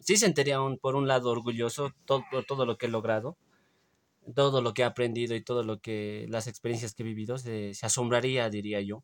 sí 0.00 0.16
sentiría 0.16 0.60
un, 0.60 0.78
por 0.78 0.96
un 0.96 1.08
lado 1.08 1.30
orgulloso 1.30 1.94
todo, 2.04 2.24
por 2.30 2.44
todo 2.44 2.66
lo 2.66 2.76
que 2.76 2.86
he 2.86 2.90
logrado, 2.90 3.36
todo 4.34 4.62
lo 4.62 4.74
que 4.74 4.82
he 4.82 4.84
aprendido 4.84 5.34
y 5.34 5.42
todo 5.42 5.62
lo 5.62 5.80
que, 5.80 6.26
las 6.28 6.46
experiencias 6.46 6.94
que 6.94 7.02
he 7.02 7.06
vivido, 7.06 7.38
se, 7.38 7.72
asombraría, 7.82 8.48
diría 8.50 8.80
yo. 8.80 9.02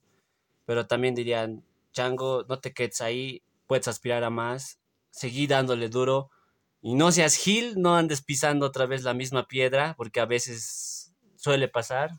Pero 0.64 0.86
también 0.86 1.14
dirían, 1.14 1.64
Chango, 1.92 2.44
no 2.48 2.60
te 2.60 2.72
quedes 2.72 3.00
ahí, 3.00 3.42
puedes 3.66 3.88
aspirar 3.88 4.24
a 4.24 4.30
más, 4.30 4.78
seguí 5.10 5.46
dándole 5.46 5.88
duro. 5.88 6.30
Y 6.82 6.94
no 6.94 7.10
seas 7.10 7.36
gil, 7.36 7.80
no 7.80 7.96
andes 7.96 8.22
pisando 8.22 8.66
otra 8.66 8.86
vez 8.86 9.02
la 9.02 9.14
misma 9.14 9.48
piedra, 9.48 9.94
porque 9.96 10.20
a 10.20 10.26
veces 10.26 11.14
suele 11.36 11.68
pasar. 11.68 12.10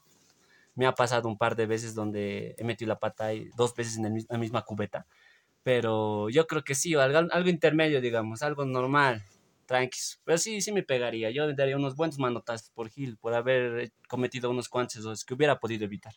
Me 0.75 0.85
ha 0.85 0.93
pasado 0.93 1.27
un 1.27 1.37
par 1.37 1.55
de 1.55 1.65
veces 1.65 1.95
donde 1.95 2.55
he 2.57 2.63
metido 2.63 2.89
la 2.89 2.99
pata 2.99 3.33
y 3.33 3.49
dos 3.55 3.73
veces 3.75 3.97
en 3.97 4.25
la 4.29 4.37
misma 4.37 4.63
cubeta. 4.63 5.07
Pero 5.63 6.29
yo 6.29 6.47
creo 6.47 6.63
que 6.63 6.75
sí, 6.75 6.95
algo, 6.95 7.27
algo 7.31 7.49
intermedio, 7.49 7.99
digamos, 8.01 8.41
algo 8.41 8.65
normal, 8.65 9.23
tranquis. 9.67 10.19
Pero 10.23 10.39
sí, 10.39 10.61
sí 10.61 10.71
me 10.71 10.81
pegaría. 10.81 11.29
Yo 11.29 11.45
le 11.45 11.53
daría 11.53 11.75
unos 11.75 11.95
buenos 11.95 12.17
manotazos 12.17 12.71
por 12.71 12.89
Gil, 12.89 13.17
por 13.17 13.35
haber 13.35 13.91
cometido 14.07 14.49
unos 14.49 14.69
cuantos 14.69 14.95
errores 14.95 15.23
que 15.23 15.35
hubiera 15.35 15.59
podido 15.59 15.85
evitar. 15.85 16.15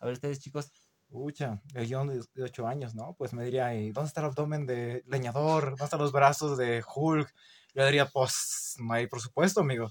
A 0.00 0.06
ver, 0.06 0.14
ustedes, 0.14 0.40
chicos. 0.40 0.72
Ucha, 1.10 1.62
el 1.72 1.86
John 1.90 2.08
de, 2.08 2.22
de 2.34 2.42
8 2.42 2.66
años, 2.66 2.94
¿no? 2.94 3.14
Pues 3.16 3.32
me 3.32 3.42
diría, 3.42 3.74
¿y 3.74 3.92
¿dónde 3.92 4.08
está 4.08 4.20
el 4.20 4.26
abdomen 4.26 4.66
de 4.66 5.04
leñador? 5.06 5.70
¿Dónde 5.70 5.84
están 5.84 6.00
los 6.00 6.12
brazos 6.12 6.58
de 6.58 6.84
Hulk? 6.94 7.32
Yo 7.74 7.86
diría, 7.86 8.06
pues, 8.06 8.76
no 8.78 8.92
hay 8.92 9.06
presupuesto, 9.06 9.60
amigo. 9.60 9.90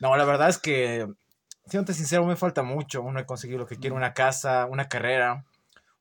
No, 0.00 0.16
la 0.16 0.24
verdad 0.24 0.48
es 0.48 0.58
que, 0.58 1.06
siéntate 1.66 1.94
sincero, 1.94 2.24
me 2.24 2.34
falta 2.34 2.64
mucho. 2.64 3.02
Uno 3.02 3.20
he 3.20 3.26
conseguido 3.26 3.60
lo 3.60 3.66
que 3.66 3.76
quiere, 3.76 3.94
una 3.94 4.14
casa, 4.14 4.66
una 4.66 4.88
carrera, 4.88 5.44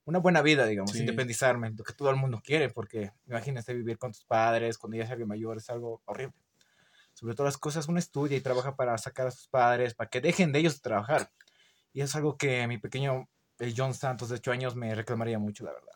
una 0.06 0.20
buena 0.20 0.42
vida, 0.42 0.66
digamos, 0.66 0.92
Sí. 0.92 1.00
independizarme, 1.00 1.72
lo 1.72 1.84
que 1.84 1.94
todo 1.94 2.10
el 2.10 2.16
mundo 2.16 2.42
quiere, 2.44 2.70
porque 2.70 3.12
imagínate 3.28 3.74
vivir 3.74 3.98
con 3.98 4.12
tus 4.12 4.24
padres, 4.24 4.78
cuando 4.78 4.98
ya 4.98 5.08
seas 5.08 5.20
mayor, 5.20 5.58
es 5.58 5.70
algo 5.70 6.02
horrible. 6.06 6.36
Sobre 7.14 7.36
todas 7.36 7.54
las 7.54 7.58
cosas, 7.58 7.88
uno 7.88 8.00
estudia 8.00 8.38
y 8.38 8.42
trabaja 8.42 8.76
para 8.76 8.98
sacar 8.98 9.28
a 9.28 9.32
sus 9.32 9.48
padres, 9.48 9.94
para 9.94 10.10
que 10.10 10.22
dejen 10.22 10.52
de 10.52 10.60
ellos 10.60 10.82
trabajar. 10.82 11.32
Y 11.94 12.02
es 12.02 12.16
algo 12.16 12.38
que 12.38 12.68
mi 12.68 12.78
pequeño 12.78 13.28
el 13.60 13.74
John 13.78 13.94
Santos 13.94 14.30
de 14.30 14.36
8 14.36 14.52
años 14.52 14.76
me 14.76 14.96
reclamaría 14.96 15.38
mucho, 15.38 15.64
la 15.66 15.74
verdad. 15.74 15.94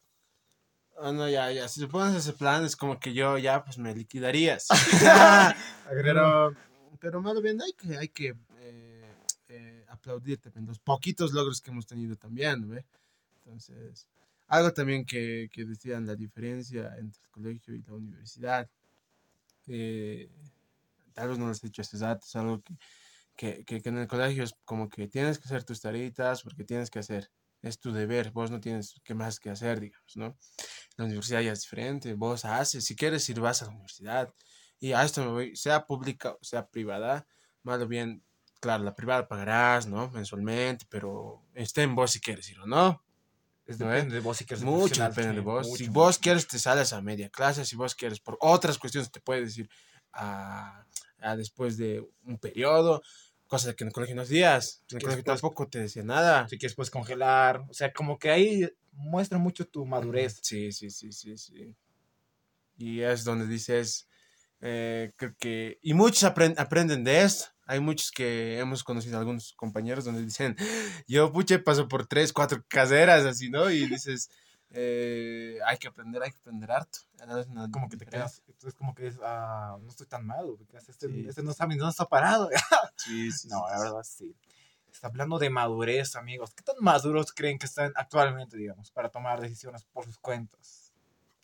Ah, 0.97 1.11
no, 1.11 1.27
ya, 1.27 1.51
ya. 1.51 1.67
Si 1.67 1.81
te 1.81 1.87
pones 1.87 2.15
ese 2.15 2.33
plan, 2.33 2.63
es 2.63 2.75
como 2.75 2.99
que 2.99 3.13
yo 3.13 3.37
ya, 3.37 3.63
pues 3.63 3.77
me 3.77 3.93
liquidarías. 3.93 4.67
pero, 5.89 6.55
pero 6.99 7.21
más 7.21 7.41
bien 7.41 7.61
hay 7.61 7.73
que, 7.73 7.97
hay 7.97 8.07
que 8.09 8.35
eh, 8.59 9.15
eh, 9.49 9.85
aplaudir 9.89 10.39
también 10.39 10.65
los 10.67 10.79
poquitos 10.79 11.33
logros 11.33 11.59
que 11.59 11.71
hemos 11.71 11.85
tenido 11.85 12.15
también, 12.15 12.69
¿ve? 12.69 12.85
Entonces, 13.45 14.07
algo 14.47 14.73
también 14.73 15.05
que, 15.05 15.49
que 15.51 15.65
decían 15.65 16.05
la 16.07 16.15
diferencia 16.15 16.95
entre 16.97 17.21
el 17.23 17.29
colegio 17.31 17.75
y 17.75 17.83
la 17.83 17.93
universidad. 17.93 18.69
eh, 19.67 20.29
tal 21.13 21.29
vez 21.29 21.37
no 21.39 21.47
les 21.49 21.63
he 21.63 21.67
dicho 21.67 21.81
hace 21.81 21.97
rato, 21.97 22.25
es 22.27 22.35
algo 22.35 22.61
que, 22.63 22.75
que, 23.37 23.65
que, 23.65 23.81
que 23.81 23.89
en 23.89 23.99
el 23.99 24.07
colegio 24.07 24.43
es 24.43 24.55
como 24.65 24.89
que 24.89 25.07
tienes 25.07 25.39
que 25.39 25.45
hacer 25.45 25.63
tus 25.65 25.81
taritas 25.81 26.43
porque 26.43 26.65
tienes 26.65 26.91
que 26.91 26.99
hacer. 26.99 27.31
Es 27.63 27.79
tu 27.79 27.93
deber, 27.93 28.31
vos 28.31 28.51
no 28.51 28.59
tienes 28.61 29.01
que 29.03 29.15
más 29.15 29.39
que 29.39 29.51
hacer, 29.51 29.79
digamos, 29.81 30.17
¿no? 30.17 30.37
La 30.97 31.05
universidad 31.05 31.41
ya 31.41 31.53
es 31.53 31.61
diferente, 31.63 32.13
vos 32.15 32.45
haces, 32.45 32.85
si 32.85 32.95
quieres 32.97 33.29
ir 33.29 33.39
vas 33.41 33.61
a 33.63 33.67
la 33.67 33.71
universidad. 33.73 34.33
Y 34.79 34.93
a 34.93 35.03
esto 35.05 35.23
me 35.25 35.31
voy, 35.31 35.57
sea 35.57 35.85
pública 35.87 36.33
o 36.33 36.43
sea 36.43 36.69
privada, 36.69 37.27
más 37.63 37.81
o 37.81 37.87
bien, 37.87 38.23
claro, 38.61 38.83
la 38.85 38.95
privada 38.95 39.27
pagarás, 39.29 39.87
¿no? 39.87 40.11
Mensualmente, 40.11 40.85
pero 40.89 41.45
esté 41.55 41.83
en 41.83 41.95
vos 41.95 42.11
si 42.13 42.21
quieres 42.21 42.49
ir 42.51 42.59
o 42.61 42.67
no. 42.67 43.04
Es 43.65 43.79
¿no? 43.79 43.87
depende 43.89 44.15
de 44.15 44.21
vos 44.21 44.37
si 44.37 44.45
quieres 44.45 44.63
Mucho 44.63 45.07
depende 45.09 45.33
de 45.33 45.39
vos. 45.41 45.67
mucho, 45.67 45.83
si 45.83 45.89
vos 45.89 46.19
quieres, 46.19 46.47
te 46.47 46.59
sales 46.59 46.93
a 46.93 47.01
media 47.01 47.29
clase. 47.29 47.65
Si 47.65 47.75
vos 47.75 47.95
quieres, 47.95 48.19
por 48.19 48.37
otras 48.41 48.77
cuestiones, 48.77 49.11
te 49.11 49.19
puedes 49.19 49.57
ir 49.57 49.69
a, 50.13 50.85
a 51.19 51.35
después 51.35 51.77
de 51.77 52.07
un 52.23 52.37
periodo. 52.37 53.01
Cosa 53.47 53.73
que 53.75 53.83
en 53.83 53.87
el 53.89 53.93
colegio 53.93 54.15
no 54.15 54.21
hacías. 54.23 54.83
En 54.89 54.97
el 54.97 55.03
colegio 55.03 55.23
después- 55.23 55.41
tampoco 55.41 55.67
te 55.67 55.79
decía 55.79 56.03
nada. 56.03 56.47
Si 56.47 56.57
quieres 56.57 56.75
puedes 56.75 56.89
congelar. 56.91 57.63
O 57.69 57.73
sea, 57.73 57.91
como 57.93 58.17
que 58.19 58.29
ahí 58.29 58.69
muestra 58.91 59.37
mucho 59.37 59.67
tu 59.67 59.85
madurez. 59.85 60.39
Sí, 60.41 60.71
sí, 60.71 60.89
sí, 60.89 61.11
sí, 61.11 61.37
sí. 61.37 61.75
Y 62.77 63.01
es 63.01 63.23
donde 63.23 63.47
dices, 63.47 64.07
eh, 64.61 65.11
creo 65.15 65.35
que... 65.39 65.79
Y 65.81 65.93
muchos 65.93 66.23
apren- 66.23 66.55
aprenden 66.57 67.03
de 67.03 67.23
esto. 67.23 67.45
Hay 67.65 67.79
muchos 67.79 68.11
que 68.11 68.59
hemos 68.59 68.83
conocido 68.83 69.17
algunos 69.17 69.53
compañeros 69.53 70.05
donde 70.05 70.23
dicen, 70.23 70.55
yo, 71.07 71.31
puche, 71.31 71.59
paso 71.59 71.87
por 71.87 72.05
tres, 72.07 72.31
cuatro 72.33 72.63
caseras, 72.67 73.25
así, 73.25 73.49
¿no? 73.49 73.69
Y 73.71 73.87
dices, 73.87 74.29
eh, 74.69 75.57
hay 75.65 75.77
que 75.77 75.87
aprender, 75.87 76.21
hay 76.21 76.31
que 76.31 76.37
aprender 76.37 76.71
harto. 76.71 76.99
Es 77.39 77.47
una 77.47 77.69
Como 77.71 77.89
que 77.89 77.97
te 77.97 78.05
quedas, 78.05 78.43
entonces 78.47 78.73
como 78.75 78.93
que 78.93 79.07
es, 79.07 79.15
ah, 79.23 79.77
no 79.81 79.89
estoy 79.89 80.05
tan 80.07 80.25
malo, 80.25 80.57
porque 80.57 80.77
este, 80.77 81.07
Sí. 81.07 81.25
este 81.27 81.43
no 81.43 81.53
sabe, 81.53 81.75
no 81.75 81.89
está 81.89 82.05
parado. 82.05 82.49
Sí, 82.97 83.31
sí, 83.31 83.47
No, 83.49 83.67
la 83.67 83.79
verdad 83.79 84.03
sí. 84.03 84.35
Está 84.91 85.07
hablando 85.07 85.37
de 85.37 85.49
madurez, 85.49 86.15
amigos. 86.15 86.53
¿Qué 86.53 86.63
tan 86.63 86.75
maduros 86.79 87.33
creen 87.33 87.59
que 87.59 87.65
están 87.65 87.91
actualmente, 87.95 88.55
digamos, 88.57 88.91
para 88.91 89.09
tomar 89.09 89.41
decisiones 89.41 89.83
por 89.85 90.05
sus 90.05 90.17
cuentas? 90.17 90.93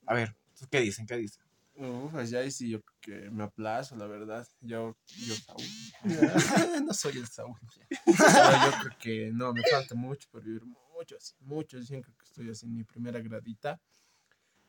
A 0.06 0.14
ver, 0.14 0.36
¿tú 0.58 0.68
¿qué 0.72 0.80
dicen? 0.80 1.06
¿Qué 1.06 1.18
dicen? 1.18 1.44
Uf, 1.82 2.12
pues 2.12 2.30
ya 2.30 2.40
ahí 2.40 2.52
sí 2.52 2.70
yo 2.70 2.80
que 3.00 3.32
me 3.32 3.44
aplazo, 3.44 3.96
la 3.96 4.06
verdad. 4.06 4.48
Yo, 4.60 4.96
yo 5.26 5.34
Saúl. 5.34 5.64
no 6.86 6.94
soy 6.94 7.18
el 7.18 7.28
Saúl. 7.28 7.58
Yo 7.90 8.72
creo 8.82 8.98
que 9.00 9.32
no, 9.34 9.52
me 9.52 9.64
falta 9.64 9.96
mucho 9.96 10.28
por 10.32 10.44
vivir 10.44 10.64
mucho, 10.64 11.18
así, 11.18 11.34
mucho. 11.40 11.80
Yo 11.80 11.84
siento 11.84 12.12
que 12.16 12.24
estoy 12.24 12.52
así 12.52 12.68
en 12.68 12.76
mi 12.76 12.84
primera 12.84 13.20
gradita. 13.20 13.82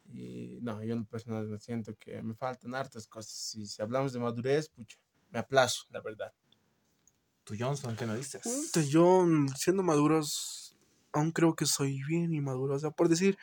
Y 0.07 0.59
no, 0.63 0.83
yo 0.83 0.95
en 0.95 1.01
lo 1.01 1.05
personal 1.05 1.47
me 1.47 1.59
siento 1.59 1.95
que 1.97 2.23
me 2.23 2.35
faltan 2.35 2.75
hartas 2.75 3.07
cosas. 3.07 3.55
Y 3.57 3.67
si 3.67 3.83
hablamos 3.83 4.15
de 4.15 4.19
madurez, 4.19 4.71
pucha, 4.71 4.97
me 5.31 5.39
aplazo, 5.39 5.85
la 5.91 6.01
verdad. 6.01 6.33
Tú, 7.45 7.55
Johnson, 7.59 7.95
¿qué 7.95 8.07
nos 8.07 8.17
dices? 8.17 8.89
Yo, 8.89 9.27
mm, 9.27 9.49
siendo 9.49 9.83
maduros, 9.83 10.77
aún 11.13 11.31
creo 11.31 11.55
que 11.55 11.67
soy 11.67 12.03
bien 12.05 12.33
inmaduro. 12.33 12.75
O 12.75 12.79
sea, 12.79 12.91
por 12.91 13.11
decir, 13.11 13.37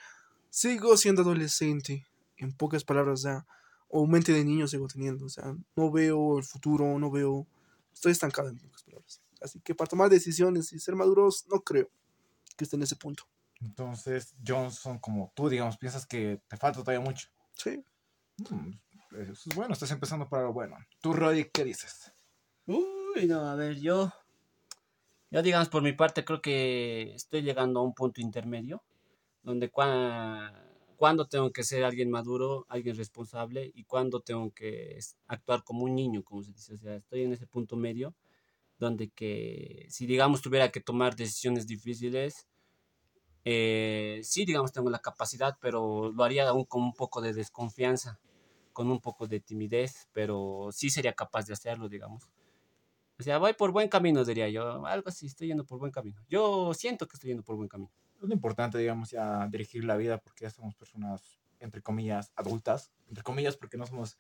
sigo 0.50 0.98
siendo 0.98 1.22
adolescente. 1.22 2.08
En 2.38 2.52
pocas 2.54 2.84
palabras, 2.84 3.20
o 3.20 3.24
sea, 3.24 3.46
o 3.90 4.08
mente 4.08 4.32
de 4.32 4.46
niño 4.46 4.68
sigo 4.68 4.88
teniendo. 4.88 5.26
O 5.26 5.30
sea, 5.30 5.56
no 5.76 5.92
veo 5.92 6.38
el 6.38 6.44
futuro, 6.46 6.98
no 7.00 7.12
veo. 7.12 7.48
Estoy 7.94 8.14
estancado 8.14 8.50
en 8.50 8.58
pocas 8.58 8.84
palabras. 8.84 9.22
Así 9.42 9.60
que 9.62 9.76
para 9.76 9.90
tomar 9.90 10.10
decisiones 10.10 10.72
y 10.74 10.80
ser 10.80 10.96
maduros, 10.96 11.46
no 11.50 11.62
creo 11.62 11.90
que 12.56 12.64
esté 12.64 12.76
en 12.76 12.84
ese 12.84 12.96
punto. 12.96 13.24
Entonces, 13.62 14.36
Johnson, 14.46 15.00
como 15.00 15.34
tú, 15.36 15.50
digamos, 15.50 15.78
piensas 15.78 16.06
que 16.06 16.42
te 16.48 16.56
falta 16.58 16.80
todavía 16.80 17.04
mucho. 17.06 17.28
Sí. 17.54 17.84
Mm, 18.50 18.72
eso 19.22 19.50
es 19.50 19.56
bueno, 19.56 19.74
estás 19.74 19.92
empezando 19.92 20.30
para 20.30 20.44
lo 20.44 20.54
bueno. 20.54 20.78
Tú, 21.02 21.14
Roddy, 21.14 21.46
¿qué 21.52 21.66
dices? 21.66 22.14
Uy, 22.66 23.26
no, 23.28 23.50
a 23.50 23.56
ver, 23.56 23.78
yo. 23.80 24.14
Yo, 25.32 25.42
digamos, 25.42 25.70
por 25.70 25.84
mi 25.84 25.94
parte, 25.94 26.24
creo 26.26 26.42
que 26.42 27.14
estoy 27.14 27.42
llegando 27.42 27.80
a 27.80 27.84
un 27.84 27.94
punto 27.94 28.22
intermedio, 28.22 28.82
donde 29.44 29.72
cua- 29.72 30.69
cuando 31.00 31.28
tengo 31.30 31.52
que 31.54 31.64
ser 31.64 31.86
alguien 31.86 32.12
maduro, 32.12 32.66
alguien 32.68 32.98
responsable, 32.98 33.72
y 33.74 33.86
cuando 33.86 34.20
tengo 34.20 34.52
que 34.54 35.00
actuar 35.28 35.64
como 35.64 35.86
un 35.86 35.96
niño, 35.96 36.24
como 36.26 36.44
se 36.44 36.52
dice. 36.52 36.74
O 36.74 36.78
sea, 36.78 36.96
estoy 36.98 37.24
en 37.24 37.32
ese 37.32 37.48
punto 37.48 37.78
medio, 37.78 38.14
donde 38.80 39.10
que, 39.10 39.86
si 39.90 40.06
digamos 40.06 40.42
tuviera 40.42 40.72
que 40.74 40.82
tomar 40.82 41.16
decisiones 41.16 41.66
difíciles, 41.68 42.48
eh, 43.46 44.20
sí, 44.24 44.44
digamos, 44.44 44.74
tengo 44.74 44.90
la 44.90 45.00
capacidad, 45.00 45.58
pero 45.62 46.12
lo 46.12 46.22
haría 46.26 46.50
aún 46.50 46.66
con 46.66 46.84
un 46.84 46.94
poco 46.94 47.22
de 47.22 47.32
desconfianza, 47.32 48.20
con 48.74 48.92
un 48.92 49.00
poco 49.00 49.26
de 49.26 49.40
timidez, 49.40 50.10
pero 50.12 50.68
sí 50.74 50.90
sería 50.90 51.14
capaz 51.14 51.46
de 51.46 51.54
hacerlo, 51.54 51.88
digamos. 51.88 52.30
O 53.18 53.24
sea, 53.24 53.38
voy 53.38 53.54
por 53.54 53.72
buen 53.72 53.88
camino, 53.88 54.26
diría 54.26 54.50
yo. 54.50 54.86
Algo 54.86 55.08
así, 55.08 55.28
estoy 55.28 55.48
yendo 55.48 55.66
por 55.66 55.80
buen 55.80 55.94
camino. 55.94 56.22
Yo 56.30 56.74
siento 56.74 57.08
que 57.08 57.16
estoy 57.16 57.30
yendo 57.30 57.44
por 57.44 57.56
buen 57.56 57.70
camino. 57.70 57.92
Es 58.22 58.28
lo 58.28 58.34
importante, 58.34 58.78
digamos, 58.78 59.12
ya 59.12 59.48
dirigir 59.48 59.84
la 59.86 59.96
vida 59.98 60.18
porque 60.18 60.44
ya 60.46 60.50
somos 60.50 60.76
personas, 60.76 61.40
entre 61.60 61.82
comillas, 61.82 62.32
adultas, 62.36 62.92
entre 63.08 63.24
comillas, 63.24 63.56
porque 63.58 63.78
no 63.78 63.86
somos 63.88 64.18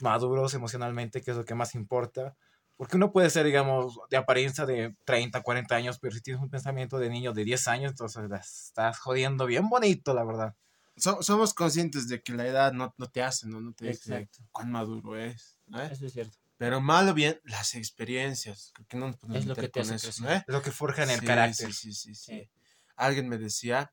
maduros 0.00 0.54
emocionalmente, 0.54 1.22
que 1.22 1.30
es 1.30 1.36
lo 1.36 1.44
que 1.44 1.54
más 1.54 1.74
importa. 1.74 2.36
Porque 2.76 2.96
uno 2.96 3.10
puede 3.12 3.30
ser, 3.30 3.46
digamos, 3.46 3.98
de 4.10 4.18
apariencia 4.18 4.66
de 4.66 4.94
30, 5.04 5.40
40 5.42 5.76
años, 5.76 5.98
pero 5.98 6.14
si 6.14 6.20
tienes 6.20 6.42
un 6.42 6.50
pensamiento 6.50 6.98
de 6.98 7.08
niño 7.08 7.32
de 7.32 7.44
10 7.44 7.68
años, 7.68 7.92
entonces 7.92 8.28
la 8.28 8.36
estás 8.38 8.98
jodiendo 8.98 9.46
bien 9.46 9.68
bonito, 9.68 10.12
la 10.12 10.24
verdad. 10.24 10.54
So- 10.96 11.22
somos 11.22 11.54
conscientes 11.54 12.08
de 12.08 12.22
que 12.22 12.32
la 12.34 12.46
edad 12.46 12.72
no, 12.72 12.94
no 12.98 13.08
te 13.08 13.22
hace, 13.22 13.46
¿no? 13.46 13.60
No 13.60 13.72
te 13.72 13.86
dice 13.86 14.14
Exacto. 14.16 14.40
cuán 14.52 14.72
maduro 14.72 15.16
es. 15.16 15.58
¿no? 15.66 15.80
Eso 15.80 16.04
es 16.06 16.12
cierto. 16.12 16.36
Pero 16.58 16.80
malo 16.80 17.14
bien, 17.14 17.40
las 17.44 17.74
experiencias. 17.74 18.72
Creo 18.74 18.86
que 18.88 18.96
no 18.96 19.06
nos 19.08 19.16
podemos 19.16 19.42
Es 19.42 19.46
lo 19.46 19.54
que 19.54 19.68
te 19.68 19.80
con 19.82 19.92
hace 19.92 20.08
eso. 20.08 20.22
¿no? 20.24 20.30
Es 20.30 20.44
lo 20.46 20.62
que 20.62 20.70
forja 20.70 21.02
en 21.04 21.10
el 21.10 21.20
Sí, 21.20 21.26
carácter. 21.26 21.72
Sí, 21.72 21.92
sí, 21.92 22.14
sí, 22.14 22.14
sí. 22.14 22.50
Alguien 22.96 23.28
me 23.28 23.38
decía, 23.38 23.92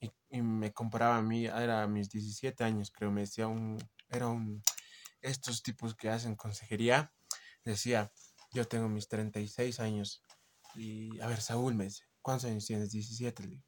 y, 0.00 0.42
me 0.42 0.72
comparaba 0.72 1.16
a 1.16 1.22
mí, 1.22 1.46
era 1.46 1.82
a 1.82 1.88
mis 1.88 2.10
17 2.10 2.64
años, 2.64 2.90
creo, 2.90 3.10
me 3.10 3.22
decía 3.22 3.46
un, 3.46 3.78
era 4.10 4.28
un, 4.28 4.62
estos 5.22 5.62
tipos 5.62 5.94
que 5.94 6.10
hacen 6.10 6.36
consejería, 6.36 7.12
decía, 7.64 8.12
yo 8.52 8.66
tengo 8.66 8.88
mis 8.88 9.08
36 9.08 9.80
años, 9.80 10.22
y 10.74 11.20
a 11.20 11.26
ver, 11.28 11.40
Saúl 11.40 11.74
me 11.74 11.84
dice, 11.84 12.04
¿cuántos 12.20 12.50
años 12.50 12.66
tienes? 12.66 12.90
17, 12.90 13.42
le 13.44 13.48
digo. 13.50 13.64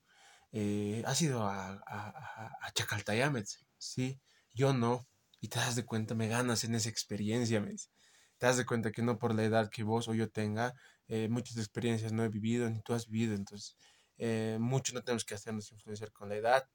"Eh, 0.53 1.03
¿Has 1.07 1.21
ido 1.23 1.45
a, 1.47 1.73
a, 1.73 1.79
a, 1.87 2.51
a 2.63 2.73
Chacaltaya? 2.73 3.31
Me 3.31 3.41
dice, 3.41 3.59
sí, 3.79 4.21
yo 4.55 4.73
no, 4.73 5.07
y 5.41 5.49
te 5.49 5.59
das 5.59 5.77
de 5.77 5.85
cuenta, 5.85 6.15
me 6.15 6.29
ganas 6.29 6.65
en 6.65 6.75
esa 6.75 6.89
experiencia, 6.89 7.61
me 7.61 7.71
dice. 7.73 7.91
Te 8.39 8.47
das 8.47 8.57
de 8.57 8.67
cuenta 8.67 8.93
que 8.93 9.03
no 9.03 9.19
por 9.19 9.35
la 9.35 9.45
edad 9.45 9.71
que 9.71 9.83
vos 9.83 10.09
o 10.09 10.15
yo 10.15 10.31
tenga, 10.31 10.75
eh, 11.09 11.29
muchas 11.29 11.57
experiencias 11.59 12.13
no 12.13 12.25
he 12.25 12.29
vivido 12.29 12.69
ni 12.71 12.81
tú 12.83 12.95
has 12.95 13.07
vivido, 13.09 13.35
entonces 13.35 13.77
eh, 14.19 14.57
mucho 14.61 14.95
no 14.95 15.03
tenemos 15.03 15.25
que 15.25 15.35
hacernos 15.35 15.71
influenciar 15.73 16.13
con 16.13 16.29
la 16.29 16.37
edad, 16.37 16.69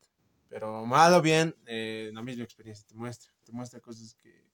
pero 0.47 0.85
mal 0.85 1.13
o 1.13 1.21
bien, 1.21 1.55
eh, 1.65 2.11
la 2.13 2.21
misma 2.21 2.43
experiencia 2.43 2.85
te 2.87 2.95
muestra, 2.95 3.31
te 3.43 3.51
muestra 3.51 3.79
cosas 3.79 4.13
que 4.15 4.49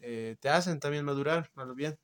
eh, 0.00 0.36
te 0.40 0.48
hacen 0.48 0.80
también 0.80 1.04
madurar, 1.04 1.50
mal 1.54 1.70
o 1.70 1.74
bien. 1.74 1.98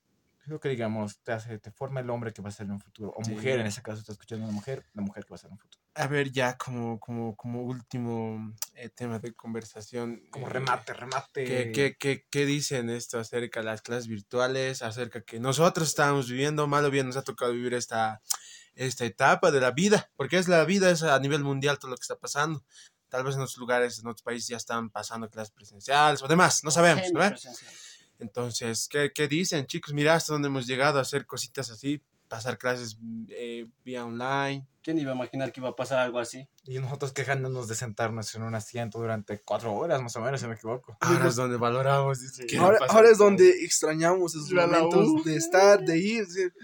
Lo 0.44 0.60
que, 0.60 0.68
digamos, 0.68 1.18
te 1.22 1.32
hace, 1.32 1.58
te 1.58 1.72
forma 1.72 1.98
el 1.98 2.08
hombre 2.08 2.32
que 2.32 2.40
va 2.40 2.50
a 2.50 2.52
ser 2.52 2.66
en 2.66 2.72
un 2.72 2.80
futuro. 2.80 3.12
O 3.16 3.24
Sí. 3.24 3.32
mujer, 3.32 3.58
en 3.58 3.66
ese 3.66 3.82
caso, 3.82 3.98
estás 3.98 4.12
escuchando 4.14 4.44
a 4.44 4.48
una 4.48 4.54
mujer, 4.54 4.86
la 4.94 5.02
mujer 5.02 5.24
que 5.24 5.30
va 5.30 5.34
a 5.34 5.38
ser 5.38 5.48
en 5.48 5.54
un 5.54 5.58
futuro. 5.58 5.82
A 5.94 6.06
ver, 6.06 6.30
ya 6.30 6.56
como, 6.56 7.00
como, 7.00 7.34
como 7.34 7.62
último 7.62 8.54
eh, 8.74 8.88
tema 8.90 9.18
de 9.18 9.34
conversación. 9.34 10.22
Como 10.30 10.46
eh, 10.46 10.50
remate, 10.50 10.92
remate. 10.92 11.44
¿Qué, 11.44 11.72
qué, 11.72 11.96
qué, 11.98 12.26
qué 12.30 12.46
dicen 12.46 12.90
esto 12.90 13.18
acerca 13.18 13.58
de 13.58 13.66
las 13.66 13.82
clases 13.82 14.06
virtuales? 14.06 14.82
Acerca 14.82 15.22
que 15.22 15.40
nosotros 15.40 15.88
estábamos 15.88 16.30
viviendo, 16.30 16.68
mal 16.68 16.84
o 16.84 16.90
bien 16.92 17.06
nos 17.06 17.16
ha 17.16 17.24
tocado 17.24 17.52
vivir 17.52 17.74
esta, 17.74 18.22
esta 18.76 19.04
etapa 19.04 19.50
de 19.50 19.60
la 19.60 19.72
vida, 19.72 20.10
porque 20.16 20.38
es 20.38 20.48
la 20.48 20.64
vida, 20.64 20.90
es 20.90 21.02
a 21.02 21.18
nivel 21.18 21.42
mundial 21.42 21.78
todo 21.78 21.90
lo 21.90 21.96
que 21.96 22.02
está 22.02 22.16
pasando. 22.16 22.62
Tal 23.08 23.24
vez 23.24 23.34
en 23.34 23.40
otros 23.40 23.56
lugares, 23.56 23.98
en 23.98 24.06
otros 24.06 24.22
países 24.22 24.48
ya 24.48 24.56
están 24.56 24.90
pasando 24.90 25.28
clases 25.30 25.52
presenciales 25.52 26.22
o 26.22 26.28
demás, 26.28 26.62
no 26.62 26.70
sabemos, 26.70 27.10
¿no? 27.12 27.22
Entonces, 28.18 28.88
¿qué, 28.90 29.12
¿qué 29.14 29.28
dicen, 29.28 29.66
chicos? 29.66 29.92
Mira 29.92 30.14
hasta 30.14 30.32
dónde 30.32 30.48
hemos 30.48 30.66
llegado 30.66 30.98
a 30.98 31.02
hacer 31.02 31.26
cositas 31.26 31.70
así, 31.70 32.02
pasar 32.28 32.58
clases 32.58 32.98
eh, 33.28 33.66
vía 33.84 34.04
online. 34.04 34.66
¿Quién 34.82 34.98
iba 34.98 35.12
a 35.12 35.14
imaginar 35.14 35.52
que 35.52 35.60
iba 35.60 35.70
a 35.70 35.76
pasar 35.76 35.98
algo 35.98 36.18
así? 36.18 36.48
Y 36.64 36.78
nosotros 36.78 37.12
quejándonos 37.12 37.68
de 37.68 37.74
sentarnos 37.74 38.34
en 38.34 38.42
un 38.42 38.54
asiento 38.54 38.98
durante 38.98 39.40
cuatro 39.40 39.74
horas, 39.74 40.00
más 40.00 40.14
o 40.16 40.20
menos, 40.20 40.40
si 40.40 40.46
me 40.46 40.54
equivoco. 40.54 40.96
Ahora 41.00 41.28
es 41.28 41.36
donde 41.36 41.56
valoramos. 41.56 42.18
Ahora, 42.58 42.78
ahora 42.88 43.10
es 43.10 43.18
donde 43.18 43.48
extrañamos 43.64 44.34
esos 44.34 44.52
momentos 44.52 45.24
de 45.24 45.36
estar, 45.36 45.80
de 45.80 45.98
ir. 45.98 46.26
decir, 46.26 46.54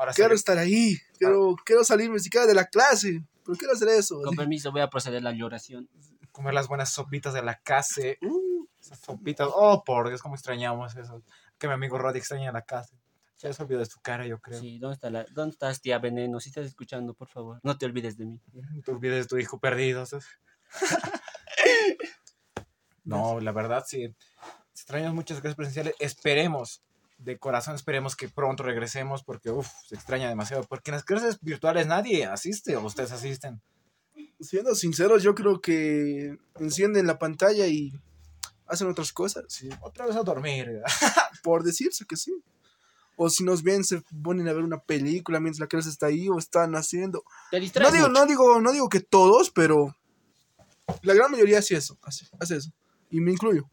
Ahora 0.00 0.14
Quiero 0.14 0.34
estar 0.34 0.56
ahí, 0.56 0.96
quiero, 1.18 1.54
quiero 1.62 1.84
salirme 1.84 2.18
siquiera 2.20 2.46
de 2.46 2.54
la 2.54 2.64
clase, 2.64 3.22
pero 3.44 3.58
quiero 3.58 3.74
hacer 3.74 3.88
eso. 3.88 4.22
Con 4.22 4.34
permiso, 4.34 4.72
voy 4.72 4.80
a 4.80 4.88
proceder 4.88 5.18
a 5.18 5.24
la 5.24 5.32
lloración. 5.32 5.90
comer 6.32 6.54
las 6.54 6.68
buenas 6.68 6.90
sopitas 6.90 7.34
de 7.34 7.42
la 7.42 7.60
casa. 7.60 8.00
Uh, 8.22 8.66
esas 8.80 8.98
sopitas. 8.98 9.46
Oh, 9.52 9.84
por 9.84 10.08
Dios, 10.08 10.22
cómo 10.22 10.36
extrañamos 10.36 10.96
eso. 10.96 11.22
Que 11.58 11.66
mi 11.66 11.74
amigo 11.74 11.98
Roddy 11.98 12.18
extraña 12.18 12.50
la 12.50 12.62
casa. 12.62 12.96
Se 13.36 13.52
se 13.52 13.62
olvidó 13.62 13.80
de 13.80 13.84
su 13.84 14.00
cara, 14.00 14.26
yo 14.26 14.40
creo. 14.40 14.58
Sí, 14.58 14.78
¿dónde, 14.78 14.94
está 14.94 15.10
la, 15.10 15.26
¿dónde 15.34 15.52
estás, 15.52 15.82
tía 15.82 15.98
Veneno? 15.98 16.40
Si 16.40 16.48
estás 16.48 16.64
escuchando, 16.64 17.12
por 17.12 17.28
favor, 17.28 17.60
no 17.62 17.76
te 17.76 17.84
olvides 17.84 18.16
de 18.16 18.24
mí. 18.24 18.40
No 18.54 18.82
te 18.82 18.92
olvides 18.92 19.24
de 19.24 19.28
tu 19.28 19.36
hijo 19.36 19.60
perdido. 19.60 20.06
¿sabes? 20.06 20.24
no, 23.04 23.38
la 23.38 23.52
verdad, 23.52 23.84
sí. 23.86 24.16
Extrañamos 24.72 25.14
muchas 25.14 25.42
clases 25.42 25.56
presenciales. 25.56 25.94
Esperemos 25.98 26.82
de 27.22 27.38
corazón 27.38 27.74
esperemos 27.74 28.16
que 28.16 28.28
pronto 28.28 28.62
regresemos 28.62 29.22
porque, 29.22 29.50
uff, 29.50 29.68
se 29.86 29.94
extraña 29.94 30.28
demasiado. 30.28 30.64
Porque 30.64 30.90
en 30.90 30.96
las 30.96 31.04
clases 31.04 31.38
virtuales 31.40 31.86
nadie 31.86 32.24
asiste 32.26 32.76
o 32.76 32.84
ustedes 32.84 33.12
asisten. 33.12 33.60
Siendo 34.40 34.74
sinceros, 34.74 35.22
yo 35.22 35.34
creo 35.34 35.60
que 35.60 36.38
encienden 36.58 37.06
la 37.06 37.18
pantalla 37.18 37.66
y 37.66 37.92
hacen 38.66 38.88
otras 38.88 39.12
cosas. 39.12 39.44
Sí, 39.48 39.68
otra 39.82 40.06
vez 40.06 40.16
a 40.16 40.22
dormir. 40.22 40.80
Por 41.42 41.62
decirse 41.62 42.04
que 42.06 42.16
sí. 42.16 42.42
O 43.16 43.28
si 43.28 43.44
nos 43.44 43.62
ven, 43.62 43.84
se 43.84 44.00
ponen 44.22 44.48
a 44.48 44.54
ver 44.54 44.64
una 44.64 44.78
película 44.80 45.40
mientras 45.40 45.60
la 45.60 45.66
clase 45.66 45.90
está 45.90 46.06
ahí 46.06 46.28
o 46.30 46.38
están 46.38 46.74
haciendo. 46.74 47.22
Te 47.50 47.60
No 47.60 47.90
digo, 47.90 48.08
mucho. 48.08 48.20
no 48.20 48.26
digo, 48.26 48.60
no 48.62 48.72
digo 48.72 48.88
que 48.88 49.00
todos, 49.00 49.50
pero 49.50 49.94
la 51.02 51.12
gran 51.12 51.30
mayoría 51.30 51.58
hace 51.58 51.76
eso, 51.76 51.98
hace, 52.02 52.26
hace 52.40 52.56
eso. 52.56 52.72
Y 53.10 53.20
me 53.20 53.32
incluyo. 53.32 53.68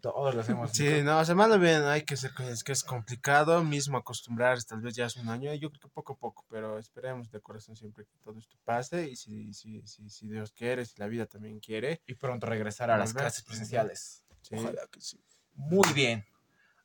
Todos 0.00 0.34
lo 0.34 0.40
hacemos. 0.40 0.70
Sí, 0.72 1.02
no, 1.02 1.18
o 1.18 1.24
sea, 1.24 1.34
malo 1.34 1.58
bien, 1.58 1.82
hay 1.84 2.02
que 2.04 2.16
ser 2.16 2.30
es 2.48 2.62
que 2.62 2.72
es 2.72 2.84
complicado 2.84 3.64
mismo 3.64 3.98
acostumbrarse, 3.98 4.66
tal 4.68 4.80
vez 4.80 4.94
ya 4.94 5.06
hace 5.06 5.20
un 5.20 5.28
año, 5.28 5.52
yo 5.54 5.68
creo 5.70 5.80
que 5.80 5.88
poco 5.88 6.12
a 6.12 6.16
poco, 6.16 6.44
pero 6.48 6.78
esperemos 6.78 7.30
de 7.30 7.40
corazón 7.40 7.74
siempre 7.76 8.04
que 8.04 8.16
todo 8.18 8.38
esto 8.38 8.56
pase 8.64 9.08
y 9.08 9.16
si, 9.16 9.52
si, 9.52 9.82
si, 9.86 10.08
si 10.08 10.28
Dios 10.28 10.52
quiere, 10.52 10.84
si 10.84 10.94
la 10.98 11.08
vida 11.08 11.26
también 11.26 11.58
quiere. 11.58 12.02
Y 12.06 12.14
pronto 12.14 12.46
regresar 12.46 12.90
a 12.90 12.98
las 12.98 13.12
clases 13.14 13.42
presenciales. 13.44 14.24
Sí. 14.42 14.54
Ojalá 14.56 14.86
que 14.90 15.00
sí. 15.00 15.20
Muy 15.54 15.92
bien. 15.92 16.24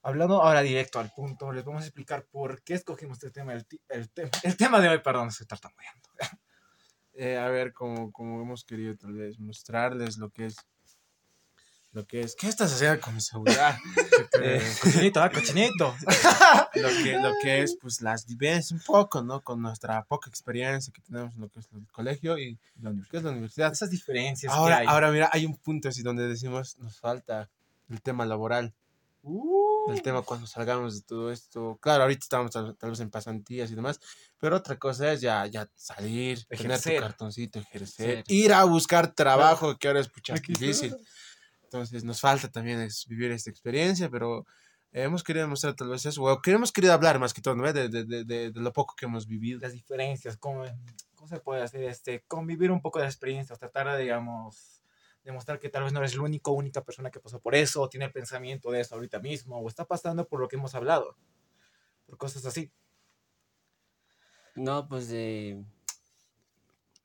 Hablando 0.02 0.42
ahora 0.42 0.62
directo 0.62 1.00
al 1.00 1.12
punto, 1.12 1.52
les 1.52 1.64
vamos 1.66 1.84
a 1.84 1.86
explicar 1.86 2.26
por 2.26 2.62
qué 2.64 2.76
escogimos 2.76 3.18
este 3.18 3.32
tema, 3.32 3.54
el, 3.54 3.66
el, 3.90 4.10
te- 4.10 4.30
el 4.44 4.56
tema 4.58 4.80
de 4.80 4.90
hoy, 4.90 5.00
perdón, 5.00 5.30
estoy 5.30 5.48
tartamudeando. 5.48 6.10
Eh, 7.18 7.38
a 7.38 7.48
ver, 7.48 7.72
como, 7.72 8.12
como 8.12 8.42
hemos 8.42 8.66
querido 8.66 8.98
tal 8.98 9.14
vez 9.14 9.40
mostrarles 9.40 10.18
lo 10.18 10.32
que 10.32 10.48
es, 10.48 10.58
lo 11.96 12.06
que 12.06 12.20
es, 12.20 12.36
¿qué 12.36 12.50
estás 12.50 12.74
haciendo 12.74 13.00
con 13.00 13.16
mi 13.16 13.22
celular? 13.22 13.80
Eh, 14.42 14.62
cochinito, 14.82 15.22
ah, 15.24 15.30
cochinito. 15.30 15.96
lo 16.76 16.90
que, 16.90 17.14
lo 17.14 17.32
que 17.42 17.62
es 17.62 17.78
pues 17.82 18.02
las 18.02 18.26
vivencias 18.26 18.72
un 18.72 18.82
poco, 18.86 19.22
¿no? 19.22 19.42
Con 19.42 19.62
nuestra 19.62 20.04
poca 20.04 20.30
experiencia 20.30 20.92
que 20.92 21.02
tenemos 21.02 21.34
en 21.36 21.42
lo 21.42 21.50
que 21.50 21.62
es 21.62 21.70
el 21.74 21.88
colegio 21.90 22.38
y 22.38 22.60
lo 22.82 22.92
que 23.10 23.16
es 23.18 23.24
la 23.24 23.32
universidad. 23.32 23.72
Esas 23.72 23.92
diferencias 23.92 24.52
Ahora, 24.52 24.76
que 24.76 24.82
hay. 24.82 24.88
ahora 24.88 25.10
mira, 25.12 25.30
hay 25.32 25.46
un 25.46 25.56
punto 25.56 25.88
así 25.88 26.04
donde 26.04 26.28
decimos 26.28 26.78
nos 26.80 27.00
falta 27.00 27.50
el 27.90 28.02
tema 28.02 28.26
laboral, 28.26 28.74
Uh, 29.28 29.92
el 29.92 30.04
tema 30.04 30.22
cuando 30.22 30.46
salgamos 30.46 30.98
de 30.98 31.02
todo 31.02 31.32
esto. 31.32 31.80
Claro, 31.82 32.04
ahorita 32.04 32.24
estamos 32.24 32.52
tal, 32.52 32.76
tal 32.78 32.92
vez 32.92 33.00
en 33.00 33.10
pasantías 33.10 33.72
y 33.72 33.76
demás, 33.76 34.00
pero 34.38 34.58
otra 34.58 34.78
cosa 34.78 35.14
es 35.14 35.22
ya, 35.22 35.48
ya 35.48 35.68
salir, 35.76 36.46
tener 36.46 36.66
Ejercer. 36.66 36.98
tu 36.98 37.02
cartoncito, 37.02 37.60
ejercer, 37.60 38.24
ir 38.28 38.54
a 38.54 38.64
buscar 38.66 39.16
trabajo, 39.16 39.80
que 39.80 39.88
ahora 39.88 40.02
es 40.02 40.10
pucha 40.10 40.36
está. 40.36 40.96
Entonces 41.78 42.04
nos 42.04 42.22
falta 42.22 42.50
también 42.50 42.82
es 42.82 43.06
vivir 43.08 43.32
esta 43.32 43.50
experiencia, 43.50 44.10
pero 44.10 44.46
hemos 44.92 45.24
querido 45.24 45.48
mostrar 45.48 45.76
tal 45.76 45.90
vez 45.90 46.06
eso, 46.06 46.24
o 46.24 46.42
queremos 46.42 46.72
querido 46.72 46.94
hablar 46.94 47.20
más 47.20 47.34
que 47.34 47.42
todo, 47.42 47.56
¿no? 47.56 47.72
De, 47.72 47.90
de, 47.90 48.06
de, 48.06 48.24
de, 48.24 48.52
de 48.52 48.62
lo 48.62 48.72
poco 48.72 48.96
que 48.98 49.06
hemos 49.06 49.28
vivido. 49.28 49.60
las 49.60 49.74
diferencias, 49.74 50.38
cómo, 50.38 50.64
cómo 51.16 51.28
se 51.28 51.40
puede 51.40 51.62
hacer, 51.62 51.84
este, 51.84 52.24
convivir 52.28 52.72
un 52.72 52.82
poco 52.82 53.00
de 53.00 53.06
las 53.06 53.14
experiencias, 53.14 53.60
tratar 53.60 53.92
de, 53.98 54.04
digamos, 54.04 54.82
demostrar 55.24 55.60
que 55.60 55.70
tal 55.70 55.84
vez 55.84 55.92
no 55.92 56.00
eres 56.00 56.16
la 56.16 56.22
única 56.22 56.52
única 56.52 56.82
persona 56.84 57.12
que 57.12 57.20
pasó 57.20 57.40
por 57.42 57.56
eso, 57.56 57.82
o 57.82 57.90
tiene 57.90 58.06
el 58.06 58.12
pensamiento 58.14 58.72
de 58.72 58.80
eso 58.82 58.96
ahorita 58.96 59.20
mismo, 59.20 59.60
o 59.60 59.68
está 59.68 59.84
pasando 59.86 60.28
por 60.28 60.40
lo 60.40 60.48
que 60.48 60.56
hemos 60.56 60.76
hablado, 60.76 61.18
por 62.06 62.18
cosas 62.18 62.46
así. 62.46 62.72
No, 64.56 64.88
pues 64.88 65.10
de... 65.10 65.62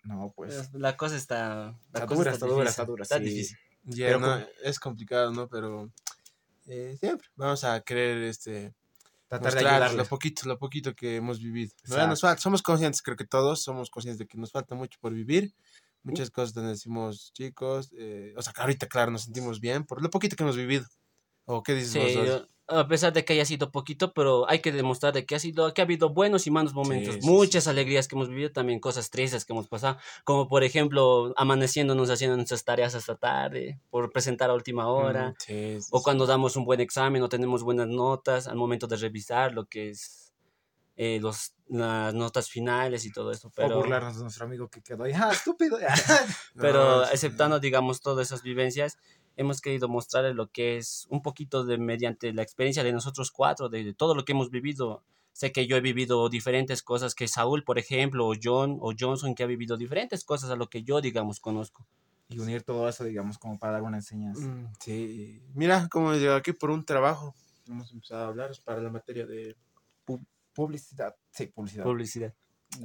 No, 0.05 0.33
pues, 0.37 0.73
la 0.75 0.97
cosa 0.97 1.17
está... 1.17 1.77
La 1.93 2.05
Está 2.05 2.07
cosa 2.07 2.19
dura, 2.19 2.31
está 2.33 2.47
dura, 2.47 2.71
está 2.71 2.85
dura, 2.85 3.03
Está 3.03 3.19
sí. 3.19 3.25
difícil. 3.25 3.59
Ya, 3.85 4.07
Pero 4.07 4.21
no, 4.21 4.27
como- 4.35 4.47
es 4.63 4.79
complicado, 4.79 5.33
¿no? 5.33 5.49
Pero 5.49 5.91
eh, 6.67 6.97
siempre 7.01 7.29
vamos 7.37 7.65
a 7.65 7.81
querer 7.81 8.23
este, 8.25 8.75
tratar 9.29 9.55
de 9.55 9.61
ayudarles. 9.61 9.97
lo 9.97 10.05
poquito, 10.07 10.47
lo 10.49 10.59
poquito 10.59 10.95
que 10.95 11.17
hemos 11.17 11.41
vivido. 11.41 11.73
Nos 11.89 12.21
falta- 12.21 12.41
somos 12.41 12.63
conscientes, 12.63 13.03
creo 13.03 13.17
que 13.17 13.27
todos 13.27 13.63
somos 13.63 13.91
conscientes 13.91 14.19
de 14.19 14.27
que 14.27 14.39
nos 14.39 14.53
falta 14.53 14.75
mucho 14.75 14.99
por 15.01 15.13
vivir. 15.13 15.55
Muchas 16.03 16.31
cosas 16.31 16.55
donde 16.55 16.71
decimos, 16.71 17.31
chicos, 17.35 17.91
eh, 17.99 18.33
o 18.35 18.41
sea, 18.41 18.55
que 18.55 18.63
ahorita, 18.63 18.87
claro, 18.87 19.11
nos 19.11 19.25
sentimos 19.25 19.61
bien 19.61 19.85
por 19.85 20.01
lo 20.03 20.09
poquito 20.09 20.35
que 20.35 20.43
hemos 20.45 20.57
vivido. 20.57 20.87
¿O 21.53 21.63
qué 21.63 21.75
dices 21.75 21.91
Sí, 21.91 21.99
vos? 22.17 22.47
A 22.73 22.87
pesar 22.87 23.13
de 23.13 23.25
que 23.25 23.33
haya 23.33 23.45
sido 23.45 23.73
poquito, 23.73 24.13
pero 24.13 24.49
hay 24.49 24.61
que 24.61 24.71
demostrar 24.71 25.13
de 25.13 25.27
que 25.27 25.35
ha 25.35 25.41
sido, 25.41 25.75
que 25.75 25.81
ha 25.81 25.85
habido 25.85 26.11
buenos 26.11 26.47
y 26.47 26.53
malos 26.53 26.73
momentos, 26.73 27.17
Sí, 27.17 27.23
sí, 27.23 27.27
muchas 27.27 27.67
alegrías 27.67 28.07
que 28.07 28.15
hemos 28.15 28.29
vivido, 28.29 28.53
también 28.53 28.79
cosas 28.79 29.11
tristes 29.11 29.45
que 29.45 29.53
hemos 29.53 29.67
pasado, 29.67 29.99
como 30.23 30.47
por 30.47 30.63
ejemplo 30.63 31.35
amaneciéndonos 31.37 32.11
haciendo 32.11 32.37
nuestras 32.37 32.63
tareas 32.65 32.95
hasta 32.95 33.17
tarde, 33.17 33.81
por 33.91 34.13
presentar 34.13 34.51
a 34.51 34.55
última 34.55 34.87
hora, 34.87 35.35
Mm, 35.49 35.79
o 35.91 36.03
cuando 36.03 36.27
damos 36.27 36.55
un 36.55 36.65
buen 36.65 36.81
examen 36.81 37.21
o 37.23 37.29
tenemos 37.29 37.65
buenas 37.65 37.89
notas 37.89 38.47
al 38.47 38.55
momento 38.57 38.87
de 38.87 38.97
revisar 38.97 39.53
lo 39.53 39.65
que 39.67 39.91
es 39.91 40.33
eh, 40.97 41.19
los, 41.21 41.55
las 41.69 42.13
notas 42.15 42.51
finales 42.51 43.05
y 43.07 43.11
todo 43.11 43.33
eso, 43.33 43.49
O 43.49 43.53
pero, 43.53 43.77
burlarnos 43.77 44.17
de 44.17 44.23
nuestro 44.23 44.45
amigo 44.45 44.69
que 44.69 44.83
quedó 44.83 45.05
ahí, 45.05 45.13
¡ah, 45.15 45.31
estúpido! 45.33 45.79
pero 46.55 46.99
No, 46.99 47.03
aceptando 47.03 47.59
digamos 47.59 48.01
todas 48.01 48.29
esas 48.29 48.43
vivencias, 48.43 48.99
hemos 49.37 49.61
querido 49.61 49.89
mostrarles 49.89 50.35
lo 50.35 50.49
que 50.49 50.77
es 50.77 51.07
un 51.11 51.23
poquito 51.23 51.65
de 51.65 51.79
mediante 51.79 52.33
la 52.33 52.43
experiencia 52.43 52.83
de 52.85 52.93
nosotros 52.93 53.31
cuatro, 53.31 53.69
de, 53.69 53.85
de 53.85 53.95
todo 53.95 54.15
lo 54.15 54.25
que 54.25 54.33
hemos 54.33 54.51
vivido. 54.51 55.03
Sé 55.33 55.53
que 55.53 55.67
yo 55.67 55.77
he 55.77 55.81
vivido 55.81 56.29
diferentes 56.29 56.83
cosas 56.83 57.15
que 57.15 57.29
Saúl, 57.29 57.65
por 57.65 57.79
ejemplo, 57.79 58.27
o 58.27 58.35
John 58.43 58.79
o 58.81 58.93
Johnson, 58.99 59.35
que 59.35 59.43
ha 59.43 59.47
vivido 59.47 59.77
diferentes 59.77 60.25
cosas 60.25 60.51
a 60.51 60.57
lo 60.57 60.69
que 60.69 60.83
yo, 60.83 61.01
digamos, 61.01 61.41
conozco. 61.41 61.87
y 62.29 62.39
unir 62.39 62.63
todo 62.63 62.89
eso, 62.89 63.03
digamos, 63.05 63.39
como 63.39 63.59
para 63.59 63.73
dar 63.75 63.83
una 63.83 63.97
enseñanza. 63.99 64.47
Mm, 64.47 64.73
Sí, 64.81 65.43
mira 65.55 65.89
cómo 65.91 66.13
llegó 66.15 66.35
aquí 66.35 66.53
por 66.53 66.71
un 66.71 66.85
trabajo. 66.85 67.35
Hemos 67.67 67.91
empezado 67.93 68.25
a 68.25 68.29
hablar 68.29 68.51
para 68.65 68.81
la 68.81 68.91
materia 68.91 69.27
de... 69.27 69.57
Publicidad, 70.53 71.15
sí, 71.31 71.47
publicidad. 71.47 71.85
Publicidad. 71.85 72.35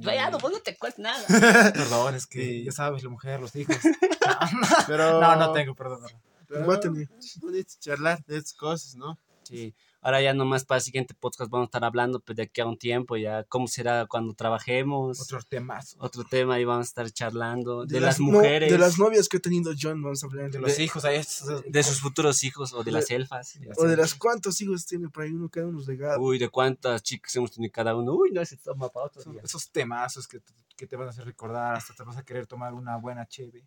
Rayado, 0.00 0.38
vos 0.38 0.50
no 0.52 0.60
te 0.60 0.76
cuentas 0.76 0.98
nada. 1.00 1.24
Perdón, 1.74 2.14
es 2.14 2.26
que 2.26 2.40
Sí. 2.40 2.64
ya 2.64 2.72
sabes, 2.72 3.02
la 3.02 3.10
mujer, 3.10 3.40
los 3.40 3.54
hijos. 3.56 3.76
Pero... 4.86 5.20
No, 5.20 5.36
no 5.36 5.52
tengo, 5.52 5.74
perdón. 5.74 6.00
perdón. 6.02 6.20
Pero 6.48 6.64
Voy 6.64 6.76
a 6.76 6.80
tener. 6.80 7.08
es 7.18 7.38
bonito 7.40 7.72
charlar 7.80 8.24
de 8.26 8.36
estas 8.38 8.54
cosas, 8.54 8.94
¿no? 8.96 9.18
Sí. 9.42 9.74
Ahora 10.00 10.20
ya 10.22 10.34
nomás 10.34 10.64
para 10.64 10.78
el 10.78 10.82
siguiente 10.84 11.14
podcast 11.14 11.50
vamos 11.50 11.66
a 11.66 11.68
estar 11.68 11.84
hablando 11.84 12.20
pues, 12.20 12.36
de 12.36 12.44
aquí 12.44 12.60
a 12.60 12.66
un 12.66 12.76
tiempo, 12.78 13.16
ya 13.16 13.42
cómo 13.44 13.66
será 13.66 14.06
cuando 14.06 14.34
trabajemos. 14.34 15.20
Otros 15.20 15.48
temas. 15.48 15.96
Otro 15.98 16.22
tema 16.24 16.60
y 16.60 16.64
vamos 16.64 16.86
a 16.86 16.88
estar 16.88 17.10
charlando 17.10 17.86
de, 17.86 18.00
las, 18.00 18.20
no- 18.20 18.26
mujeres, 18.26 18.70
de 18.70 18.78
las 18.78 18.98
novias 18.98 19.28
que 19.28 19.38
ha 19.38 19.40
tenido 19.40 19.72
John, 19.80 20.00
vamos 20.02 20.22
a 20.22 20.26
hablar. 20.26 20.46
De 20.50 20.58
De 20.58 20.58
los 20.60 20.76
De- 20.76 20.84
hijos, 20.84 21.04
ahí 21.04 21.20
de 21.68 21.82
sus 21.82 22.00
futuros 22.00 22.42
hijos 22.44 22.72
o 22.72 22.84
de 22.84 22.92
las 22.92 23.10
elfas. 23.10 23.58
o 23.76 23.84
de 23.84 23.96
las 23.96 24.14
cuántos 24.14 24.60
hijos 24.60 24.86
tiene 24.86 25.08
por 25.08 25.24
ahí 25.24 25.30
uno, 25.32 25.48
cada 25.48 25.66
uno 25.66 25.80
legado. 25.86 26.20
Uy, 26.20 26.38
de 26.38 26.48
cuántas 26.50 27.02
chicas 27.02 27.34
hemos 27.36 27.50
tenido 27.52 27.72
cada 27.72 27.96
uno. 27.96 28.12
Uy, 28.14 28.30
no, 28.32 28.40
ese 28.40 28.56
toma 28.58 28.88
para 28.88 29.06
otro 29.06 29.22
Son 29.22 29.32
día. 29.32 29.42
esos 29.44 29.70
temazos 29.70 30.28
que, 30.28 30.40
que 30.76 30.86
te 30.86 30.94
van 30.96 31.08
a 31.08 31.10
hacer 31.10 31.24
recordar, 31.24 31.74
hasta 31.76 31.94
te 31.94 32.04
vas 32.04 32.16
a 32.16 32.24
querer 32.24 32.46
tomar 32.46 32.74
una 32.74 32.96
buena 32.96 33.26
cheve. 33.26 33.64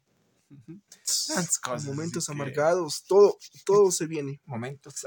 Momentos 1.85 2.25
que- 2.25 2.31
amargados, 2.31 3.03
todo, 3.07 3.37
todo 3.65 3.91
se 3.91 4.05
viene. 4.07 4.41
Momentos. 4.45 5.05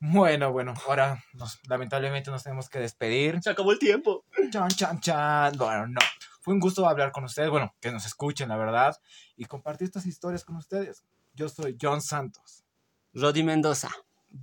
Bueno, 0.00 0.52
bueno, 0.52 0.74
ahora 0.86 1.22
nos- 1.32 1.58
lamentablemente 1.68 2.30
nos 2.30 2.42
tenemos 2.42 2.68
que 2.68 2.78
despedir. 2.78 3.40
Se 3.42 3.50
acabó 3.50 3.72
el 3.72 3.78
tiempo. 3.78 4.24
Chan, 4.50 4.68
chan, 4.70 5.00
chan. 5.00 5.56
Bueno, 5.56 5.86
no. 5.86 6.00
Fue 6.42 6.52
un 6.52 6.60
gusto 6.60 6.86
hablar 6.86 7.10
con 7.10 7.24
ustedes, 7.24 7.48
bueno, 7.48 7.74
que 7.80 7.90
nos 7.90 8.04
escuchen, 8.04 8.50
la 8.50 8.56
verdad, 8.56 8.94
y 9.36 9.46
compartir 9.46 9.86
estas 9.86 10.04
historias 10.04 10.44
con 10.44 10.56
ustedes. 10.56 11.04
Yo 11.32 11.48
soy 11.48 11.76
John 11.80 12.02
Santos. 12.02 12.64
Rodi 13.14 13.42
Mendoza. 13.42 13.90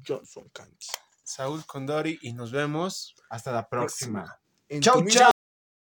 Johnson 0.08 0.50
Candy. 0.50 0.78
Saúl 1.24 1.66
Condori 1.66 2.18
y 2.22 2.34
nos 2.34 2.52
vemos. 2.52 3.14
Hasta 3.30 3.52
la 3.52 3.70
próxima. 3.70 4.40
En 4.68 4.82
Chau, 4.82 5.06
chau. 5.08 5.31